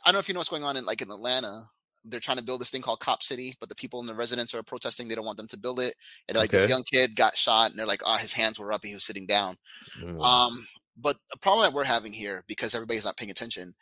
[0.05, 1.63] I don't know if you know what's going on in like in Atlanta.
[2.05, 4.55] They're trying to build this thing called Cop City, but the people in the residents
[4.55, 5.09] are protesting.
[5.09, 5.95] They don't want them to build it.
[6.29, 8.83] And like this young kid got shot, and they're like, "Oh, his hands were up.
[8.83, 9.57] And he was sitting down."
[10.03, 10.23] Mm.
[10.23, 10.67] Um,
[10.97, 13.75] but the problem that we're having here, because everybody's not paying attention,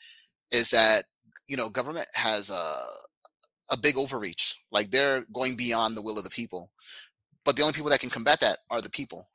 [0.51, 1.05] is that
[1.49, 2.85] you know government has a
[3.71, 4.61] a big overreach.
[4.71, 6.71] Like they're going beyond the will of the people.
[7.45, 9.29] But the only people that can combat that are the people.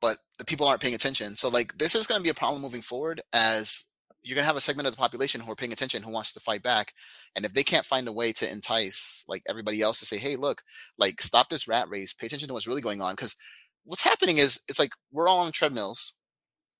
[0.00, 1.36] But the people aren't paying attention.
[1.36, 3.84] So like this is going to be a problem moving forward as
[4.22, 6.32] you're going to have a segment of the population who are paying attention who wants
[6.32, 6.94] to fight back
[7.36, 10.36] and if they can't find a way to entice like everybody else to say hey
[10.36, 10.62] look
[10.98, 12.12] like stop this rat race.
[12.14, 13.14] Pay attention to what's really going on.
[13.14, 13.36] Because
[13.84, 16.14] what's happening is it's like we're all on treadmills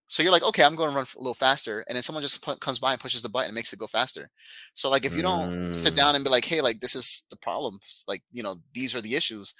[0.06, 2.44] so you're like okay i'm going to run a little faster and then someone just
[2.60, 4.31] comes by and pushes the button and makes it go faster.
[4.74, 5.97] So like if you don't sit Mm.
[5.97, 9.01] down and be like hey like this is the problems like you know these are
[9.01, 9.55] the issues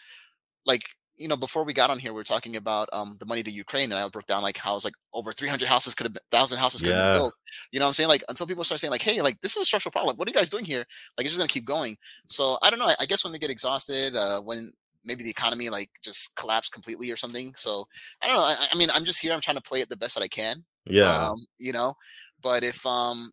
[0.67, 0.85] like
[1.17, 3.51] you know before we got on here we were talking about um the money to
[3.51, 6.23] ukraine and i broke down like how it's like over 300 houses could have been
[6.31, 7.03] 1000 houses could have Yeah.
[7.11, 7.35] been built.
[7.71, 8.09] You know what i'm saying?
[8.09, 10.17] Like until people start saying like hey like this is a structural problem.
[10.17, 10.85] What are you guys doing here?
[11.17, 11.97] Like it's just gonna keep going.
[12.29, 14.73] So i don't know i, I guess when they get exhausted uh when
[15.05, 17.85] maybe the economy like just collapsed completely or something so
[18.23, 19.97] i don't know i, I mean i'm just here i'm trying to play it the
[19.97, 21.31] best that i can Yeah.
[21.31, 21.95] um you know?
[22.41, 23.31] But if um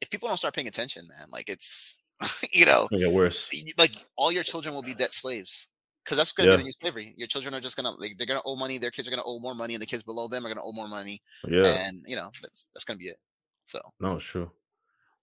[0.00, 1.98] if people don't start paying attention man like it's
[2.52, 3.50] you know It's get worse.
[3.78, 5.68] like all your children will be debt slaves
[6.04, 6.56] because that's going to Yeah.
[6.58, 7.14] be the new slavery.
[7.16, 8.78] Your children are just going to like they're going to owe money.
[8.78, 10.58] Their kids are going to owe more money, and the kids below them are going
[10.58, 11.22] to owe more money.
[11.48, 11.74] Yeah.
[11.86, 13.18] And you know that's that's going to be it.
[13.64, 14.50] So No, it's true.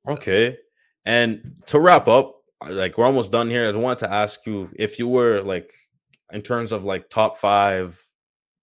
[0.08, 0.58] Okay.
[1.06, 3.68] And to wrap up, like we're almost done here.
[3.68, 5.72] I wanted to ask you if you were like
[6.32, 8.04] in terms of like top five,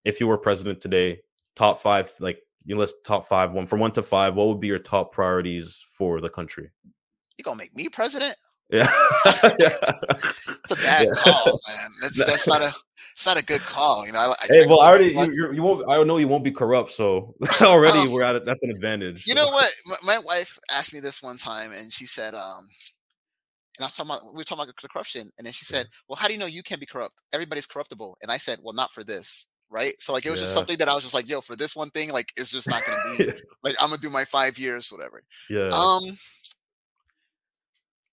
[0.04, 1.20] if you were president today,
[1.54, 4.66] top five, like you list top five, one from one to five, what would be
[4.66, 6.70] your top priorities for the country?
[7.36, 8.34] you gonna make me president?
[8.70, 8.90] Yeah.
[9.44, 11.12] It's a bad Yeah.
[11.16, 11.88] call, man.
[12.02, 12.70] That's that's not a
[13.12, 14.06] it's not a good call.
[14.06, 14.18] You know.
[14.18, 15.84] I, I Hey, well, I already you, you, won't.
[15.88, 18.10] I know you won't be corrupt, so already Oh.
[18.12, 18.44] we're at it.
[18.44, 19.26] That's an advantage.
[19.26, 19.42] You so.
[19.44, 19.72] know what?
[19.86, 22.68] My, my wife asked me this one time, and she said, um,
[23.78, 25.86] and I was talking about we were talking about the corruption, and then she said,
[26.08, 27.20] "Well, how do you know you can't be corrupt?
[27.32, 29.92] Everybody's corruptible." And I said, "Well, not for this." right?
[29.98, 31.90] So like it was just something that I was just like, yo, for this one
[31.90, 33.24] thing, like it's just not gonna be
[33.62, 35.22] like I'm gonna do my five years, whatever.
[35.50, 35.68] yeah.
[35.74, 36.16] Um.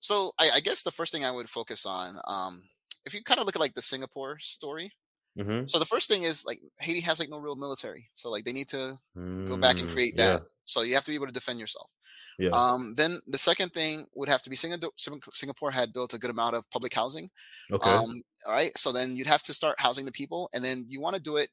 [0.05, 2.63] So I, I guess the first thing I would focus on, um,
[3.05, 4.91] if you kind of look at like the Singapore story.
[5.37, 8.45] hmm So the first thing is like Haiti has like no real military, so like
[8.45, 8.99] they need to
[9.45, 10.41] go back and Mm, create yeah, that.
[10.65, 11.89] So you have to be able to defend yourself.
[12.37, 12.59] Yeah.
[12.59, 12.95] Um.
[12.95, 14.91] Then the second thing would have to be Singapore.
[15.33, 17.29] Singapore had built a good amount of public housing.
[17.71, 17.99] okay.
[17.99, 18.21] Um.
[18.47, 18.77] All right.
[18.77, 21.37] So then you'd have to start housing the people, and then you want to do
[21.37, 21.49] it.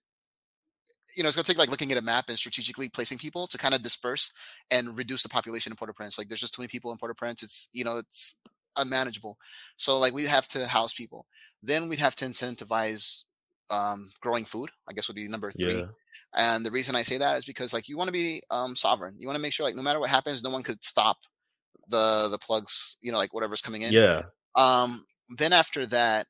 [1.16, 3.58] You know, it's gonna take like looking at a map and strategically placing people to
[3.58, 4.32] kind of disperse
[4.70, 6.18] and reduce the population in Port-au-Prince.
[6.18, 7.42] Like, there's just too many people in Port-au-Prince.
[7.42, 8.36] It's you know, it's
[8.76, 9.38] unmanageable.
[9.76, 11.26] So like, we'd have to house people.
[11.62, 13.24] Then we'd have to incentivize
[13.72, 14.70] um, growing food.
[14.88, 15.78] I guess would be number three.
[15.78, 15.86] yeah.
[16.34, 19.14] And the reason I say that is because like you want to be um, sovereign.
[19.18, 21.18] You want to make sure like no matter what happens, no one could stop
[21.88, 22.98] the the plugs.
[23.02, 23.92] You know, like whatever's coming in.
[23.92, 24.22] Yeah.
[24.54, 25.06] Um,
[25.36, 26.26] then after that,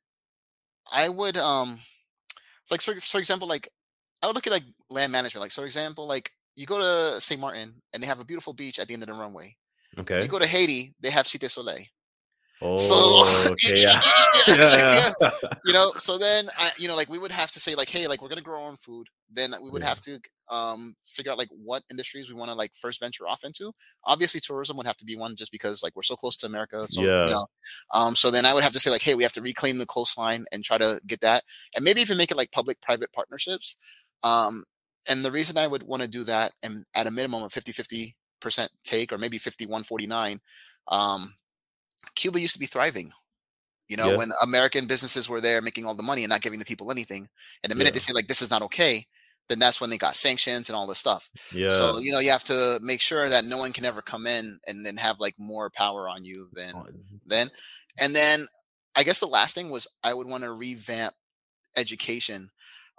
[0.90, 1.80] I would um,
[2.70, 3.68] like for, for example, like
[4.22, 5.42] I would look at like land management.
[5.42, 8.52] Like so, for example, like you go to Saint Martin and they have a beautiful
[8.52, 9.56] beach at the end of the runway.
[9.98, 10.22] Okay.
[10.22, 11.84] You go to Haiti, they have Cité Soleil.
[12.64, 13.82] Oh, okay.
[13.82, 14.00] Yeah.
[14.48, 15.30] yeah, yeah.
[15.64, 18.08] you know so then I, you know like we would have to say like hey
[18.08, 19.88] like we're gonna grow our own food then we would Yeah.
[19.88, 20.18] have to
[20.50, 23.72] um figure out like what industries we want to like first venture off into
[24.04, 26.86] obviously tourism would have to be one just because like we're so close to america
[26.88, 27.24] so Yeah.
[27.26, 27.46] you know
[27.92, 29.86] um so then i would have to say like hey we have to reclaim the
[29.86, 31.44] coastline and try to get that
[31.76, 33.76] and maybe even make it like public private partnerships
[34.24, 34.64] um
[35.08, 37.72] and the reason i would want to do that and at a minimum of 50
[37.72, 40.40] 50 percent take or maybe 51 49
[40.88, 41.34] um
[42.14, 43.12] cuba used to be thriving
[43.88, 44.16] you know Yeah.
[44.16, 47.28] when american businesses were there making all the money and not giving the people anything
[47.62, 47.94] and the minute Yeah.
[47.94, 49.06] they say like this is not okay
[49.48, 51.70] then that's when they got sanctions and all this stuff Yeah.
[51.70, 54.58] so you know you have to make sure that no one can ever come in
[54.66, 56.86] and then have like more power on you than Oh,
[57.26, 57.50] then
[58.00, 58.46] and then
[58.96, 61.14] i guess the last thing was i would want to revamp
[61.76, 62.50] education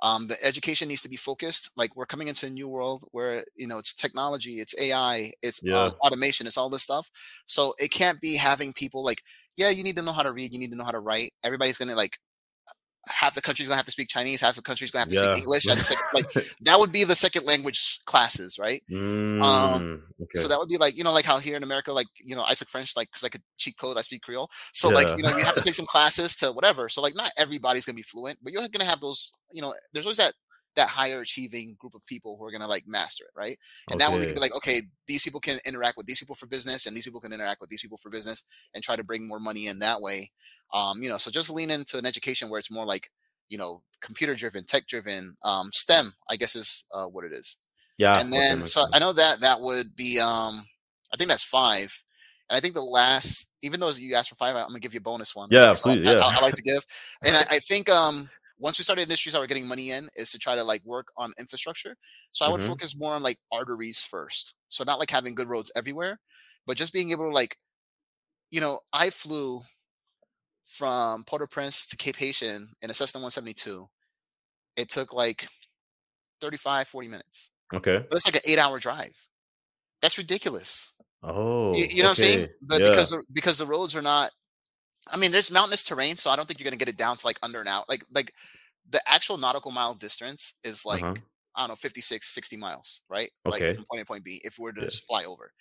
[0.02, 3.46] um, the education needs to be focused like we're coming into a new world where
[3.56, 5.74] you know it's technology it's ai it's Yeah.
[5.74, 7.10] um, automation it's all this stuff
[7.46, 9.22] so it can't be having people like
[9.58, 11.32] yeah you need to know how to read you need to know how to write
[11.44, 12.18] everybody's gonna like
[13.10, 15.24] half the country's gonna have to speak chinese half the country's gonna have to Yeah.
[15.34, 16.26] speak english second, like
[16.62, 20.40] that would be the second language classes right Mm, okay.
[20.40, 22.44] so that would be like, you know, like how here in America, like, you know,
[22.48, 24.50] I took French, like, because I could cheat code, I speak Creole.
[24.74, 24.96] So, Yeah.
[24.96, 26.88] like, you know, you have to take some classes to whatever.
[26.90, 29.62] So, like, not everybody's going to be fluent, but you're going to have those, you
[29.62, 30.34] know, there's always that
[30.76, 33.58] that higher achieving group of people who are going to like master it right
[33.92, 36.36] and that way we can be like okay these people can interact with these people
[36.36, 38.44] for business and these people can interact with these people for business
[38.74, 40.30] and try to bring more money in that way
[40.74, 43.10] um you know so just lean into an education where it's more like
[43.50, 47.58] you know computer driven tech driven um stem i guess is uh, what it is
[47.98, 48.20] yeah.
[48.20, 48.96] and then makes so sense.
[48.96, 50.66] I know that that would be um
[51.14, 52.04] I think that's five.
[52.50, 55.00] And I think the last, even though you asked for five, I'm gonna give you
[55.00, 55.50] a bonus one.
[55.52, 56.20] Yeah, I- please, I, yeah.
[56.20, 56.86] I, I like to give.
[57.24, 58.30] And I, I think um
[58.64, 61.08] once we started industries that were getting money in is to try to like work
[61.18, 61.98] on infrastructure.
[62.32, 62.68] So I would Mhm.
[62.68, 64.56] focus more on like arteries first.
[64.70, 66.20] So not like having good roads everywhere,
[66.66, 67.58] but just being able to like,
[68.52, 69.60] you know, I flew
[70.66, 73.90] from Port-au-Prince to Cap-Haïtien in a Cessna 172.
[74.78, 75.48] It took like
[76.40, 77.98] 35, 40 minutes Okay.
[78.10, 79.16] but it's like an eight hour drive.
[80.02, 80.94] That's ridiculous.
[81.22, 81.76] Oh.
[81.76, 82.48] You, you know what I'm saying?
[82.62, 82.90] But yeah.
[82.90, 84.32] because the, because the roads are not.
[85.12, 87.26] I mean, there's mountainous terrain, so I don't think you're gonna get it down to
[87.28, 87.84] like under an hour.
[87.90, 88.34] Like like
[88.90, 91.16] the actual nautical mile distance is like Uh-huh.
[91.56, 93.30] I don't know 56, 60 miles, right?
[93.46, 93.68] Okay.
[93.68, 94.88] Like from point A to point B, if we were to Yeah.
[94.88, 95.52] just fly over.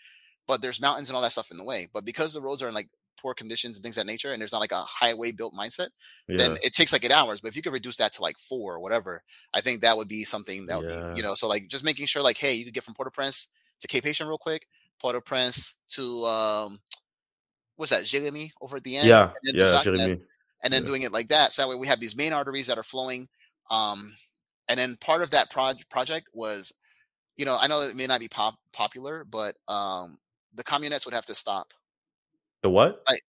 [0.49, 1.87] But there's mountains and all that stuff in the way.
[1.93, 2.89] But because the roads are in like
[3.21, 5.89] poor conditions and things of that nature, and there's not like a highway built mindset,
[6.29, 6.39] yeah.
[6.39, 7.41] then it takes like eight hours.
[7.41, 9.23] But if you could reduce that to like four or whatever,
[9.55, 12.07] I think that would be something that would be, you know, so like just making
[12.07, 13.49] sure like, hey, you could get from Port-au-Prince
[13.81, 14.67] to Cap-Haïtien real quick,
[14.99, 16.81] Port-au-Prince to um
[17.77, 19.09] what's that, Jérémie over at the end?
[19.09, 19.31] yeah.
[19.45, 19.83] and then Yeah.
[19.83, 20.21] Jérémie.
[20.65, 20.87] and then yeah.
[20.87, 21.53] doing it like that.
[21.53, 23.29] So that way we have these main arteries that are flowing.
[23.71, 24.15] Um
[24.69, 26.73] and then part of that proj- project was,
[27.37, 30.19] you know, I know it may not be pop- popular, but um
[30.55, 31.73] the camionnettes would have to stop
[32.63, 33.03] The what?
[33.09, 33.23] like.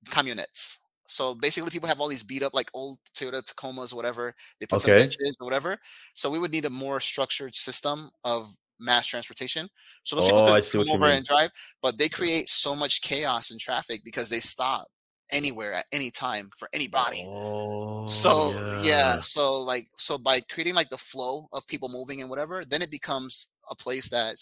[1.06, 4.34] So basically, people have all these beat up like old Toyota Tacomas, whatever.
[4.60, 5.78] They put some benches or whatever.
[6.16, 9.70] So we would need a more structured system of mass transportation.
[10.04, 11.52] So those people Oh, I could come over and drive,
[11.82, 14.88] but they create so much chaos and traffic because they stop
[15.32, 17.26] anywhere at any time for anybody.
[17.28, 18.08] Oh.
[18.08, 18.52] So
[18.84, 19.20] yeah.
[19.22, 22.92] so like so by creating like the flow of people moving and whatever, then it
[22.92, 24.36] becomes a place that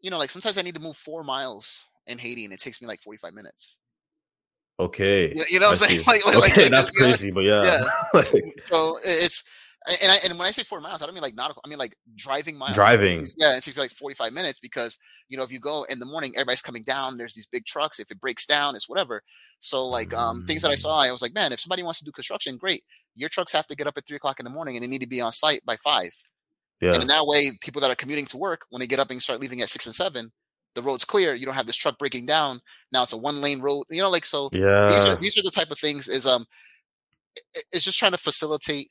[0.00, 2.80] you know, like sometimes I need to move four miles in Haiti and it takes
[2.80, 3.80] me like forty five minutes.
[4.80, 5.32] Okay.
[5.50, 6.00] You, know what I'm I saying?
[6.00, 6.06] see.
[6.06, 7.62] Like, like, like- okay, like, that's crazy, but yeah.
[7.64, 8.22] Yeah.
[8.64, 9.44] So it's
[9.86, 11.62] and I, and when I say four miles, I don't mean like nautical.
[11.64, 12.74] I mean like driving miles.
[12.74, 13.24] Driving.
[13.36, 14.96] Yeah, it takes like forty five minutes because
[15.28, 17.18] you know if you go in the morning, everybody's coming down.
[17.18, 17.98] There's these big trucks.
[18.00, 19.22] If it breaks down, it's whatever.
[19.60, 22.04] So like um things that I saw, I was like, man, if somebody wants to
[22.04, 22.82] do construction, great.
[23.14, 25.02] Your trucks have to get up at three o'clock in the morning and they need
[25.02, 26.12] to be on site by five.
[26.80, 26.94] Yeah.
[26.94, 29.22] And in that way, people that are commuting to work, when they get up and
[29.22, 30.32] start leaving at six and seven,
[30.74, 31.34] the road's clear.
[31.34, 32.60] You don't have this truck breaking down.
[32.92, 33.84] Now it's a one lane road.
[33.90, 34.48] You know, like so.
[34.50, 35.12] These Yeah.
[35.12, 36.08] are these are the type of things.
[36.08, 36.44] Is um,
[37.72, 38.90] it's just trying to facilitate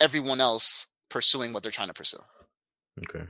[0.00, 2.18] everyone else pursuing what they're trying to pursue.
[3.08, 3.24] Okay.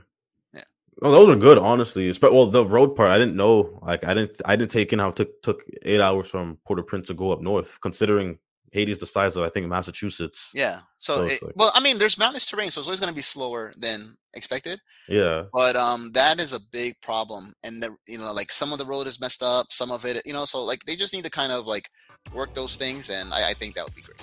[0.53, 0.63] Yeah.
[1.01, 2.11] Oh, those are good, honestly.
[2.21, 3.79] Well, the road part, I didn't know.
[3.81, 7.07] Like, I didn't, I didn't take in how it took took eight hours from Port-au-Prince
[7.07, 8.39] to go up north, considering
[8.71, 10.51] Haiti's the size of I think Massachusetts.
[10.53, 10.81] Yeah.
[10.97, 13.15] So, So it, like- well, I mean, there's mountainous terrain, so it's always going to
[13.15, 14.81] be slower than expected.
[15.07, 15.43] Yeah.
[15.53, 18.85] But um, that is a big problem, and the you know, like some of the
[18.85, 21.29] road is messed up, some of it, you know, so like they just need to
[21.31, 21.89] kind of like
[22.33, 24.21] work those things, and I, I think that would be great.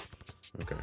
[0.62, 0.81] Okay.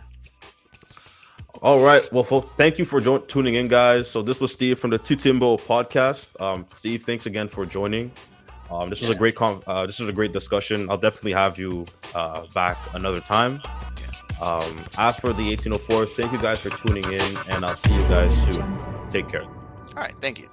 [1.61, 2.01] All right.
[2.11, 4.09] Well, folks, thank you for jo- tuning in, guys.
[4.09, 6.39] So this was Steve from the Titimbo podcast.
[6.41, 8.11] Um, Steve, thanks again for joining.
[8.71, 10.89] Um, this was a great con- uh, this was a great discussion.
[10.89, 13.61] I'll definitely have you uh, back another time.
[14.41, 14.63] Um,
[14.97, 18.33] as for the 1804, thank you guys for tuning in, and I'll see you guys
[18.43, 18.63] soon.
[19.09, 19.43] Take care.
[19.43, 19.49] All
[19.97, 20.47] right, thank you.